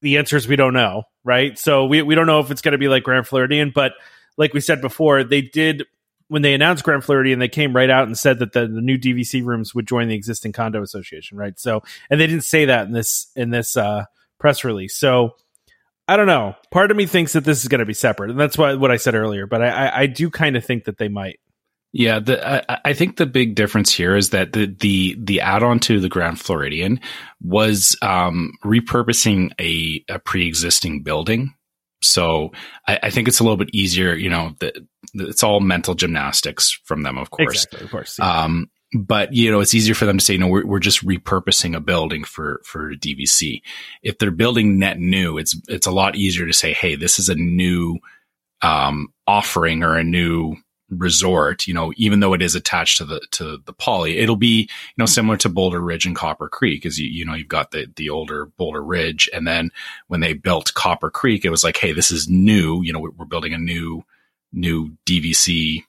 [0.00, 1.58] The answer is we don't know, right?
[1.58, 3.92] So we we don't know if it's going to be like Grand Floridian, but
[4.38, 5.84] like we said before, they did
[6.28, 8.98] when they announced Grand Floridian, they came right out and said that the, the new
[8.98, 11.58] DVC rooms would join the existing condo association, right?
[11.58, 14.04] So, and they didn't say that in this in this uh,
[14.38, 14.96] press release.
[14.96, 15.36] So,
[16.08, 16.54] I don't know.
[16.70, 18.90] Part of me thinks that this is going to be separate, and that's what what
[18.90, 19.46] I said earlier.
[19.46, 21.40] But I I, I do kind of think that they might.
[21.98, 25.78] Yeah, the, I, I think the big difference here is that the the the add-on
[25.80, 27.00] to the Grand Floridian
[27.40, 31.54] was um, repurposing a, a pre-existing building.
[32.02, 32.52] So
[32.86, 34.14] I, I think it's a little bit easier.
[34.14, 37.64] You know, the, the- it's all mental gymnastics from them, of course.
[37.64, 38.18] Exactly, of course.
[38.18, 38.42] yeah.
[38.44, 41.74] Um, but you know, it's easier for them to say, no, we're, we're just repurposing
[41.74, 43.62] a building for, for DVC.
[44.02, 47.30] If they're building net new, it's, it's a lot easier to say, Hey, this is
[47.30, 47.98] a new,
[48.60, 50.56] um, offering or a new
[50.90, 54.62] resort, you know, even though it is attached to the, to the poly, it'll be,
[54.62, 57.72] you know, similar to Boulder Ridge and Copper Creek as you, you know, you've got
[57.72, 59.28] the, the older Boulder Ridge.
[59.32, 59.70] And then
[60.08, 63.24] when they built Copper Creek, it was like, Hey, this is new, you know, we're
[63.24, 64.04] building a new,
[64.52, 65.84] new DVC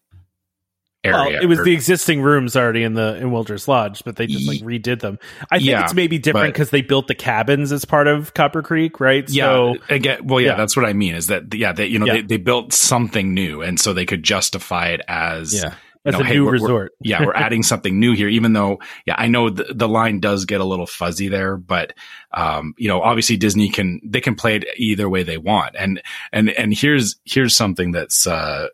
[1.14, 4.28] well, it was or- the existing rooms already in the in Wilderness Lodge, but they
[4.28, 5.20] just like redid them.
[5.52, 8.62] I think Yeah, it's maybe different because they built the cabins as part of Copper
[8.62, 9.28] Creek, right?
[9.30, 10.56] Yeah, So again, well, yeah, yeah.
[10.56, 11.16] that's what I mean.
[11.16, 12.14] Is that yeah, they you know Yeah.
[12.14, 15.74] they, they built something new, and so they could justify it as yeah,
[16.06, 16.92] you know, a hey, new we're- we're- resort.
[17.02, 18.30] yeah, we're adding something new here.
[18.30, 21.94] Even though yeah, I know the, the line does get a little fuzzy there, but
[22.34, 26.02] um, you know, obviously Disney can they can play it either way they want, and
[26.32, 28.68] and and here's here's something that's uh,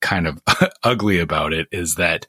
[0.00, 0.42] kind of
[0.82, 2.26] ugly about it is that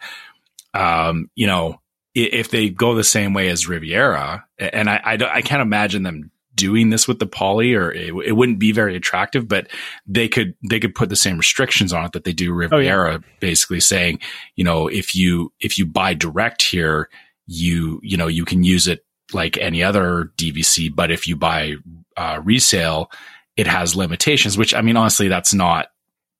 [0.74, 1.80] um, you know
[2.16, 6.32] if they go the same way as Riviera, and I, I, I can't imagine them
[6.56, 9.48] doing this with the poly, or it, it wouldn't be very attractive.
[9.48, 9.68] But
[10.08, 13.80] they could they could put the same restrictions on it that they do Riviera, basically
[13.80, 14.20] saying,
[14.56, 17.10] you know, if you if you buy direct here,
[17.46, 21.76] you you know you can use it like any other DVC, but if you buy
[22.18, 23.12] uh, resale,
[23.56, 24.58] it has limitations.
[24.58, 25.88] Which I mean, honestly, that's not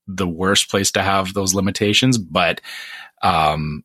[0.08, 2.62] the worst place to have those limitations, but
[3.22, 3.84] um,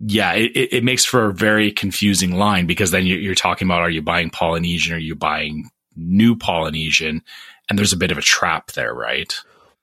[0.00, 3.90] yeah, it, it makes for a very confusing line because then you're talking about are
[3.90, 7.22] you buying Polynesian or are you buying new Polynesian?
[7.68, 9.34] And there's a bit of a trap there, right?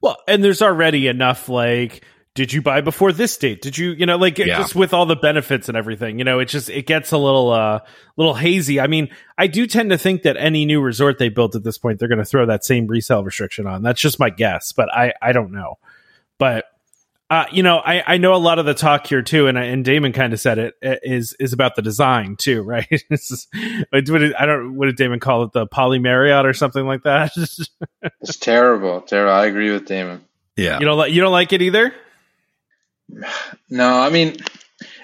[0.02, 2.03] Well, and there's already enough like
[2.36, 3.62] did you buy before this date?
[3.62, 4.57] Did you, you know, like Yeah.
[4.57, 7.49] just with all the benefits and everything, you know, it just it gets a little
[7.52, 7.80] uh
[8.18, 8.80] little hazy.
[8.80, 11.78] I mean, I do tend to think that any new resort they built at this
[11.78, 13.82] point they're going to throw that same resale restriction on.
[13.84, 15.80] That's just my guess, but I I don't know.
[16.38, 16.66] But
[17.28, 19.64] uh, you know, I, I know a lot of the talk here too, and I,
[19.64, 22.86] and Damon kind of said it uh, is is about the design too, right?
[23.10, 23.48] This is-
[23.91, 27.02] what did, I don't what did Damon call it, the Poly Marriott or something like
[27.03, 27.32] that?
[28.22, 29.34] It's terrible, terrible.
[29.34, 30.24] I agree with Damon.
[30.57, 30.80] Yeah.
[30.80, 31.94] you don't like you don't like it either?
[33.69, 34.38] No, I mean,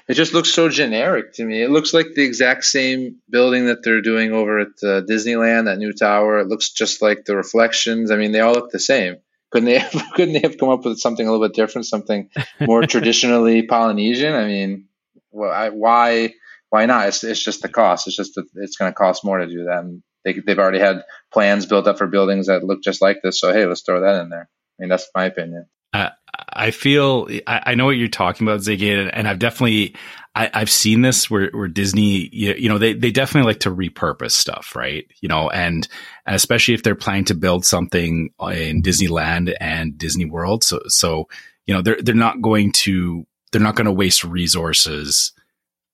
[0.07, 1.61] it just looks so generic to me.
[1.61, 5.77] It looks like the exact same building that they're doing over at uh, Disneyland, that
[5.77, 6.39] new tower.
[6.39, 8.11] It looks just like the reflections.
[8.11, 9.17] I mean, they all look the same.
[9.51, 9.79] Couldn't they?
[9.79, 12.29] Have, couldn't they have come up with something a little bit different, something
[12.59, 14.33] more traditionally Polynesian?
[14.33, 14.87] I mean,
[15.31, 16.33] well, I, why
[16.69, 17.07] why not?
[17.07, 18.07] It's it's just the cost.
[18.07, 19.83] It's just that it's going to cost more to do that.
[19.83, 23.39] And they they've already had plans built up for buildings that look just like this.
[23.39, 24.49] So hey, let's throw that in there.
[24.49, 25.67] I mean, that's my opinion.
[25.93, 26.09] Uh,
[26.49, 29.95] I feel I, I, know what you're talking about, Ziggy, and, and I've definitely
[30.35, 33.71] I, have seen this where, where Disney, you, you, know, they they definitely like to
[33.71, 35.05] repurpose stuff, right?
[35.21, 35.87] You know, and,
[36.25, 41.27] and especially if they're planning to build something in Disneyland and Disney World, so so
[41.65, 45.33] you know they're they're not going to they're not going to waste resources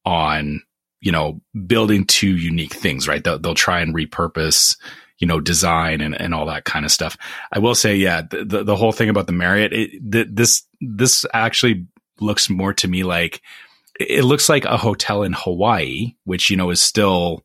[0.06, 0.62] on
[1.02, 3.24] you know building two unique things, right?
[3.24, 4.78] They'll, they'll try and repurpose
[5.20, 7.18] you know, design and, and all that kind of stuff.
[7.52, 10.64] I will say, yeah, the, the, the whole thing about the Marriott, it, the, this,
[10.80, 11.88] this actually
[12.20, 13.42] looks more to me like,
[14.00, 17.44] it looks like a hotel in Hawaii, which, you know, is still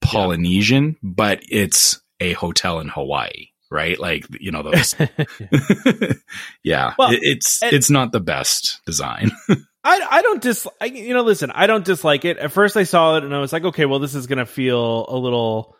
[0.00, 1.10] Polynesian, yeah.
[1.14, 3.98] but it's a hotel in Hawaii, right?
[4.00, 4.94] Like, you know, those,
[6.64, 9.30] yeah, well, it's, it's not the best design.
[9.84, 12.38] I, I don't dis you know listen I don't dislike it.
[12.38, 15.06] At first I saw it and I was like okay well this is gonna feel
[15.08, 15.76] a little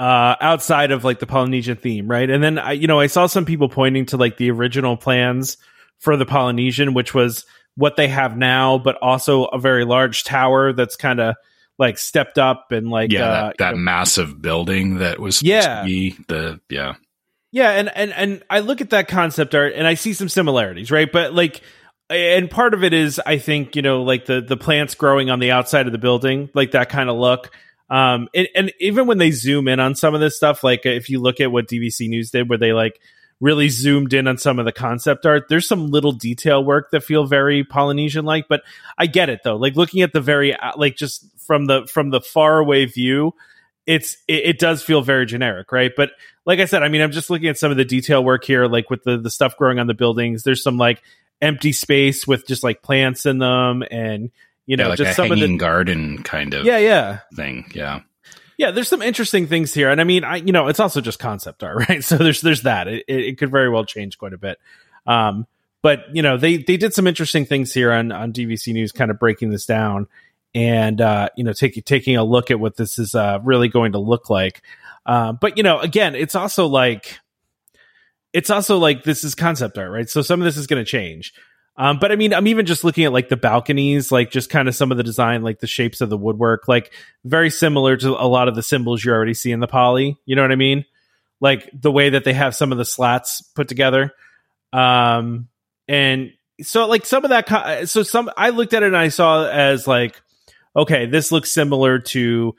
[0.00, 2.28] uh, outside of like the Polynesian theme, right?
[2.28, 5.58] And then I, you know, I saw some people pointing to like the original plans
[5.98, 7.44] for the Polynesian, which was
[7.76, 11.36] what they have now, but also a very large tower that's kind of
[11.78, 15.84] like stepped up and like yeah, uh, that, that know, massive building that was yeah
[15.84, 16.94] the yeah
[17.52, 20.90] yeah, and and and I look at that concept art and I see some similarities,
[20.90, 21.10] right?
[21.10, 21.60] But like
[22.08, 25.40] and part of it is I think you know like the the plants growing on
[25.40, 27.50] the outside of the building, like that kind of look.
[27.90, 31.10] Um, and, and even when they zoom in on some of this stuff, like if
[31.10, 33.00] you look at what DVC News did, where they like
[33.40, 37.02] really zoomed in on some of the concept art, there's some little detail work that
[37.02, 38.46] feel very Polynesian like.
[38.48, 38.62] But
[38.96, 39.56] I get it though.
[39.56, 43.34] Like looking at the very uh, like just from the from the far away view,
[43.86, 45.90] it's it, it, does feel very generic, right?
[45.96, 46.10] But
[46.46, 48.66] like I said, I mean, I'm just looking at some of the detail work here,
[48.66, 50.44] like with the the stuff growing on the buildings.
[50.44, 51.02] There's some like
[51.42, 54.30] empty space with just like plants in them and
[54.70, 57.68] you know, yeah, like just some of the garden kind of yeah, yeah thing.
[57.74, 58.02] Yeah,
[58.56, 58.70] yeah.
[58.70, 61.64] There's some interesting things here, and I mean, I you know, it's also just concept
[61.64, 62.04] art, right?
[62.04, 62.86] So there's there's that.
[62.86, 64.58] It, it could very well change quite a bit.
[65.08, 65.48] Um,
[65.82, 69.10] but you know, they they did some interesting things here on on DVC News, kind
[69.10, 70.06] of breaking this down,
[70.54, 73.90] and uh, you know, taking taking a look at what this is uh, really going
[73.90, 74.62] to look like.
[75.04, 77.18] Uh, but you know, again, it's also like
[78.32, 80.08] it's also like this is concept art, right?
[80.08, 81.34] So some of this is going to change.
[81.76, 84.68] Um, but I mean, I'm even just looking at like the balconies, like just kind
[84.68, 86.92] of some of the design, like the shapes of the woodwork, like
[87.24, 90.18] very similar to a lot of the symbols you already see in the poly.
[90.26, 90.84] You know what I mean?
[91.40, 94.12] Like the way that they have some of the slats put together.
[94.74, 95.48] Um,
[95.88, 99.48] and so like some of that, so some, I looked at it and I saw
[99.48, 100.20] as like,
[100.76, 102.54] okay, this looks similar to,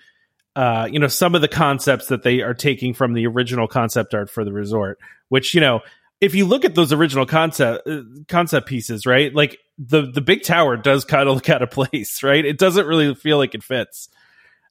[0.56, 4.16] uh, you know, some of the concepts that they are taking from the original concept
[4.16, 4.98] art for the resort,
[5.30, 5.82] which, you know,
[6.22, 9.34] if you look at those original concept uh, concept pieces, right?
[9.34, 12.46] Like the the big tower does kind of look out of place, right?
[12.46, 14.08] It doesn't really feel like it fits.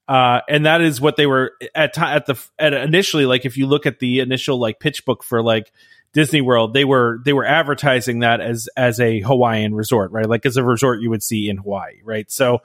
[0.09, 3.57] Uh, and that is what they were at t- at the at initially like if
[3.57, 5.71] you look at the initial like pitch book for like
[6.13, 10.29] Disney World, they were they were advertising that as as a Hawaiian resort, right?
[10.29, 12.29] Like as a resort you would see in Hawaii, right?
[12.31, 12.63] So,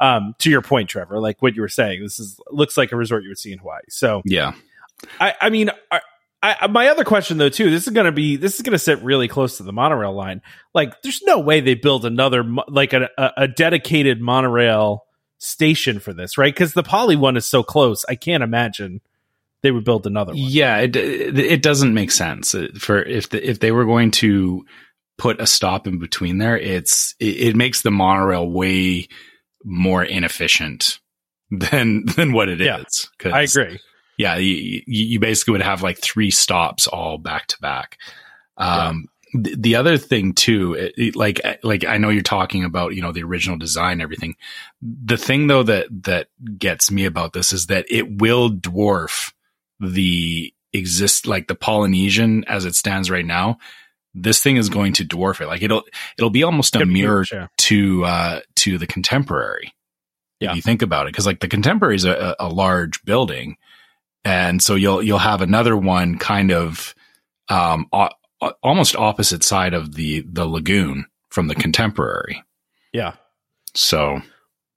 [0.00, 2.96] um, to your point, Trevor, like what you were saying, this is looks like a
[2.96, 3.82] resort you would see in Hawaii.
[3.90, 4.54] So, yeah,
[5.20, 6.00] I, I mean, are,
[6.46, 8.78] I, my other question though too, this is going to be this is going to
[8.78, 10.42] sit really close to the monorail line.
[10.74, 15.04] Like, there's no way they build another like a, a dedicated monorail
[15.38, 16.54] station for this, right?
[16.54, 18.04] Because the Poly one is so close.
[18.08, 19.00] I can't imagine
[19.62, 20.40] they would build another one.
[20.40, 24.64] Yeah, it it doesn't make sense for if the, if they were going to
[25.18, 26.58] put a stop in between there.
[26.58, 29.08] It's it, it makes the monorail way
[29.64, 31.00] more inefficient
[31.50, 33.10] than than what it yeah, is.
[33.24, 33.80] I agree
[34.16, 37.98] yeah, you, you basically would have like three stops all back to back.
[38.56, 39.52] Um, yeah.
[39.58, 43.12] the, other thing too, it, it, like, like I know you're talking about, you know,
[43.12, 44.36] the original design, everything.
[44.80, 46.28] The thing though that, that
[46.58, 49.32] gets me about this is that it will dwarf
[49.78, 53.58] the exist, like the Polynesian as it stands right now.
[54.14, 55.46] This thing is going to dwarf it.
[55.46, 55.82] Like it'll,
[56.16, 57.48] it'll be almost a mirror huge, yeah.
[57.58, 59.74] to, uh, to the contemporary.
[60.40, 60.50] Yeah.
[60.50, 63.56] If you think about it, because like the contemporary is a, a large building
[64.26, 66.96] and so you'll you'll have another one kind of
[67.48, 68.10] um, o-
[68.60, 72.42] almost opposite side of the the lagoon from the contemporary.
[72.92, 73.14] Yeah.
[73.74, 74.20] So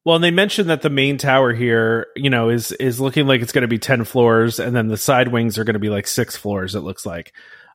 [0.05, 3.41] well, and they mentioned that the main tower here, you know, is is looking like
[3.41, 5.89] it's going to be ten floors, and then the side wings are going to be
[5.89, 6.75] like six floors.
[6.75, 7.33] It looks like.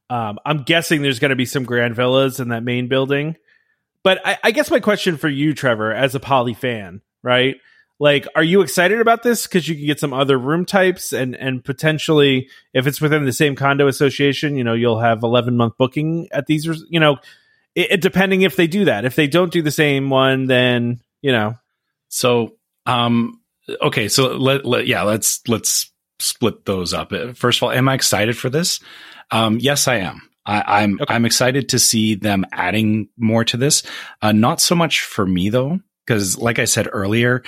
[0.08, 3.36] Um, I'm guessing there's going to be some grand villas in that main building.
[4.04, 7.56] But I, I guess my question for you, Trevor, as a poly fan, right?
[8.00, 11.36] Like are you excited about this because you can get some other room types and
[11.36, 15.74] and potentially if it's within the same condo association you know you'll have 11 month
[15.78, 17.18] booking at these you know
[17.74, 21.00] it, it, depending if they do that if they don't do the same one then
[21.22, 21.54] you know
[22.08, 22.56] so
[22.86, 23.40] Um.
[23.80, 24.08] Okay.
[24.08, 25.02] So let, let yeah.
[25.02, 25.90] Let's let's
[26.20, 27.12] split those up.
[27.12, 28.80] Uh, First of all, am I excited for this?
[29.30, 29.58] Um.
[29.60, 30.22] Yes, I am.
[30.46, 31.14] I, I'm Okay.
[31.14, 33.82] I'm excited to see them adding more to this.
[34.20, 37.42] Uh, not so much for me though, because like I said earlier,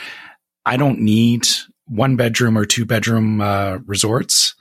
[0.67, 1.47] I don't need
[1.87, 4.55] one bedroom or two bedroom uh, resorts.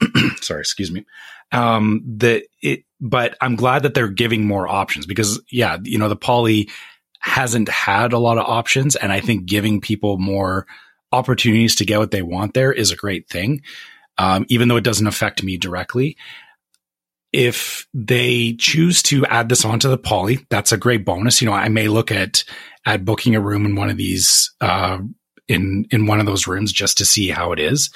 [0.40, 1.04] Sorry, excuse me.
[1.52, 6.08] Um, the it, but I'm glad that they're giving more options because yeah, you know
[6.08, 6.70] the poly
[7.20, 10.66] hasn't had a lot of options, and I think giving people more
[11.12, 13.62] opportunities to get what they want there is a great thing.
[14.16, 16.16] Um, even though it doesn't affect me directly.
[17.32, 21.40] If they choose to add this onto the poly, that's a great bonus.
[21.40, 22.42] You know, I may look at
[22.84, 24.98] at booking a room in one of these uh,
[25.50, 27.90] in in one of those rooms just to see how it is.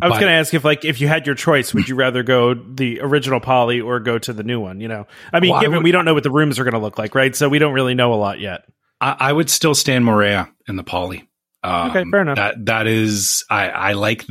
[0.00, 2.22] I was going to ask if, like, if you had your choice, would you rather
[2.22, 4.80] go the original poly or go to the new one?
[4.80, 6.64] You know, I mean, Well, I given would- we don't know what the rooms are
[6.64, 7.36] going to look like, right?
[7.36, 8.62] So we don't really know a lot yet.
[9.02, 11.28] I, I would still stand Moorea in the poly.
[11.62, 12.36] Um, Okay, fair enough.
[12.36, 14.24] That that is, I, I like,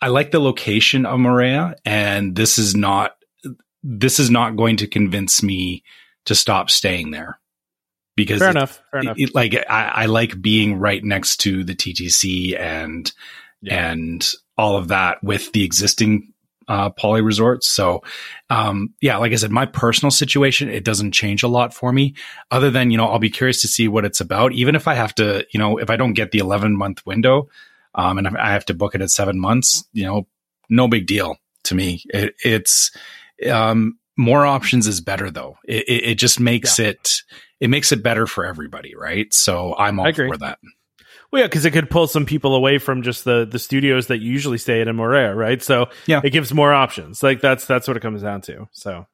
[0.00, 3.16] I like the location of Moorea, and this is not,
[3.82, 5.82] this is not going to convince me
[6.24, 7.38] to stop staying there
[8.16, 8.82] because Fair enough.
[8.90, 9.16] Fair enough.
[9.18, 13.10] it- like I, I like being right next to the TTC and
[13.62, 13.90] Yeah.
[13.90, 16.32] and all of that with the existing
[16.66, 17.66] uh, poly resorts.
[17.68, 18.02] So,
[18.48, 22.14] um, yeah, like I said, my personal situation it doesn't change a lot for me.
[22.50, 24.52] Other than you know, I'll be curious to see what it's about.
[24.52, 27.48] Even if I have to, you know, if I don't get the eleven month window,
[27.94, 30.26] um, and I have to book it at seven months, you know,
[30.70, 32.02] no big deal to me.
[32.08, 32.90] It, it's
[33.50, 35.58] um, more options is better though.
[35.64, 37.22] It, it, it just makes it
[37.64, 39.32] it makes it better for everybody, right?
[39.32, 40.58] So I'm all for that.
[41.32, 44.18] Well, yeah, because it could pull some people away from just the the studios that
[44.18, 45.62] you usually stay at in Moorea, right?
[45.62, 46.20] So Yeah.
[46.22, 47.22] it gives more options.
[47.22, 48.68] Like that's that's what it comes down to.
[48.72, 49.06] So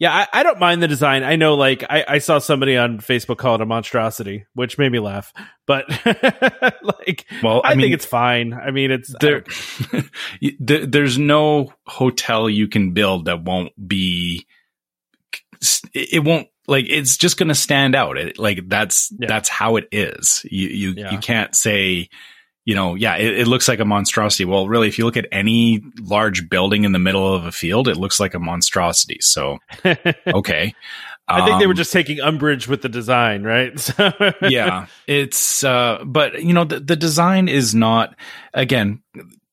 [0.00, 1.22] yeah, I, I don't mind the design.
[1.22, 4.90] I know, like I, I saw somebody on Facebook call it a monstrosity, which made
[4.90, 5.32] me laugh.
[5.64, 5.84] But
[6.82, 8.52] like, Well, I, I, mean, think it's fine.
[8.52, 9.44] I mean, it's there,
[10.58, 14.48] there, there's no hotel you can build that won't be,
[15.94, 18.16] it won't like it's just going to stand out.
[18.18, 19.26] It, like that's Yeah.
[19.28, 20.44] that's how it is.
[20.50, 21.10] You you Yeah.
[21.12, 22.08] you can't say,
[22.64, 24.44] you know, yeah, it, it looks like a monstrosity.
[24.44, 27.88] Well, really, if you look at any large building in the middle of a field,
[27.88, 29.18] it looks like a monstrosity.
[29.20, 30.74] So okay,
[31.28, 33.72] I think they were Um, just taking umbrage with the design, right?
[34.42, 38.14] Yeah, it's uh but you know the, the design is not
[38.54, 39.02] again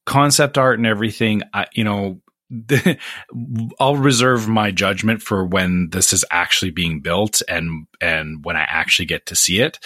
[0.05, 1.43] concept art and everything.
[1.53, 2.19] I, you know,
[3.79, 8.61] I'll reserve my judgment for when this is actually being built and and when I
[8.61, 9.79] actually get to see it.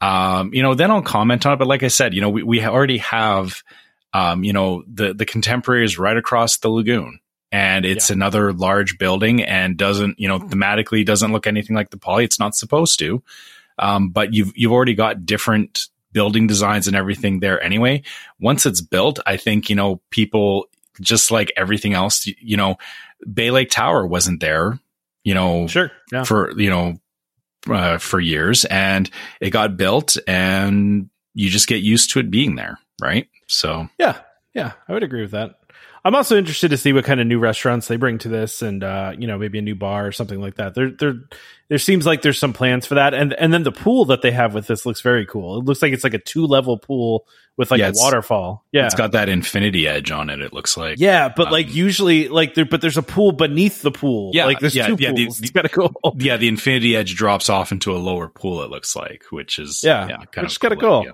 [0.00, 1.56] Um, you know, then I'll comment on it.
[1.56, 3.62] But like I said, you know, we we already have,
[4.12, 7.20] um, you know, the the contemporary is right across the lagoon.
[7.52, 11.96] And it's another large building and doesn't, you know, thematically doesn't look anything like the
[11.96, 12.24] poly.
[12.24, 13.22] It's not supposed to.
[13.78, 18.02] Um, but you've you've already got different building designs and everything there anyway.
[18.40, 20.66] Once it's built, I think you know people
[21.00, 22.26] just like everything else.
[22.26, 22.76] You, know,
[23.32, 24.78] Bay Lake Tower wasn't there,
[25.24, 26.24] you know, sure, yeah.
[26.24, 26.96] for you know
[27.68, 29.10] uh, for years, and
[29.40, 33.28] it got built, and you just get used to it being there, right?
[33.46, 34.18] So Yeah,
[34.54, 35.58] yeah, I would agree with that.
[36.06, 38.84] I'm also interested to see what kind of new restaurants they bring to this, and
[38.84, 40.74] uh, you know, maybe a new bar or something like that.
[40.76, 41.14] There, there,
[41.68, 44.30] there seems like there's some plans for that, and and then the pool that they
[44.30, 45.58] have with this looks very cool.
[45.58, 47.26] It looks like it's like a two level pool
[47.56, 48.64] with like Yeah, a waterfall.
[48.70, 50.40] Yeah, it's got that infinity edge on it.
[50.40, 53.82] It looks like yeah, but like um, usually, like there, but there's a pool beneath
[53.82, 54.30] the pool.
[54.32, 55.38] Yeah, like there's yeah, two yeah, the- pools.
[55.40, 55.92] the- it's kind of cool.
[56.18, 58.62] yeah, the infinity edge drops off into a lower pool.
[58.62, 61.00] It looks like, which is Yeah, yeah which is kinda cool.
[61.00, 61.12] idea.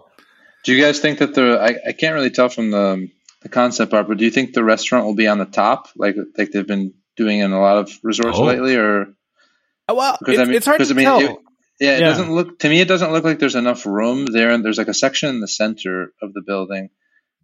[0.64, 3.08] Do you guys think that the I, I can't really tell from the
[3.42, 6.16] the concept art, but do you think the restaurant will be on the top, like
[6.38, 8.44] like they've been doing in a lot of resorts Oh.
[8.44, 9.14] lately, or
[9.92, 11.20] well, because it's, I mean, it's hard to I mean, tell.
[11.20, 11.36] it-
[11.80, 12.08] yeah, it Yeah.
[12.10, 12.80] doesn't look to me.
[12.80, 15.48] It doesn't look like there's enough room there, and there's like a section in the
[15.48, 16.90] center of the building,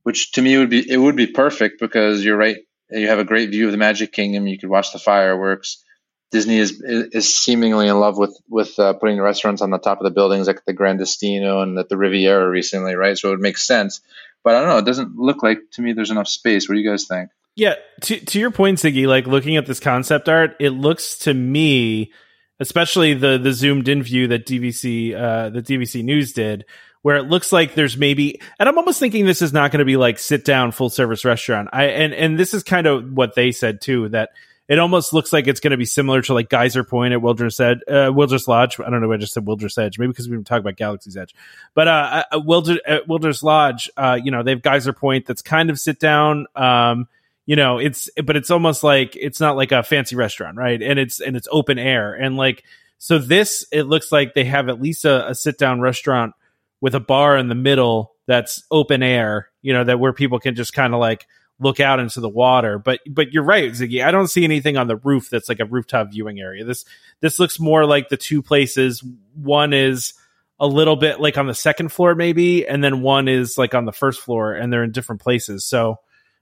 [0.04, 2.56] which to me would be it would be perfect because you're right.
[2.90, 4.46] You have a great view of the Magic Kingdom.
[4.46, 5.84] You could watch the fireworks.
[6.30, 9.98] Disney is is seemingly in love with with uh, putting the restaurants on the top
[9.98, 13.16] of the buildings, like the Gran Destino and at the Riviera recently, right?
[13.18, 14.00] So it would make sense.
[14.44, 14.78] But I don't know.
[14.78, 16.68] It doesn't look like to me there's enough space.
[16.68, 17.30] What do you guys think?
[17.56, 21.34] Yeah, to to your point, Ziggy, like looking at this concept art, it looks to
[21.34, 22.12] me,
[22.60, 26.64] especially the the zoomed in view that DVC uh the DVC News did,
[27.02, 29.84] where it looks like there's maybe and I'm almost thinking this is not going to
[29.84, 31.70] be like sit down full service restaurant.
[31.72, 34.30] I and and this is kind of what they said too that
[34.68, 37.58] it almost looks like it's going to be similar to like Geyser Point at Wilderness
[37.58, 38.78] Edge, uh, Wilderness Lodge.
[38.78, 39.12] I don't know.
[39.12, 41.34] I just said Wilderness Edge, maybe because we've been talking about Galaxy's Edge,
[41.74, 45.42] but uh, uh, Wilder, uh, Wilderness Lodge, uh, you know, they have Geyser Point that's
[45.42, 46.46] kind of sit down.
[46.54, 47.08] Um,
[47.46, 50.82] you know, it's but it's almost like it's not like a fancy restaurant, right?
[50.82, 52.62] And it's and it's open air and like
[52.98, 56.34] so this it looks like they have at least a, a sit down restaurant
[56.80, 60.54] with a bar in the middle that's open air, you know, that where people can
[60.54, 61.26] just kind of like
[61.60, 62.78] look out into the water.
[62.78, 64.04] But but you're right, Ziggy.
[64.04, 66.64] I don't see anything on the roof that's like a rooftop viewing area.
[66.64, 66.84] This
[67.20, 69.02] this looks more like the two places.
[69.34, 70.14] One is
[70.60, 73.84] a little bit like on the second floor, maybe, and then one is like on
[73.84, 75.64] the first floor, and they're in different places.
[75.64, 75.96] So,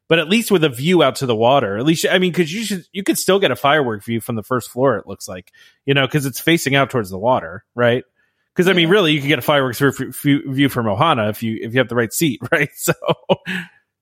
[0.08, 2.52] but at least with a view out to the water, at least I mean, because
[2.52, 4.96] you should you could still get a firework view from the first floor.
[4.96, 5.52] It looks like
[5.84, 8.04] you know because it's facing out towards the water, right?
[8.54, 11.74] Because I mean, really, you can get a fireworks view from Ohana if you if
[11.74, 12.70] you have the right seat, right?
[12.74, 12.94] So,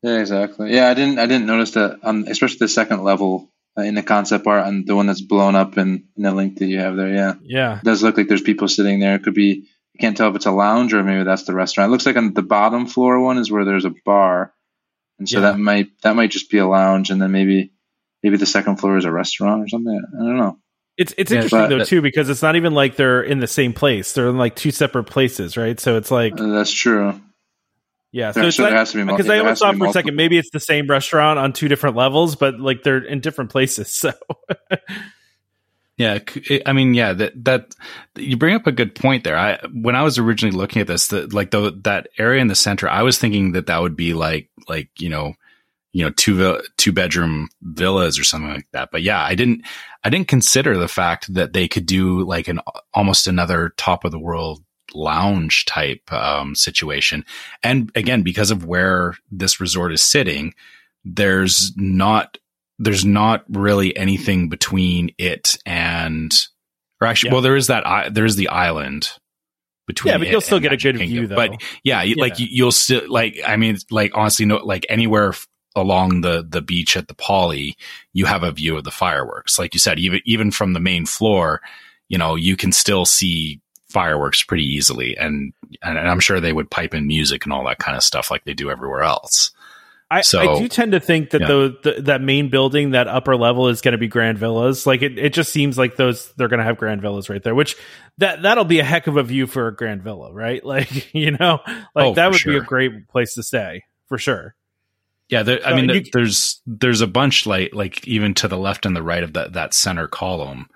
[0.04, 0.74] yeah, exactly.
[0.74, 4.02] Yeah, I didn't I didn't notice that on especially the second level uh, in the
[4.02, 6.94] concept art and the one that's blown up in, in the link that you have
[6.94, 7.08] there.
[7.08, 9.14] Yeah, yeah, it does look like there's people sitting there.
[9.14, 11.88] It could be you can't tell if it's a lounge or maybe that's the restaurant.
[11.88, 14.52] It looks like on the bottom floor one is where there's a bar,
[15.18, 15.52] and so yeah.
[15.52, 17.72] that might that might just be a lounge, and then maybe
[18.22, 20.04] maybe the second floor is a restaurant or something.
[20.14, 20.58] I don't know.
[20.98, 23.46] It's it's yeah, interesting but, though too because it's not even like they're in the
[23.46, 24.12] same place.
[24.12, 25.80] They're in like two separate places, right?
[25.80, 27.18] So it's like that's true.
[28.14, 30.86] Yeah, so it's like, because I almost thought for a second maybe it's the same
[30.86, 33.88] restaurant on two different levels, but like they're in different places.
[34.04, 34.12] So
[35.96, 36.20] Yeah,
[36.64, 37.74] I mean, yeah, that that
[38.16, 39.36] you bring up a good point there.
[39.36, 42.54] I when I was originally looking at this, the, like the that area in the
[42.54, 45.34] center, I was thinking that that would be like like you know,
[45.92, 48.90] you know, two two bedroom villas or something like that.
[48.92, 49.62] But yeah, I didn't
[50.04, 52.60] I didn't consider the fact that they could do like an
[52.92, 54.63] almost another top of the world
[54.94, 57.24] lounge type um, situation.
[57.62, 60.54] And again, because of where this resort is sitting,
[61.04, 62.38] there's not
[62.78, 66.32] there's not really anything between it and,
[67.00, 67.34] or actually, yeah.
[67.34, 69.12] well, there is that, there is the island
[69.86, 70.12] between.
[70.12, 71.08] Yeah, but you'll still get a good Kingdom.
[71.08, 71.36] view though.
[71.36, 72.14] But yeah, yeah.
[72.18, 75.46] like you'll still, like, I mean, like honestly, no, like anywhere f-
[75.76, 77.76] along the, the beach at the Poly,
[78.12, 79.58] you have a view of the fireworks.
[79.58, 81.60] Like you said, even, even from the main floor,
[82.08, 83.60] you know, you can still see
[83.94, 85.16] fireworks pretty easily.
[85.16, 88.30] And, and I'm sure they would pipe in music and all that kind of stuff
[88.30, 89.52] like they do everywhere else.
[90.10, 91.46] I, so, I do tend to think that yeah.
[91.48, 94.86] the, the, that main building, that upper level, is going to be Grand Villas.
[94.86, 97.54] Like it, it just seems like those they're going to have Grand Villas right there.
[97.54, 97.74] Which
[98.18, 100.62] that that'll be a heck of a view for a Grand Villa, right?
[100.74, 101.60] Like you know,
[101.94, 102.52] like oh, that would sure.
[102.52, 104.54] be a great place to stay for sure.
[105.28, 108.58] Yeah, there, so I mean, you, there's there's a bunch like like even to the
[108.58, 110.68] left and the right of that that center column.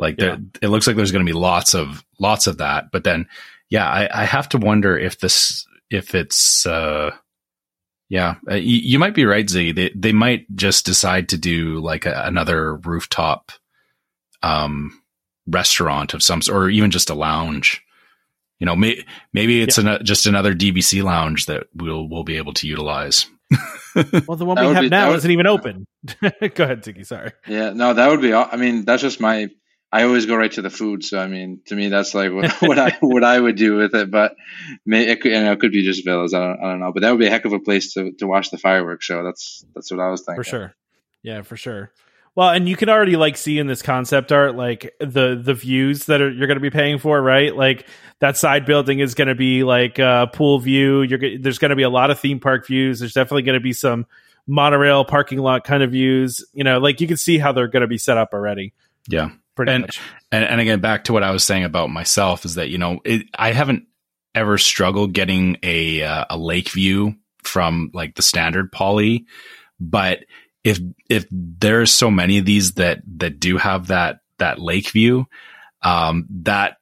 [0.00, 0.26] Like yeah.
[0.26, 2.90] there, it looks like there's going to be lots of lots of that.
[2.90, 3.28] But then,
[3.68, 6.66] yeah, I, I have to wonder if this if it's.
[6.66, 7.12] uh
[8.10, 9.70] yeah, uh, you, you, might be right, Z.
[9.70, 13.52] They they might just decide to do like a, another rooftop
[14.42, 15.00] um,
[15.46, 17.80] restaurant of some sort, or even just a lounge.
[18.58, 19.94] You know, may, maybe it's yeah.
[19.94, 23.26] an, just another DVC lounge that we'll we'll be able to utilize.
[23.94, 25.86] well, the one we have be, now would, isn't even open.
[26.54, 27.04] Go ahead, Tiki.
[27.04, 27.30] Sorry.
[27.46, 28.34] Yeah, no, that would be.
[28.34, 29.50] I mean, that's just my
[29.92, 31.04] I always go right to the food.
[31.04, 33.94] So I mean, to me, that's like what, what I what I would do with
[33.94, 34.10] it.
[34.10, 34.36] But
[34.86, 36.32] may, it could, you know, it could be just villas.
[36.34, 36.92] I don't, I don't know.
[36.92, 39.24] But that would be a heck of a place to to watch the fireworks show.
[39.24, 40.42] That's that's what I was thinking.
[40.42, 40.74] For sure.
[41.22, 41.92] Yeah, for sure.
[42.36, 46.06] Well, and you can already like see in this concept art like the the views
[46.06, 47.54] that are, you're going to be paying for, right?
[47.54, 47.86] Like
[48.20, 51.02] that side building is going to be like a pool view.
[51.02, 53.00] You're there's going to be a lot of theme park views.
[53.00, 54.06] There's definitely going to be some
[54.46, 56.44] monorail parking lot kind of views.
[56.52, 58.72] You know, like you can see how they're going to be set up already.
[59.08, 60.00] Yeah pretty and, much.
[60.32, 63.00] And, and again, back to what I was saying about myself is that you know
[63.04, 63.84] it, I haven't
[64.34, 69.26] ever struggled getting a uh, a lake view from like the standard poly,
[69.78, 70.24] but
[70.64, 70.78] if
[71.08, 75.26] if there's so many of these that that do have that that lake view,
[75.82, 76.78] um, that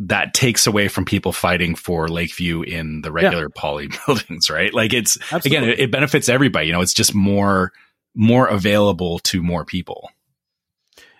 [0.00, 3.60] that takes away from people fighting for Lakeview in the regular yeah.
[3.60, 4.72] poly buildings, right?
[4.72, 5.56] Like it's Absolutely.
[5.56, 6.66] again, it, it benefits everybody.
[6.66, 7.72] You know, it's just more
[8.14, 10.10] more available to more people.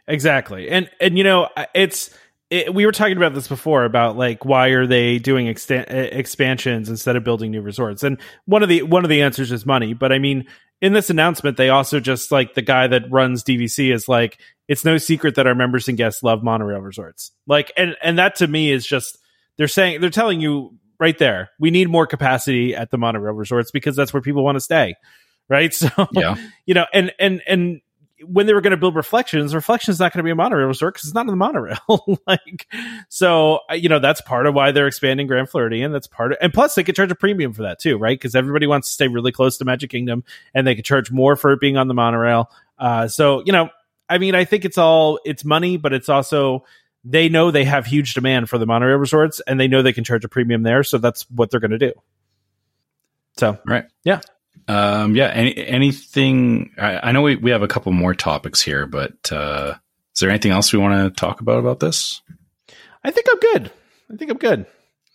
[0.09, 0.69] Exactly.
[0.71, 2.11] And and you know, it's
[2.51, 6.89] it, we were talking about this before about like why are they doing exta- expansions
[6.89, 8.03] instead of building new resorts?
[8.03, 10.47] And one of the one of the answers is money, but I mean,
[10.81, 14.85] in this announcement they also just like the guy that runs DVC is like it's
[14.85, 17.33] no secret that our members and guests love monorail resorts.
[17.47, 19.19] Like and and that to me is just
[19.59, 23.71] they're saying they're telling you right there, we need more capacity at the monorail resorts
[23.71, 24.95] because that's where people want to stay.
[25.51, 25.73] Right?
[25.75, 26.37] So, yeah.
[26.67, 27.81] you know, and and and
[28.25, 30.95] when they were going to build reflections reflections not going to be a monorail resort
[30.95, 31.79] because it's not in the monorail.
[32.27, 32.67] Like
[33.09, 35.93] so you know that's part of why they're expanding grand floridian.
[35.93, 38.19] That's part of and plus they could charge a premium for that too right?
[38.19, 40.25] Because everybody wants to stay really close to magic kingdom
[40.55, 42.51] and they could charge more for it being on the monorail.
[42.79, 43.69] Uh, so you know
[44.09, 46.65] i mean i think it's all it's money but it's also
[47.05, 50.05] they know they have huge demand for the monorail resorts and they know they can
[50.05, 51.93] charge a premium there so that's what they're going to do.
[53.37, 53.85] So right.
[54.05, 54.21] yeah
[54.69, 55.29] um, yeah.
[55.29, 56.73] Any, anything?
[56.79, 59.75] I, I, know we, we have a couple more topics here, but uh,
[60.15, 62.21] is there anything else we want to talk about about this?
[63.03, 63.71] I think I'm good.
[64.13, 64.67] I think I'm good.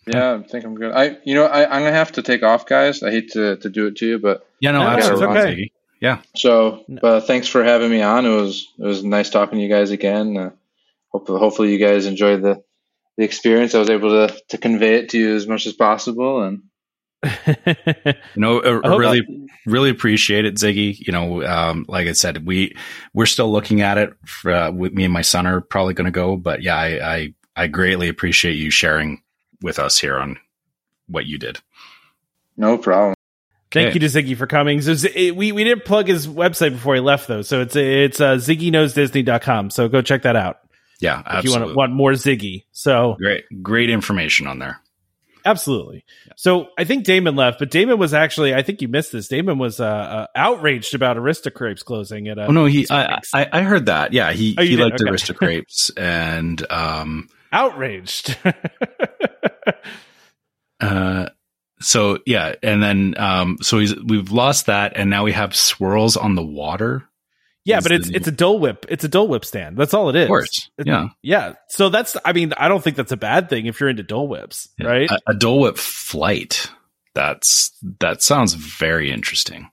[0.06, 0.92] Yeah, I think I'm good.
[0.92, 3.02] I, you know, I, I'm gonna have to take off, guys.
[3.02, 5.40] I hate to, to do it to you, but Yeah, no, No, no, it's absolutely.
[5.40, 5.72] okay.
[6.00, 6.20] Yeah.
[6.36, 6.98] so, No.
[7.00, 8.26] but thanks for having me on.
[8.26, 10.36] It was it was nice talking to you guys again.
[10.36, 10.50] Uh,
[11.10, 12.62] hopefully, hopefully you guys enjoyed the
[13.16, 13.74] the experience.
[13.74, 16.64] I was able to to convey it to you as much as possible, and
[18.34, 19.22] You know, I, I really,
[19.66, 20.98] really appreciate it, Ziggy.
[20.98, 22.76] You know, um, like I said, we
[23.12, 24.12] we're still looking at it.
[24.26, 27.14] For, uh, with me and my son are probably going to go, but yeah, I,
[27.14, 29.22] I I greatly appreciate you sharing
[29.62, 30.38] with us here on
[31.06, 31.58] what you did.
[32.56, 33.14] no problem.
[33.70, 33.94] Thank Okay.
[33.94, 34.80] you to Ziggy for coming.
[34.82, 38.20] So Z- we we didn't plug his website before he left though, so it's it's
[38.20, 39.70] uh, ZiggyKnowsDisney.com.
[39.70, 40.58] So go check that out
[41.00, 42.64] Yeah, if you want want more Ziggy.
[42.72, 44.80] So great, great information on there.
[45.46, 46.04] Absolutely.
[46.36, 49.28] So I think Damon left, but Damon was actually I think you missed this.
[49.28, 52.38] Damon was uh, uh, outraged about AristoCrêpes closing at.
[52.38, 54.12] Uh, Oh no, he I, I I heard that.
[54.12, 54.80] Yeah, he oh, he did?
[54.80, 55.10] liked Okay.
[55.10, 58.36] AristoCrêpes and um outraged.
[60.80, 61.28] uh
[61.80, 66.16] so yeah, and then um so he's we've lost that and now we have swirls
[66.16, 67.06] on the water.
[67.64, 68.86] Yeah, but it's the- it's a Dole Whip.
[68.88, 69.76] It's a Dole Whip stand.
[69.76, 70.22] That's all it is.
[70.24, 70.70] Of course.
[70.78, 71.08] It- Yeah.
[71.22, 71.54] yeah.
[71.68, 74.28] So that's I mean I don't think that's a bad thing if you're into Dole
[74.28, 74.86] Whips, Yeah.
[74.88, 75.10] right?
[75.10, 76.68] A, a Dole Whip flight.
[77.14, 77.70] That's
[78.00, 79.70] that sounds very interesting.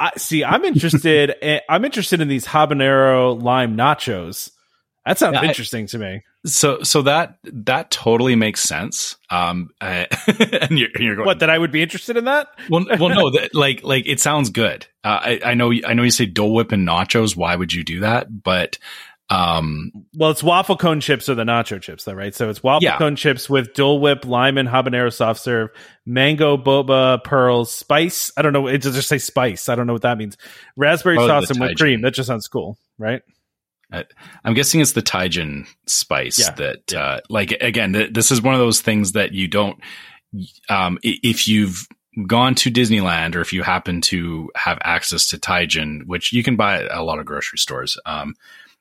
[0.00, 0.44] I see.
[0.44, 1.34] I'm interested.
[1.42, 4.50] in, I'm interested in these habanero lime nachos.
[5.06, 6.22] That sounds Yeah, I- interesting to me.
[6.46, 9.16] So so that that totally makes sense.
[9.30, 10.04] Um uh,
[10.60, 11.38] and you're, you're going What?
[11.40, 12.48] That I would be interested in that?
[12.68, 14.86] well, well, no, that, like, like it sounds good.
[15.02, 17.34] Uh, I, I know, I know you say Dole Whip and nachos.
[17.36, 18.26] Why would you do that?
[18.42, 18.78] But,
[19.30, 22.34] um, Well, it's waffle cone chips or the nacho chips, though, right?
[22.34, 22.98] So it's waffle Yeah.
[22.98, 25.70] cone chips with Dole Whip, lime, and habanero soft serve,
[26.04, 28.30] mango, boba, pearls, spice.
[28.36, 28.66] I don't know.
[28.66, 29.68] It does just say spice.
[29.70, 30.36] I don't know what that means.
[30.76, 32.02] Raspberry Oh, sauce and whipped cream.
[32.02, 33.22] That just sounds cool, right?
[34.44, 36.50] I'm guessing it's the Tajín spice Yeah.
[36.54, 39.78] that, uh, like, again, th- this is one of those things that you don't,
[40.68, 41.86] um, if you've
[42.26, 46.56] gone to Disneyland or if you happen to have access to Tajín, which you can
[46.56, 48.34] buy at a lot of grocery stores, um,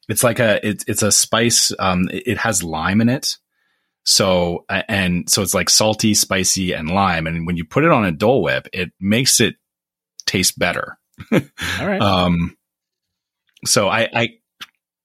[0.10, 3.38] it's like a, it's, it's a spice, um, it, it has lime in it.
[4.06, 7.26] So, and so it's like salty, spicy, and lime.
[7.26, 9.56] And when you put it on a Dole Whip, it makes it
[10.26, 10.98] taste better.
[11.32, 11.40] All
[11.80, 12.02] right.
[12.02, 12.58] Um,
[13.66, 14.28] so I, I,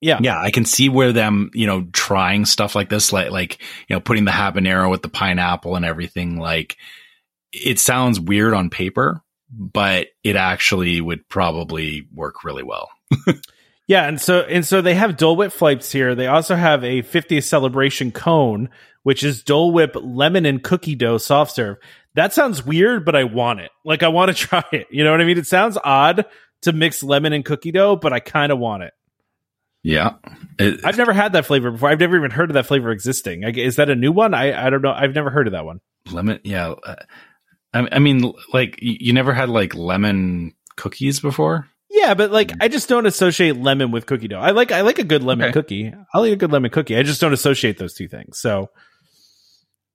[0.01, 0.19] yeah.
[0.20, 3.97] yeah, I can see where them, you know, trying stuff like this, like, like, you
[3.97, 6.39] know, putting the habanero with the pineapple and everything.
[6.39, 6.77] Like,
[7.53, 12.89] it sounds weird on paper, but it actually would probably work really well.
[13.89, 16.15] Yeah, and so and so they have Dole Whip flights here.
[16.15, 18.69] They also have a 50th celebration cone,
[19.03, 21.79] which is Dole Whip lemon and cookie dough soft serve.
[22.15, 23.70] That sounds weird, but I want it.
[23.87, 24.89] Like I want to try it.
[24.91, 25.39] You know what I mean?
[25.39, 26.27] It sounds odd
[26.62, 28.93] to mix lemon and cookie dough, but I kind of want it.
[29.83, 30.15] Yeah.
[30.59, 31.89] It- I've never had that flavor before.
[31.89, 33.45] I've never even heard of that flavor existing.
[33.45, 34.35] I, is that a new one?
[34.35, 34.93] I I don't know.
[34.93, 35.81] I've never heard of that one.
[36.11, 36.41] lemon.
[36.45, 36.75] Yeah.
[37.75, 41.69] I, I mean, like, you, you never had like lemon cookies before?
[41.91, 42.57] Yeah, but like mm.
[42.61, 44.41] I just don't associate lemon with cookie dough.
[44.41, 45.53] I like I like a good lemon Okay.
[45.53, 45.93] cookie.
[46.13, 46.97] I like a good lemon cookie.
[46.97, 48.39] I just don't associate those two things.
[48.39, 48.71] So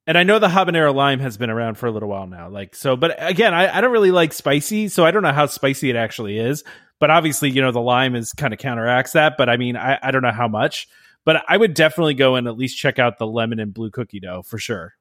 [0.05, 2.49] and I know the habanero lime has been around for a little while now.
[2.49, 5.45] Like so, but again, I, I don't really like spicy, so I don't know how
[5.45, 6.63] spicy it actually is.
[6.99, 9.33] But obviously, you know, the lime is kind of counteracts that.
[9.37, 10.87] But I mean, I, I don't know how much.
[11.25, 14.19] But I would definitely go and at least check out the lemon and blue cookie
[14.19, 14.93] dough for sure.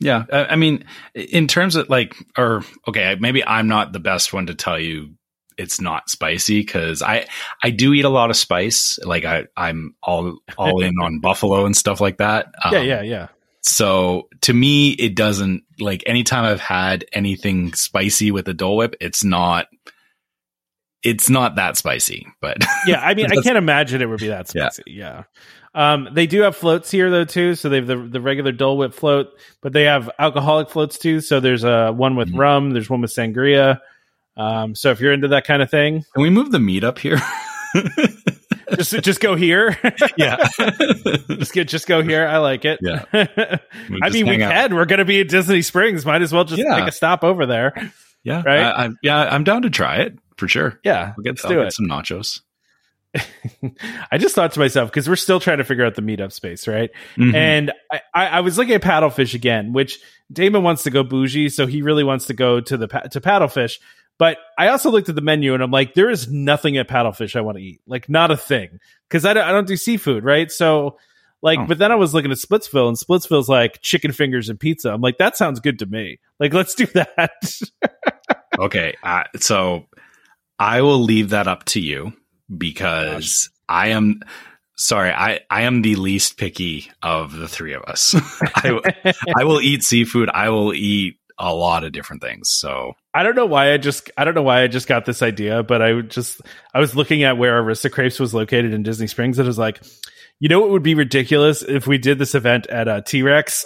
[0.00, 0.24] Yeah.
[0.30, 0.84] I, mean,
[1.14, 5.14] in terms of like, or okay, maybe I'm not the best one to tell you
[5.56, 7.26] it's not spicy because I
[7.62, 8.98] I do eat a lot of spice.
[9.04, 12.52] Like I I'm all all in on buffalo and stuff like that.
[12.70, 13.28] yeah, Um, yeah, yeah.
[13.62, 18.96] So to me, it doesn't like anytime I've had anything spicy with a Dole Whip,
[19.00, 19.68] it's not.
[21.04, 24.48] It's not that spicy, but yeah, I mean, I can't imagine it would be that
[24.48, 24.82] spicy.
[24.86, 25.24] Yeah.
[25.76, 27.54] Um, they do have floats here though too.
[27.56, 29.28] So they have the the regular Dole Whip float,
[29.60, 31.20] but they have alcoholic floats too.
[31.20, 32.38] So there's a one with Mhm.
[32.38, 32.70] rum.
[32.70, 33.80] There's one with sangria.
[34.36, 36.98] Um, so if you're into that kind of thing, can we move the meat up
[36.98, 37.18] here?
[38.76, 39.76] just just go here.
[40.16, 40.36] yeah,
[41.28, 42.26] just get just go here.
[42.26, 42.78] I like it.
[42.82, 43.04] Yeah.
[43.12, 44.52] I mean, we out.
[44.52, 44.74] can.
[44.74, 46.04] We're gonna be at Disney Springs.
[46.06, 46.76] Might as well just Yeah.
[46.76, 47.72] make a stop over there.
[48.22, 48.60] yeah, Right?
[48.60, 50.80] I, I, yeah, I'm down to try it for sure.
[50.84, 51.72] Yeah, We'll get, let's I'll do it.
[51.72, 52.40] some nachos.
[54.10, 56.66] I just thought to myself because we're still trying to figure out the meetup space,
[56.66, 56.90] right?
[57.16, 57.34] Mhm.
[57.34, 60.00] And I, I, I was looking at paddlefish again, which
[60.32, 63.78] Damon wants to go bougie, so he really wants to go to the to paddlefish.
[64.18, 67.36] But I also looked at the menu and I'm like, there is nothing at paddlefish
[67.36, 68.78] I want to eat, like not a thing,
[69.08, 70.50] because I don't, I don't do seafood, right?
[70.50, 70.98] So,
[71.42, 71.66] like, Oh.
[71.66, 74.92] but then I was looking at Splitsville, and Splitsville's like chicken fingers and pizza.
[74.92, 76.18] I'm like, that sounds good to me.
[76.40, 77.30] Like, let's do that.
[78.56, 79.86] Okay, uh, so
[80.58, 82.12] I will leave that up to you
[82.56, 84.20] because I am
[84.76, 88.14] sorry, I, I am the least picky of the three of us.
[88.56, 88.80] I,
[89.36, 90.30] I will eat seafood.
[90.30, 92.48] I will eat a lot of different things.
[92.50, 95.22] So I don't know why I just I don't know why I just got this
[95.22, 96.40] idea, but I would just
[96.72, 99.82] I was looking at where AristoCrêpes was located in Disney Springs, and I was like,
[100.40, 103.64] you know, it would be ridiculous if we did this event at a T Rex.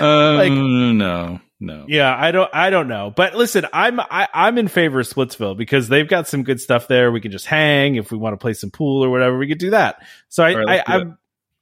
[0.00, 1.84] um, like, no, no.
[1.86, 3.12] Yeah, I don't I don't know.
[3.14, 6.88] But listen, I'm I, I'm in favor of Splitsville because they've got some good stuff
[6.88, 7.12] there.
[7.12, 9.38] We can just hang if we want to play some pool or whatever.
[9.38, 10.02] We could do that.
[10.28, 11.18] So I, right, I I'm,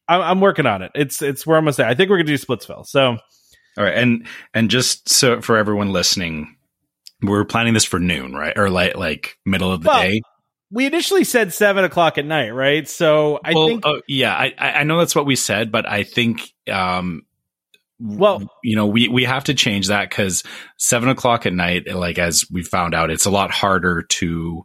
[0.08, 0.92] I'm I'm working on it.
[0.94, 1.86] It's it's we're almost there.
[1.86, 2.86] I think we're gonna do Splitsville.
[2.86, 3.18] So
[3.76, 6.56] all right, and and just so for everyone listening,
[7.22, 10.22] we're planning this for noon, right, or like like middle of the well, day.
[10.72, 12.88] We initially said seven o'clock at night, right?
[12.88, 16.04] So I well, think, oh, yeah, I I know that's what we said, but I
[16.04, 17.26] think um
[18.00, 20.42] well you know we we have to change that because
[20.78, 24.64] seven o'clock at night like as we found out it's a lot harder to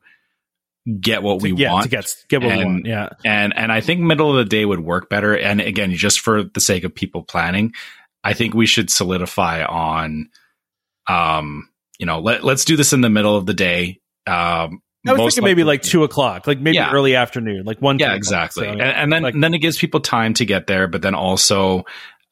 [1.00, 3.72] get what we yeah, want to get, get what and, we want yeah and and
[3.72, 6.84] i think middle of the day would work better and again just for the sake
[6.84, 7.74] of people planning
[8.24, 10.30] i think we should solidify on
[11.08, 11.68] um
[12.00, 15.36] you know let, let's do this in the middle of the day um I was
[15.36, 16.92] thinking maybe like two o'clock, like maybe yeah.
[16.92, 18.00] early afternoon, like one.
[18.00, 18.66] Yeah, exactly.
[18.66, 21.04] So, and, and, then like, and then it gives people time to get there, but
[21.04, 21.86] then also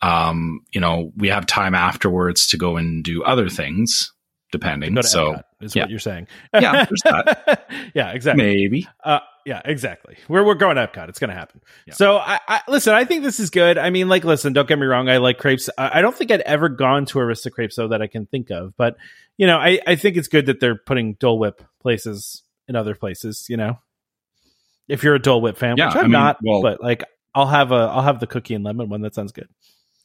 [0.03, 4.11] um, you know, we have time afterwards to go and do other things,
[4.51, 5.01] depending.
[5.01, 5.83] So, is yeah.
[5.83, 6.27] what you're saying.
[6.53, 7.69] yeah, there's that.
[7.95, 8.43] yeah, exactly.
[8.43, 8.87] Maybe.
[9.01, 10.17] Uh, yeah, exactly.
[10.27, 11.07] We're we're going to Epcot.
[11.07, 11.61] It's going to happen.
[11.87, 11.93] Yeah.
[11.93, 12.93] So, I, I, listen.
[12.93, 13.77] I think this is good.
[13.77, 14.51] I mean, like, listen.
[14.51, 15.09] Don't get me wrong.
[15.09, 15.69] I like crepes.
[15.77, 18.75] I, I don't think I'd ever gone to AristoCrêpes though that I can think of.
[18.75, 18.97] But
[19.37, 22.93] you know, I I think it's good that they're putting Dole Whip places in other
[22.93, 23.45] places.
[23.47, 23.79] You know,
[24.89, 27.05] if you're a Dole Whip fan, yeah, which I'm I mean, not, well, but like
[27.33, 29.01] I'll have a I'll have the cookie and lemon one.
[29.01, 29.47] That sounds good.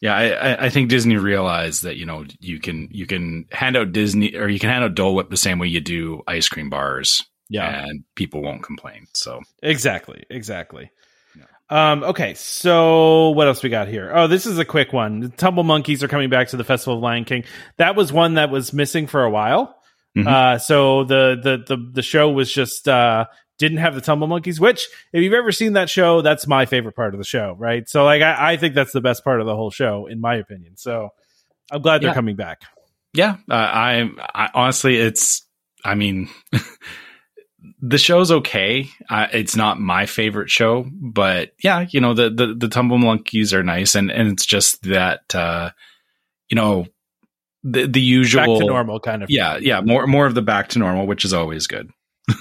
[0.00, 3.92] Yeah, I, I think Disney realized that you know you can you can hand out
[3.92, 6.70] Disney or you can hand out Dole Whip the same way you do ice cream
[6.70, 7.24] bars.
[7.48, 9.06] Yeah, and people won't complain.
[9.14, 10.90] So exactly, exactly.
[11.36, 11.44] Yeah.
[11.70, 14.12] Um, okay, so what else we got here?
[14.14, 15.20] Oh, this is a quick one.
[15.20, 17.44] The Tumble Monkeys are coming back to the Festival of Lion King.
[17.78, 19.74] That was one that was missing for a while.
[20.16, 20.28] Mm-hmm.
[20.28, 23.26] Uh, so the, the the the show was just uh,
[23.58, 26.94] didn't have the tumble monkeys which if you've ever seen that show that's my favorite
[26.94, 27.88] part of the show right?
[27.88, 30.36] So like i, I think that's the best part of the whole show in my
[30.36, 30.76] opinion.
[30.76, 31.10] So
[31.70, 32.62] i'm glad they're coming back.
[33.14, 35.46] Yeah uh, I, I honestly it's
[35.84, 36.28] i mean
[37.80, 38.88] the show's okay.
[39.08, 43.52] Uh, it's not my favorite show but yeah you know the, the the tumble monkeys
[43.52, 45.70] are nice and and it's just that uh
[46.48, 46.86] you know
[47.64, 50.68] the the usual back to normal kind of yeah yeah more more of the back
[50.68, 51.90] to normal which is always good.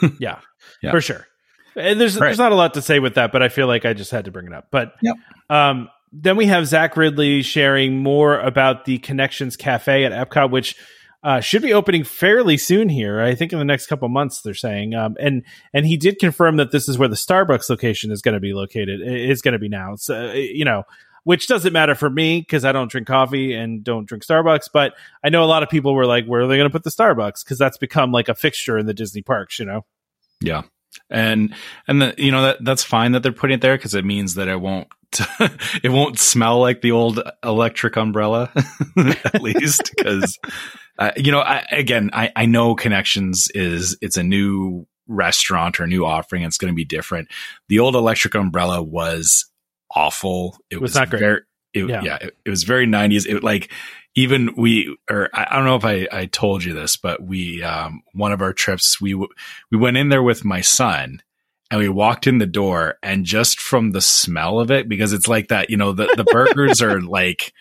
[0.19, 0.39] Yeah
[0.81, 0.91] yeah.
[0.91, 1.27] for sure.
[1.75, 2.27] And there's right.
[2.27, 4.25] there's not a lot to say with that, but I feel like I just had
[4.25, 4.67] to bring it up.
[4.71, 5.15] But yep.
[5.49, 10.75] um, then we have Zach Riddley sharing more about the Connections Cafe at Epcot, which
[11.23, 13.19] uh, should be opening fairly soon here.
[13.19, 14.95] I think in the next couple months they're saying.
[14.95, 15.43] Um, and
[15.73, 18.53] and he did confirm that this is where the Starbucks location is going to be
[18.53, 19.01] located.
[19.03, 19.95] Is going to be now.
[19.95, 20.83] So you know,
[21.23, 24.69] which doesn't matter for me because I don't drink coffee and don't drink Starbucks.
[24.71, 24.93] But
[25.23, 26.91] I know a lot of people were like, "Where are they going to put the
[26.91, 29.59] Starbucks?" Because that's become like a fixture in the Disney parks.
[29.59, 29.85] You know.
[30.41, 30.63] Yeah.
[31.09, 31.53] And,
[31.87, 34.35] and the, you know, that, that's fine that they're putting it there because it means
[34.35, 34.87] that it won't,
[35.83, 38.51] it won't smell like the old electric umbrella,
[38.97, 40.37] at least because,
[40.99, 45.83] uh, you know, I, again, I, I know connections is, it's a new restaurant or
[45.83, 46.43] a new offering.
[46.43, 47.29] It's going to be different.
[47.69, 49.49] The old electric umbrella was
[49.95, 50.57] awful.
[50.69, 51.19] It, it was, was, not great.
[51.19, 51.41] Very,
[51.73, 53.25] it, yeah, yeah it, it, was very 90s.
[53.27, 53.71] It like
[54.17, 58.01] even we or I, don't know if I, I told you this, but we um,
[58.13, 61.21] one of our trips we we went in there with my son
[61.69, 65.27] and we walked in the door and just from the smell of it because it's
[65.27, 67.53] like that you know the the burgers are like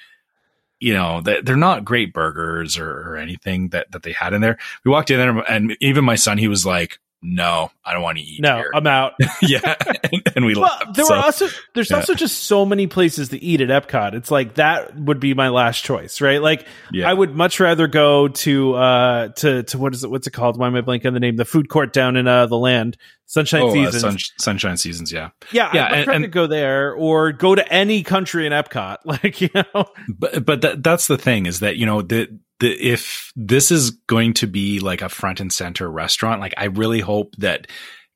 [0.80, 4.56] you know they're not great burgers or, or anything that that they had in there.
[4.82, 8.18] We walked in there and even my son he was like no, I don't want
[8.18, 8.40] to eat.
[8.40, 8.70] No, here.
[8.74, 9.14] I'm out.
[9.42, 9.74] yeah,
[10.12, 10.94] and, and, we well, left.
[10.94, 11.96] There so, were also there's yeah.
[11.96, 14.14] also just so many places to eat at Epcot.
[14.14, 16.40] It's like that would be my last choice, right?
[16.40, 17.08] Like yeah.
[17.08, 20.10] I would much rather go to uh to to what is it?
[20.10, 20.58] What's it called?
[20.58, 21.36] Why am I blanking on the name?
[21.36, 22.96] The food court down in uh the land.
[23.28, 23.94] Sunshine oh, uh, Seasons.
[23.96, 25.30] Uh, sun, sunshine Seasons, yeah.
[25.50, 28.98] Yeah, yeah, I'd and, and, go there or go to any country in Epcot.
[29.04, 29.86] Like, you know.
[30.08, 33.90] But but that, that's the thing is that, you know, the the, if this is
[33.90, 37.66] going to be like a front and center restaurant, like I really hope that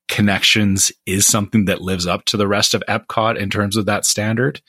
[0.09, 4.05] connections is something that lives up to the rest of Epcot in terms of that
[4.05, 4.61] standard.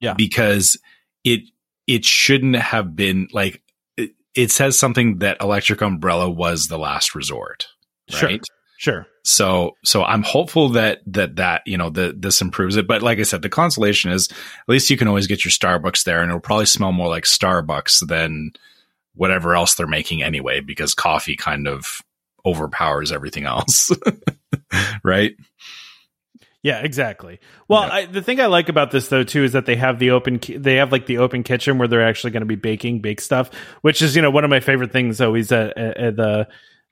[0.00, 0.14] Yeah.
[0.14, 0.76] Because
[1.24, 1.42] it,
[1.86, 3.62] it shouldn't have been like,
[3.96, 7.66] it, it says something that Electric Umbrella was the last resort.
[8.12, 8.20] Right.
[8.20, 8.38] Sure.
[8.78, 9.06] Sure.
[9.24, 12.86] So, so I'm hopeful that, that, that, you know, that this improves it.
[12.86, 16.04] But like I said, the consolation is at least you can always get your Starbucks
[16.04, 18.52] there and it'll probably smell more like Starbucks than,
[19.16, 22.00] whatever else they're making anyway, because coffee kind of
[22.44, 23.90] overpowers everything else.
[25.04, 25.34] right?
[26.62, 27.38] Yeah, exactly.
[27.68, 27.92] Well, Yeah.
[27.94, 30.38] I, the thing I like about this though too is that they have the open
[30.40, 33.20] ki- they have like the open kitchen where they're actually going to be baking bake
[33.20, 33.50] stuff,
[33.82, 36.48] which is you know one of my favorite things always at, at, at the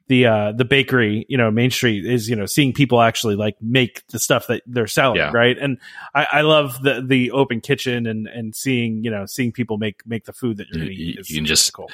[0.08, 3.56] the uh the bakery you know Main Street is you know seeing people actually like
[3.62, 5.30] make the stuff that they're selling Yeah.
[5.32, 5.78] right and
[6.14, 10.06] I, I love the the open kitchen and and seeing you know seeing people make
[10.06, 11.30] make the food that you're You- to you- eat.
[11.30, 11.90] you can just- cool.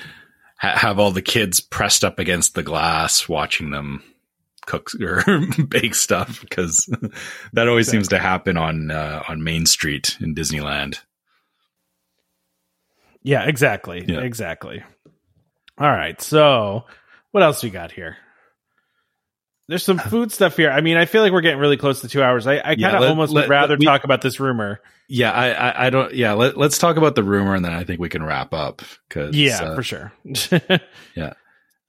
[0.58, 4.02] Ha- have all the kids pressed up against the glass, watching them
[4.66, 5.24] cook or
[5.68, 6.86] bake stuff because
[7.54, 10.98] that always seems to happen on uh, on Main Street in Disneyland.
[13.22, 14.04] Yeah, exactly.
[14.06, 14.20] Yeah.
[14.20, 14.82] Exactly.
[15.78, 16.20] All right.
[16.20, 16.84] So,
[17.32, 18.16] what else we got here?
[19.68, 20.70] There's some food stuff here.
[20.70, 22.46] I mean, I feel like we're getting really close to two hours.
[22.46, 24.80] I, I kind of let- almost let- would rather we- talk about this rumor.
[25.12, 26.14] Yeah, I, I, I don't.
[26.14, 28.82] Yeah, let, let's talk about the rumor, and then I think we can wrap up.
[29.08, 30.12] Because Yeah, for sure.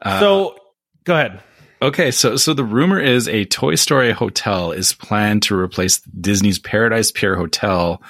[0.02, 0.56] uh, so,
[1.04, 1.40] go ahead.
[1.84, 6.58] Okay, so so the rumor is a Toy Story hotel is planned to replace Disney's
[6.58, 8.02] Paradise Pier Hotel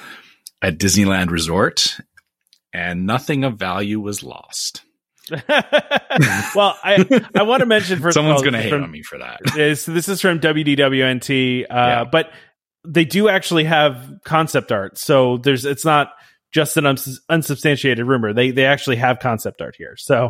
[0.61, 1.97] at Disneyland Resort,
[2.73, 4.81] and nothing of value was lost.
[6.55, 8.13] well, I I want to mention first.
[8.15, 9.39] Someone's going to hate from- on me for that.
[9.57, 12.03] is this is from WDWNT, uh, Yeah.
[12.03, 12.31] but
[12.85, 14.97] they do actually have concept art.
[14.97, 16.11] So there's it's not
[16.51, 18.33] just an uns- unsubstantiated rumor.
[18.33, 19.95] They they actually have concept art here.
[19.97, 20.25] So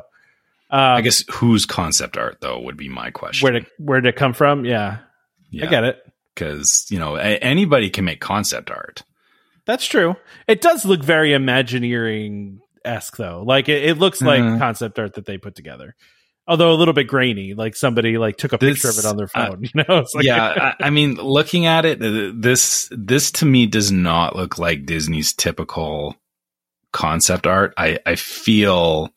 [0.69, 3.45] um, I guess whose concept art though would be my question.
[3.45, 4.65] where to where to come from?
[4.65, 4.99] Yeah,
[5.61, 6.02] I get it.
[6.36, 9.03] because you know a- anybody can make concept art.
[9.65, 10.15] That's true.
[10.48, 13.44] It does look very Imagineering esque though.
[13.45, 14.58] Like it, it looks like Uh-huh.
[14.58, 15.95] concept art that they put together.
[16.48, 19.30] Although a little bit grainy, like somebody like took a picture of it on their
[19.36, 19.62] uh, phone.
[19.64, 23.45] you know, It's like- yeah, I, I mean, looking at it, uh, this this to
[23.45, 26.16] me does not look like Disney's typical
[26.91, 27.74] concept art.
[27.78, 29.14] I I feel,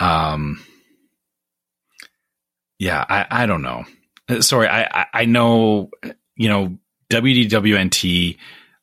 [0.00, 0.60] um,
[2.78, 3.84] yeah, I I don't know.
[4.28, 5.90] Uh, Sorry, I I, I know
[6.36, 6.76] you know
[7.10, 8.36] WDWNT.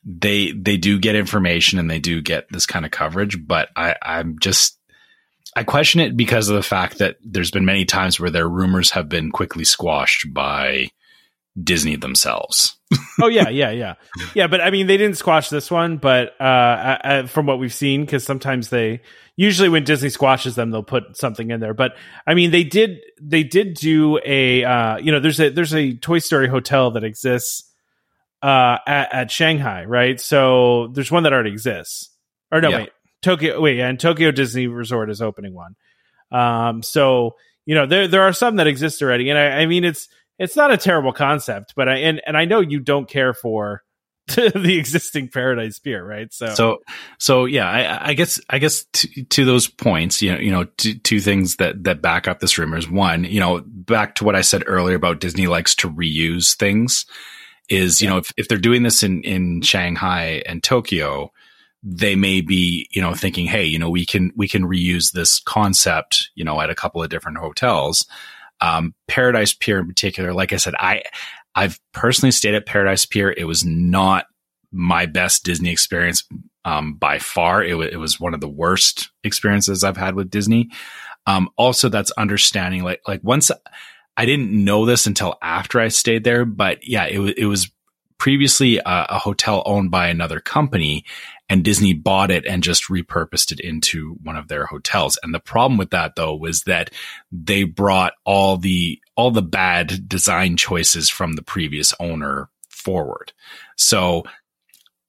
[0.03, 3.95] They they do get information and they do get this kind of coverage, but I
[4.01, 4.77] I'm just
[5.55, 8.91] I question it because of the fact that there's been many times where their rumors
[8.91, 10.87] have been quickly squashed by
[11.61, 12.77] Disney themselves.
[13.21, 13.95] oh yeah, yeah, yeah,
[14.33, 14.47] yeah.
[14.47, 17.73] But I mean, they didn't squash this one, but uh, I, I, from what we've
[17.73, 19.01] seen, because sometimes they
[19.35, 21.73] usually when Disney squashes them, they'll put something in there.
[21.73, 21.95] But
[22.25, 25.95] I mean, they did they did do a uh, you know there's a there's a
[25.95, 27.70] Toy Story hotel that exists
[28.41, 30.19] uh, at, at Shanghai, right?
[30.19, 32.09] So there's one that already exists.
[32.51, 32.77] Or no, Yeah.
[32.77, 32.89] wait,
[33.21, 33.61] Tokyo.
[33.61, 35.75] Wait, yeah, and Tokyo Disney Resort is opening one.
[36.31, 37.35] Um, so
[37.65, 40.07] you know there there are some that exist already, and I, I mean it's
[40.39, 43.83] it's not a terrible concept, but I and and I know you don't care for
[44.27, 46.31] the existing Paradise Pier, right?
[46.33, 46.77] So, So,
[47.19, 50.63] so yeah, I, I guess, I guess to, to those points, you know, you know,
[50.77, 54.23] two, two things that, that back up this rumor is one, you know, back to
[54.23, 57.05] what I said earlier about Disney likes to reuse things
[57.71, 61.31] is, you know, if, if they're doing this in, in Shanghai and Tokyo,
[61.81, 65.39] they may be, you know, thinking, Hey, you know, we can, we can reuse this
[65.39, 68.05] concept, you know, at a couple of different hotels.
[68.59, 71.03] Um, Paradise Pier in particular, like I said, I,
[71.55, 73.31] I've personally stayed at Paradise Pier.
[73.35, 74.25] It was not
[74.71, 76.23] my best Disney experience
[76.65, 77.63] um, by far.
[77.63, 80.69] It, wa it was one of the worst experiences I've had with Disney.
[81.25, 83.51] Um, also, that's understanding like like once
[84.17, 87.71] I didn't know this until after I stayed there, but yeah, it was it was
[88.17, 91.05] previously a, a hotel owned by another company,
[91.49, 95.17] and Disney bought it and just repurposed it into one of their hotels.
[95.23, 96.91] And the problem with that though was that
[97.31, 103.33] they brought all the all the bad design choices from the previous owner forward.
[103.77, 104.23] So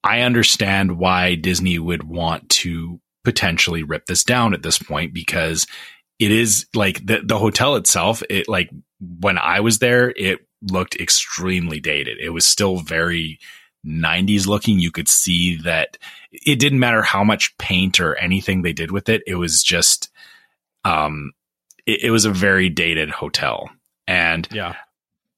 [0.04, 5.66] I understand why Disney would want to potentially rip this down at this point because
[6.22, 8.70] it is like the the hotel itself it like
[9.20, 12.18] when I was there it looked extremely dated.
[12.20, 13.40] It was still very
[13.84, 14.78] 90s looking.
[14.78, 15.98] You could see that
[16.30, 19.22] it didn't matter how much paint or anything they did with it.
[19.26, 20.10] It was just
[20.84, 21.32] um
[21.86, 23.70] it, it was a very dated hotel.
[24.06, 24.76] And yeah,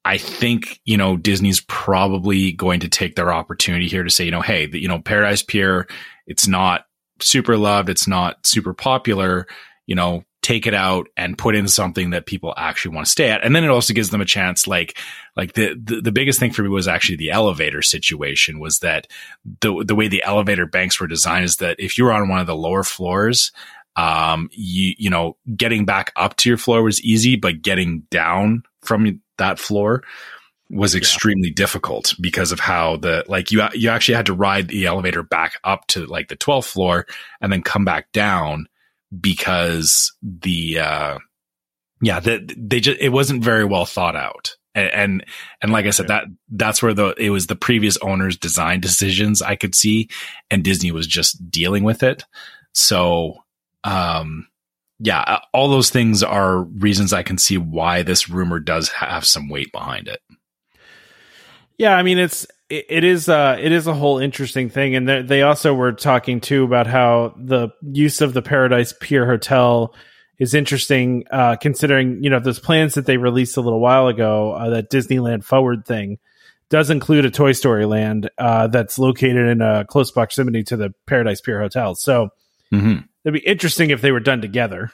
[0.05, 4.31] I think, you know, Disney's probably going to take their opportunity here to say, you
[4.31, 5.89] know, hey, the, you know, Paradise Pier,
[6.27, 6.85] it's not
[7.21, 9.47] super loved, it's not super popular,
[9.87, 13.31] you know, take it out and put in something that people actually want to stay
[13.31, 13.43] at.
[13.43, 14.99] And then it also gives them a chance like
[15.37, 19.07] like the, the the biggest thing for me was actually the elevator situation was that
[19.63, 22.41] the the way the elevator banks were designed is that if you were on one
[22.41, 23.53] of the lower floors,
[23.97, 28.65] um you you know, getting back up to your floor was easy, but getting down
[28.83, 30.03] from that floor
[30.69, 34.85] was extremely difficult because of how the like you you actually had to ride the
[34.85, 37.07] elevator back up to like the 12th floor
[37.41, 38.67] and then come back down
[39.21, 41.19] because the uh
[42.01, 45.25] yeah that they just it wasn't very well thought out and, and
[45.63, 49.41] and like I said, that that's where the it was the previous owner's design decisions
[49.41, 50.09] I could see,
[50.51, 52.25] and Disney was just dealing with it.
[52.73, 53.45] So,
[53.85, 54.49] um,
[54.99, 59.25] yeah, uh, all those things are reasons I can see why this rumor does have
[59.25, 60.21] some weight behind it.
[61.79, 65.09] Yeah, I mean it's it, it is uh it is a whole interesting thing, and
[65.29, 69.95] they also were talking too about how the use of the Paradise Pier Hotel
[70.39, 74.53] is interesting, uh, considering you know those plans that they released a little while ago,
[74.53, 76.19] uh, that Disneyland Forward thing
[76.71, 80.95] does include a Toy Story Land uh, that's located in a close proximity to the
[81.07, 81.95] Paradise Pier Hotel.
[81.95, 82.31] So
[82.73, 83.01] mm-hmm.
[83.25, 84.91] it'd be interesting if they were done together.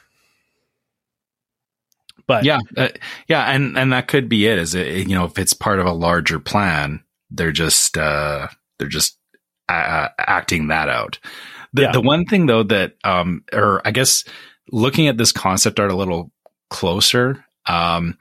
[2.27, 2.89] But yeah, uh,
[3.27, 4.57] yeah, and and that could be it.
[4.59, 8.47] Is it you know if it's part of a larger plan, they're just uh,
[8.77, 9.17] they're just
[9.69, 11.19] acting that out.
[11.73, 11.91] The, yeah.
[11.91, 14.25] the one thing though that um or I guess
[14.71, 16.31] looking at this concept art a little
[16.69, 18.17] closer, um,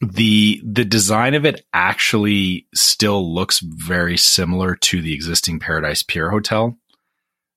[0.00, 6.30] the the design of it actually still looks very similar to the existing Paradise Pier
[6.30, 6.78] Hotel.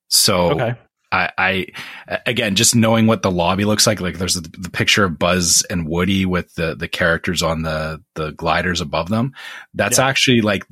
[0.10, 0.76] So okay.
[1.12, 1.68] I, I,
[2.26, 5.64] again just knowing what the lobby looks like, like there's the, the, picture of Buzz
[5.70, 9.34] and Woody with the the characters on the the gliders above them.
[9.74, 10.08] That's yeah.
[10.08, 10.64] actually like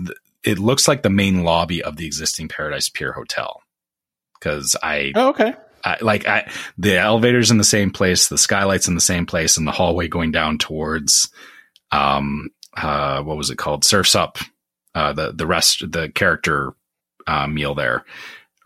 [0.44, 3.62] it looks like the main lobby of the existing Paradise Pier Hotel.
[4.40, 8.88] Because I oh, okay I, like I, the elevators in the same place, the skylights
[8.88, 11.30] in the same place, and the hallway going down towards,
[11.92, 13.84] um, uh, what was it called?
[13.84, 14.38] Surfs Up,
[14.96, 16.74] uh, the the rest, the character
[17.28, 18.06] uh, meal there,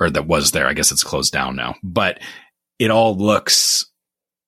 [0.03, 0.67] or that was there.
[0.67, 2.19] I guess it's closed down now, but
[2.79, 3.85] it all looks,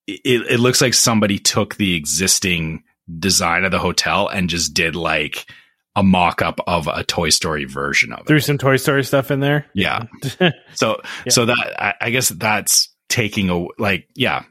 [0.08, 2.84] it, it looks like somebody took the existing
[3.20, 5.46] design of the hotel and just did like
[5.96, 8.28] a mock up of a Toy Story version of it.
[8.28, 9.66] Threw some Toy Story stuff in there.
[9.74, 10.04] Yeah.
[10.74, 11.30] so yeah.
[11.30, 14.44] so that I, I, guess that's taking a like yeah.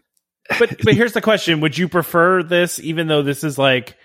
[0.58, 3.96] but but here's the question: Would you prefer this, even though this is like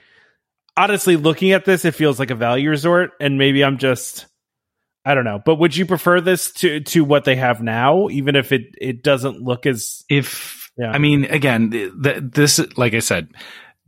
[0.75, 4.25] honestly looking at this, it feels like a value resort, and maybe I'm just
[5.09, 5.41] I don't know.
[5.43, 9.01] But would you prefer this to to what they have now, even if it it
[9.01, 10.91] doesn't look as if yeah.
[10.91, 13.29] I mean again this like I said.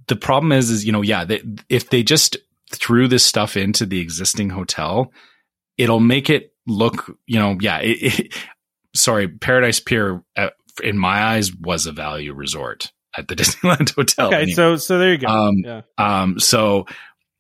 [0.07, 2.35] The problem is, is you know, yeah, they, if they just
[2.72, 5.14] threw this stuff into the existing hotel,
[5.77, 7.77] it'll make it look, you know, yeah.
[7.77, 8.35] It, it,
[8.93, 10.49] sorry, Paradise Pier, uh,
[10.84, 14.27] in my eyes, was a value resort at the Disneyland Hotel.
[14.27, 14.52] Okay, anyway.
[14.53, 15.27] so so there you go.
[15.27, 15.81] Um, yeah.
[15.99, 16.88] um, so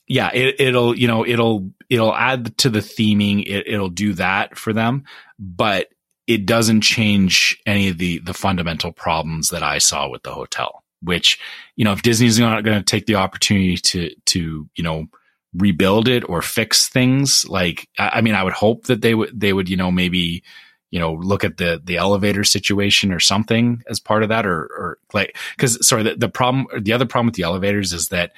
[0.07, 3.43] yeah, it, will you know it'll it'll add to the theming.
[3.45, 5.03] It, it'll do that for them,
[5.37, 5.89] but
[6.25, 10.83] it doesn't change any of the the fundamental problems that I saw with the hotel.
[11.03, 11.39] Which
[11.75, 15.07] you know, if Disney's not going to take the opportunity to to you know
[15.53, 17.45] rebuild it or fix things.
[17.47, 20.43] Like, I mean, I would hope that they would, they would, you know, maybe,
[20.91, 24.61] you know, look at the, the elevator situation or something as part of that or,
[24.61, 28.31] or like, cause sorry, the, the problem, the other problem with the elevators is that,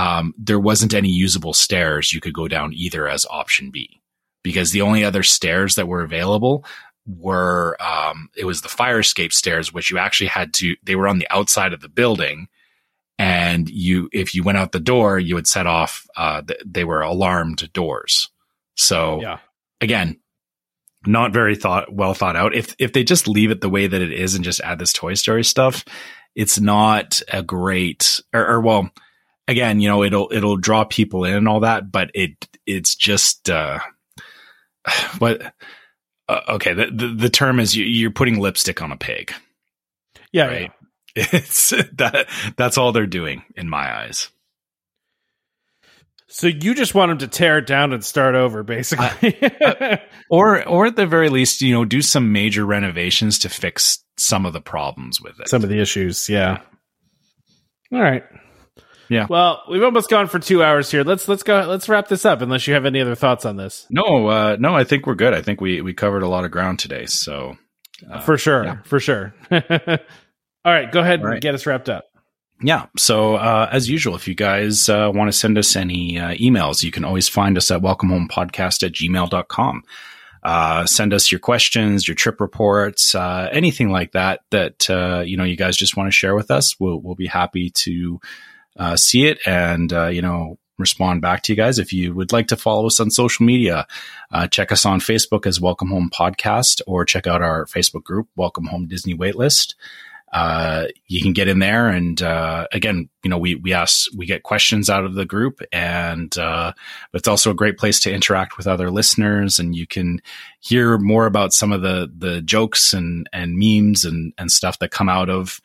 [0.00, 4.00] um, there wasn't any usable stairs you could go down either as option B.
[4.42, 6.64] Because the only other stairs that were available
[7.06, 11.06] were, um, it was the fire escape stairs, which you actually had to, they were
[11.06, 12.48] on the outside of the building.
[13.18, 16.84] And you if you went out the door you would set off uh, th- they
[16.84, 18.30] were alarmed doors.
[18.76, 19.40] So yeah.
[19.82, 20.18] again
[21.04, 22.54] not very thought well thought out.
[22.54, 24.94] If if they just leave it the way that it is and just add this
[24.94, 25.84] toy story stuff
[26.34, 28.90] it's not a great or, or well
[29.50, 33.50] again you know it'll it'll draw people in and all that but it it's just
[33.50, 33.78] uh
[35.18, 35.42] what
[36.28, 39.32] uh, okay the, the, the term is you, you're putting lipstick on a pig
[40.32, 40.68] yeah right yeah.
[41.16, 44.28] It's that that's all they're doing in my eyes.
[46.28, 49.96] So you just want them to tear it down and start over, basically, uh,
[50.30, 54.46] or or at the very least, you know, do some major renovations to fix some
[54.46, 56.28] of the problems with it, some of the issues.
[56.28, 56.60] Yeah.
[57.92, 58.22] All right.
[59.10, 59.26] Yeah.
[59.28, 61.02] Well, we've almost gone for two hours here.
[61.02, 61.66] Let's let's go.
[61.68, 62.42] Let's wrap this up.
[62.42, 63.86] Unless you have any other thoughts on this.
[63.90, 64.74] No, uh, no.
[64.76, 65.34] I think we're good.
[65.34, 67.06] I think we we covered a lot of ground today.
[67.06, 67.58] So
[68.08, 68.82] uh, for sure, yeah.
[68.84, 69.34] for sure.
[69.50, 71.34] All right, go ahead right.
[71.34, 72.04] and get us wrapped up.
[72.62, 72.86] Yeah.
[72.96, 76.84] So, uh, as usual, if you guys uh, want to send us any uh, emails,
[76.84, 79.82] you can always find us at welcomehomepodcast at gmail.com.
[80.42, 85.36] Uh, send us your questions, your trip reports, uh, anything like that, that, uh, you
[85.36, 86.78] know, you guys just want to share with us.
[86.78, 88.20] We'll, we'll be happy to
[88.78, 91.78] uh, see it and, uh, you know, respond back to you guys.
[91.78, 93.86] If you would like to follow us on social media,
[94.32, 98.28] uh, check us on Facebook as Welcome Home Podcast or check out our Facebook group,
[98.36, 99.74] Welcome Home Disney Waitlist
[100.32, 104.26] uh, you can get in there and uh, again you know we we ask we
[104.26, 106.72] get questions out of the group and uh,
[107.10, 110.20] but it's also a great place to interact with other listeners and you can
[110.60, 114.92] hear more about some of the the jokes and and memes and and stuff that
[114.92, 115.60] come out of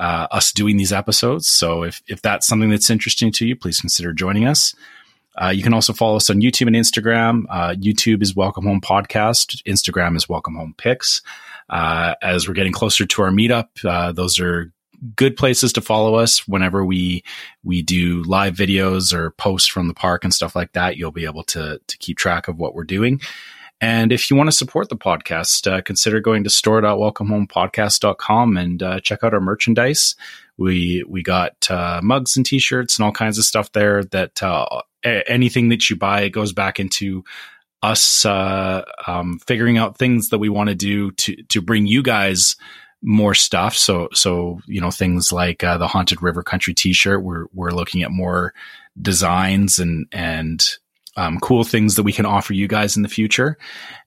[0.00, 1.46] uh, us doing these episodes.
[1.46, 4.74] So if if that's something that's interesting to you, please consider joining us.
[5.40, 7.44] Uh, you can also follow us on YouTube and Instagram.
[7.48, 9.62] Uh, YouTube is Welcome Home Podcast.
[9.64, 11.22] Instagram is Welcome Home Pics.
[11.68, 14.72] Uh, as we're getting closer to our meetup, uh, those are
[15.16, 17.22] good places to follow us whenever we
[17.62, 20.96] we do live videos or posts from the park and stuff like that.
[20.96, 23.20] You'll be able to to keep track of what we're doing.
[23.80, 29.00] And if you want to support the podcast, uh, consider going to store.welcomehomepodcast.com and uh,
[29.00, 30.16] check out our merchandise.
[30.58, 34.04] We we got uh, mugs and t-shirts and all kinds of stuff there.
[34.04, 37.24] That uh, anything that you buy it goes back into
[37.82, 42.02] us uh, um, figuring out things that we want to do to to bring you
[42.02, 42.56] guys
[43.02, 43.74] more stuff.
[43.74, 47.22] So so you know things like uh, the haunted river country T-shirt.
[47.22, 48.52] We're we're looking at more
[49.00, 50.62] designs and and
[51.20, 53.58] um, cool things that we can offer you guys in the future.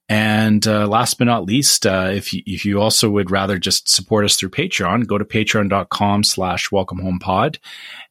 [0.10, 3.88] And uh, last but not least, uh, if you, if you also would rather just
[3.88, 7.60] support us through Patreon, go to patreon.com slash welcome home pod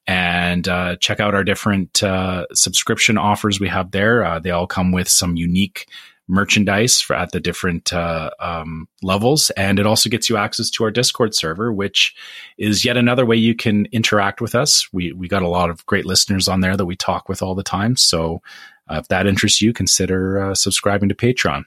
[0.07, 4.25] and uh, check out our different uh, subscription offers we have there.
[4.25, 5.87] Uh, they all come with some unique
[6.29, 9.51] merchandise for, at the different uh, um, levels.
[9.51, 12.15] And it also gets you access to our Discord server, which
[12.59, 14.89] is yet another way you can interact with us.
[14.93, 17.55] We, we got a lot of great listeners on there that we talk with all
[17.55, 17.97] the time.
[17.97, 18.41] So
[18.89, 21.65] uh, if that interests you, consider uh, subscribing to Patreon.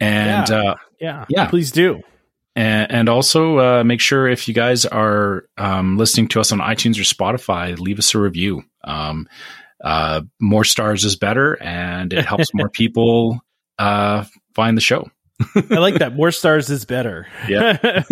[0.00, 1.48] And yeah, uh, yeah, yeah.
[1.48, 2.02] please do.
[2.54, 6.58] And, and also uh, make sure if you guys are um, listening to us on
[6.58, 8.62] iTunes or Spotify, leave us a review.
[8.84, 9.28] Um,
[9.84, 13.40] uh, more stars is better, and it helps more people
[13.78, 14.24] uh,
[14.54, 15.10] find the show.
[15.54, 16.16] I like that.
[16.16, 17.26] More stars is better.
[17.46, 17.76] Yeah.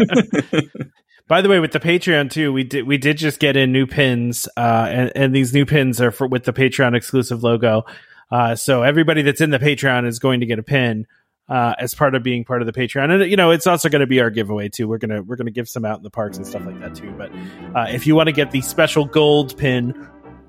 [1.26, 3.86] By the way, with the Patreon too, we did we did just get in new
[3.86, 7.84] pins, uh, and, and these new pins are for with the Patreon exclusive logo.
[8.30, 11.06] Uh, so everybody that's in the Patreon is going to get a pin
[11.48, 14.00] uh, as part of being part of the Patreon, and you know it's also going
[14.00, 14.86] to be our giveaway too.
[14.86, 17.10] We're gonna we're gonna give some out in the parks and stuff like that too.
[17.16, 17.30] But
[17.74, 19.94] uh, if you want to get the special gold pin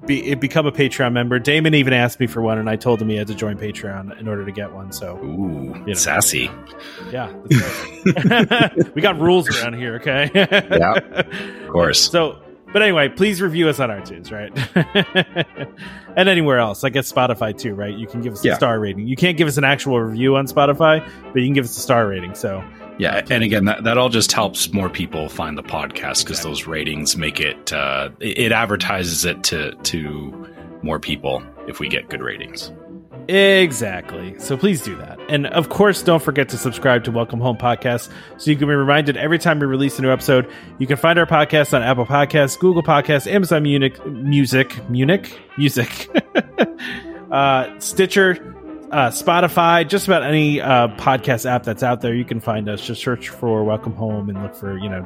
[0.08, 1.40] be, become a Patreon member.
[1.40, 4.20] Damon even asked me for one, and I told him he had to join Patreon
[4.20, 4.92] in order to get one.
[4.92, 5.94] So, Ooh, know.
[5.94, 6.50] sassy.
[7.12, 7.32] Yeah,
[8.94, 9.96] we got rules around here.
[9.96, 10.30] Okay.
[10.34, 12.00] yeah, of course.
[12.10, 12.40] So,
[12.74, 14.52] but anyway, please review us on iTunes, right?
[16.18, 17.94] and anywhere else, I guess Spotify too, right?
[17.94, 18.54] You can give us Yeah.
[18.54, 19.08] a star rating.
[19.08, 21.82] You can't give us an actual review on Spotify, but you can give us a
[21.82, 22.36] star rating.
[22.36, 22.64] So,
[22.98, 26.66] Yeah, and again, that, that all just helps more people find the podcast because those
[26.66, 30.48] ratings make it, uh, it it advertises it to to
[30.82, 32.72] more people if we get good ratings.
[33.28, 34.38] Exactly.
[34.40, 35.20] So please do that.
[35.30, 38.76] And of course, don't forget to subscribe to Welcome Home Podcast so you can be
[38.76, 40.50] reminded every time we release a new episode.
[40.78, 46.10] You can find our podcast on Apple Podcasts, Google Podcasts, Amazon Munich, Music, Munich, Music,
[47.32, 48.56] uh, Stitcher,
[48.96, 52.16] uh, Spotify, just about any uh, podcast app that's out there.
[52.16, 52.80] You can find us.
[52.80, 55.06] Just search for Welcome Home and look for, you know,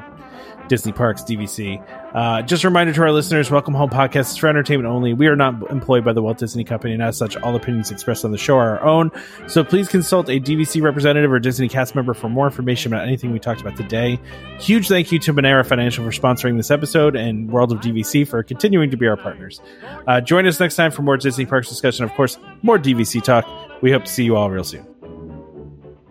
[0.68, 1.84] Disney Parks DVC.
[2.14, 5.14] Uh, just a reminder to our listeners Welcome Home Podcast is for entertainment only.
[5.14, 8.24] We are not employed by the Walt Disney Company, and as such, all opinions expressed
[8.24, 9.11] on the show are our own.
[9.48, 13.32] So please consult a DVC representative or Disney cast member for more information about anything
[13.32, 14.20] we talked about today.
[14.60, 18.44] Huge thank you to Monera Financial for sponsoring this episode and World of DVC for
[18.44, 19.60] continuing to be our partners.
[20.06, 22.06] Uh, join us next time for more Disney Parks discussion.
[22.06, 23.48] Of course, more DVC talk.
[23.82, 24.86] We hope to see you all real soon.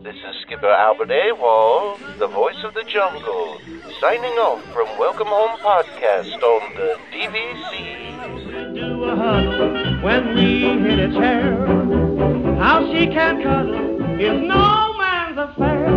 [0.03, 3.59] This is Skipper Albert Awol, the voice of the jungle,
[4.01, 8.09] signing off from Welcome Home Podcast on the DVC.
[10.03, 11.57] When we hit a chair.
[12.57, 15.89] how she can cuddle is no man's affair.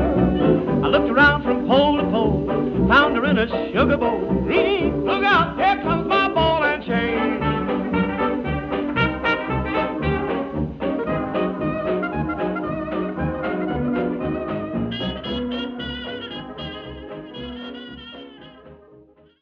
[0.84, 2.46] I looked around from pole to pole,
[2.90, 4.20] found her in a sugar bowl.
[4.20, 7.41] Look out, here comes my ball and chain.